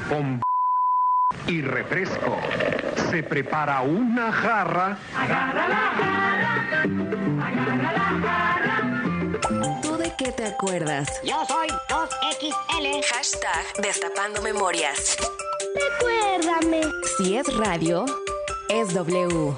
Con 0.09 0.41
y 1.47 1.61
refresco 1.61 2.39
se 3.09 3.23
prepara 3.23 3.81
una 3.81 4.31
jarra. 4.31 4.97
Agarra 5.17 5.67
la 5.69 5.75
jarra. 5.75 6.83
Agarra 7.47 7.91
la 7.93 7.99
jarra. 7.99 8.22
¿Tú 10.17 10.25
de 10.25 10.25
qué 10.25 10.31
te 10.31 10.45
acuerdas? 10.45 11.07
Yo 11.23 11.43
soy 11.47 11.67
2XL. 11.67 13.03
Hashtag 13.13 13.81
Destapando 13.81 14.41
Memorias. 14.41 15.17
Recuérdame. 15.75 16.81
Si 17.17 17.35
es 17.35 17.45
radio, 17.57 18.05
es 18.69 18.93
W. 18.93 19.53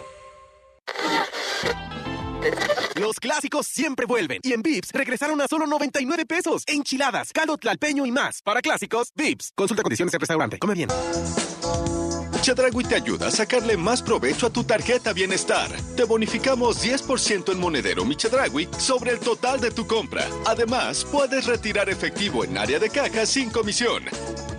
Los 2.96 3.20
clásicos 3.20 3.68
siempre 3.68 4.06
vuelven. 4.06 4.40
Y 4.44 4.54
en 4.54 4.62
Vips 4.62 4.92
regresaron 4.92 5.42
a 5.42 5.48
solo 5.48 5.66
99 5.68 6.26
pesos. 6.26 6.64
Enchiladas, 6.68 7.32
caldo 7.34 7.58
tlalpeño 7.58 8.06
y 8.06 8.12
más. 8.12 8.42
Para 8.42 8.62
clásicos, 8.62 9.12
Vips. 9.16 9.52
Consulta 9.56 9.84
condiciones 9.84 10.14
en 10.14 10.20
restaurante. 10.20 10.60
Come 10.60 10.74
bien. 10.76 10.90
Chedragui 12.46 12.84
te 12.84 12.94
ayuda 12.94 13.30
a 13.30 13.32
sacarle 13.32 13.76
más 13.76 14.04
provecho 14.04 14.46
a 14.46 14.50
tu 14.52 14.64
tarjeta 14.64 15.14
Bienestar. 15.14 15.72
Te 15.98 16.04
bonificamos 16.04 16.86
10% 16.86 17.52
en 17.52 17.60
monedero 17.60 18.06
Michedragui 18.06 18.70
sobre 18.78 19.14
el 19.14 19.20
total 19.20 19.60
de 19.60 19.72
tu 19.72 19.88
compra. 19.88 20.28
Además, 20.46 21.08
puedes 21.12 21.48
retirar 21.48 21.90
efectivo 21.90 22.44
en 22.44 22.56
área 22.56 22.78
de 22.78 22.92
caja 22.92 23.26
sin 23.26 23.50
comisión. 23.50 24.04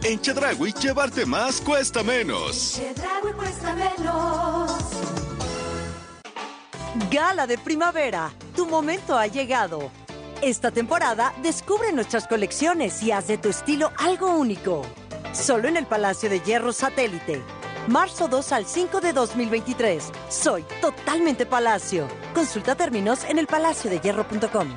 En 0.03 0.21
Chedragui, 0.21 0.73
llevarte 0.73 1.25
más 1.27 1.61
cuesta 1.61 2.03
menos. 2.03 2.75
Chedraui 2.75 3.33
cuesta 3.35 3.73
menos. 3.77 4.73
Gala 7.09 7.47
de 7.47 7.57
primavera, 7.57 8.33
tu 8.57 8.67
momento 8.67 9.17
ha 9.17 9.29
llegado. 9.29 9.93
Esta 10.43 10.73
temporada 10.73 11.33
descubre 11.41 11.93
nuestras 11.93 12.27
colecciones 12.27 13.01
y 13.05 13.13
haz 13.13 13.29
de 13.29 13.39
tu 13.39 13.49
estilo 13.49 13.93
algo 13.97 14.35
único. 14.35 14.83
Solo 15.33 15.69
en 15.69 15.77
el 15.77 15.87
Palacio 15.87 16.29
de 16.29 16.41
Hierro 16.41 16.73
Satélite 16.73 17.45
marzo 17.89 18.29
2 18.29 18.53
al 18.53 18.67
5 18.67 19.01
de 19.01 19.13
2023. 19.13 20.13
Soy 20.29 20.65
totalmente 20.81 21.47
Palacio. 21.47 22.09
Consulta 22.35 22.75
términos 22.75 23.25
en 23.25 23.39
el 23.39 23.47
elpalaciodehierro.com. 23.47 24.69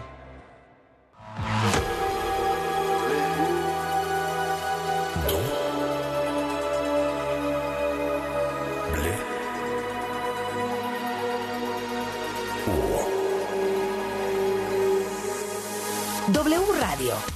W 16.32 16.80
Radio 16.80 17.29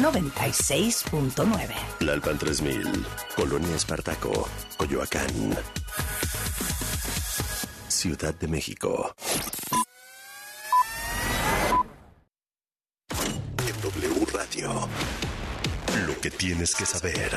96.9. 0.00 1.74
Lalpan 2.00 2.38
3000, 2.38 3.04
Colonia 3.36 3.76
Espartaco, 3.76 4.48
Coyoacán. 4.78 5.28
Ciudad 7.88 8.34
de 8.34 8.48
México. 8.48 9.14
En 13.58 13.80
W 13.82 14.26
Radio. 14.32 14.88
Lo 16.06 16.18
que 16.18 16.30
tienes 16.30 16.74
que 16.74 16.86
saber. 16.86 17.32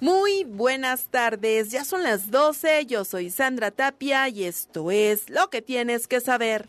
Muy 0.00 0.44
buenas 0.44 1.08
tardes, 1.10 1.70
ya 1.70 1.84
son 1.84 2.02
las 2.02 2.30
12, 2.30 2.86
yo 2.86 3.04
soy 3.04 3.30
Sandra 3.30 3.70
Tapia 3.70 4.28
y 4.28 4.44
esto 4.44 4.90
es 4.90 5.28
lo 5.28 5.48
que 5.50 5.60
tienes 5.62 6.06
que 6.06 6.20
saber. 6.20 6.66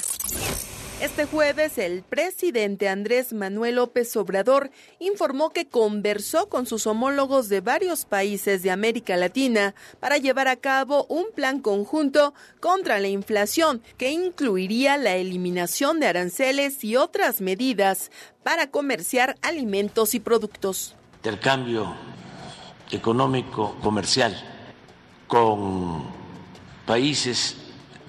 Este 1.02 1.26
jueves 1.26 1.80
el 1.80 2.04
presidente 2.04 2.88
Andrés 2.88 3.34
Manuel 3.34 3.78
López 3.78 4.16
Obrador 4.18 4.70
informó 4.99 5.49
que 5.49 5.68
conversó 5.68 6.47
con 6.47 6.68
sus 6.68 6.86
homólogos 6.86 7.49
de 7.49 7.60
varios 7.60 8.06
países 8.06 8.62
de 8.62 8.70
América 8.70 9.18
Latina 9.18 9.74
para 9.99 10.20
llevar 10.20 10.47
a 10.47 10.58
cabo 10.58 11.08
un 11.10 11.26
plan 11.36 11.60
conjunto 11.60 12.36
contra 12.60 12.99
la 12.99 13.08
inflación 13.08 13.82
que 13.97 14.12
incluiría 14.12 14.97
la 14.97 15.16
eliminación 15.16 15.99
de 15.99 16.06
aranceles 16.06 16.84
y 16.84 16.97
otras 16.97 17.41
medidas 17.41 18.12
para 18.43 18.70
comerciar 18.70 19.38
alimentos 19.41 20.14
y 20.14 20.20
productos. 20.20 20.95
Intercambio 21.16 21.95
económico 22.91 23.76
comercial 23.82 24.39
con 25.26 26.04
países 26.86 27.58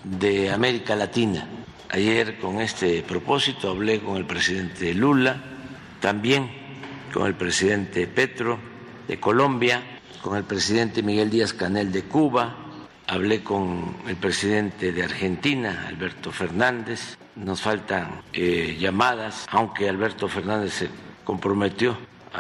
de 0.05 0.51
América 0.51 0.95
Latina 0.95 1.62
Ayer 1.93 2.39
con 2.39 2.63
este 2.63 3.03
propósito 3.03 3.69
hablé 3.69 4.01
con 4.01 4.17
el 4.17 4.25
presidente 4.25 4.95
Lula, 4.95 5.37
también 6.01 6.51
con 7.13 7.27
el 7.27 7.35
presidente 7.35 8.07
Petro 8.07 8.59
de 9.07 9.21
Colombia, 9.21 9.83
con 10.23 10.39
el 10.39 10.45
presidente 10.45 11.03
Miguel 11.03 11.29
Díaz 11.29 11.53
Canel 11.53 11.93
de 11.93 12.05
Cuba, 12.05 12.57
hablé 13.07 13.43
con 13.43 13.95
el 14.09 14.17
presidente 14.17 14.91
de 14.93 15.05
Argentina, 15.05 15.85
Alberto 15.87 16.33
Fernández. 16.33 17.19
Nos 17.37 17.61
faltan 17.61 18.23
eh, 18.33 18.75
llamadas, 18.81 19.45
aunque 19.51 19.87
Alberto 19.87 20.29
Fernández 20.29 20.73
se 20.73 20.89
comprometió 21.25 21.99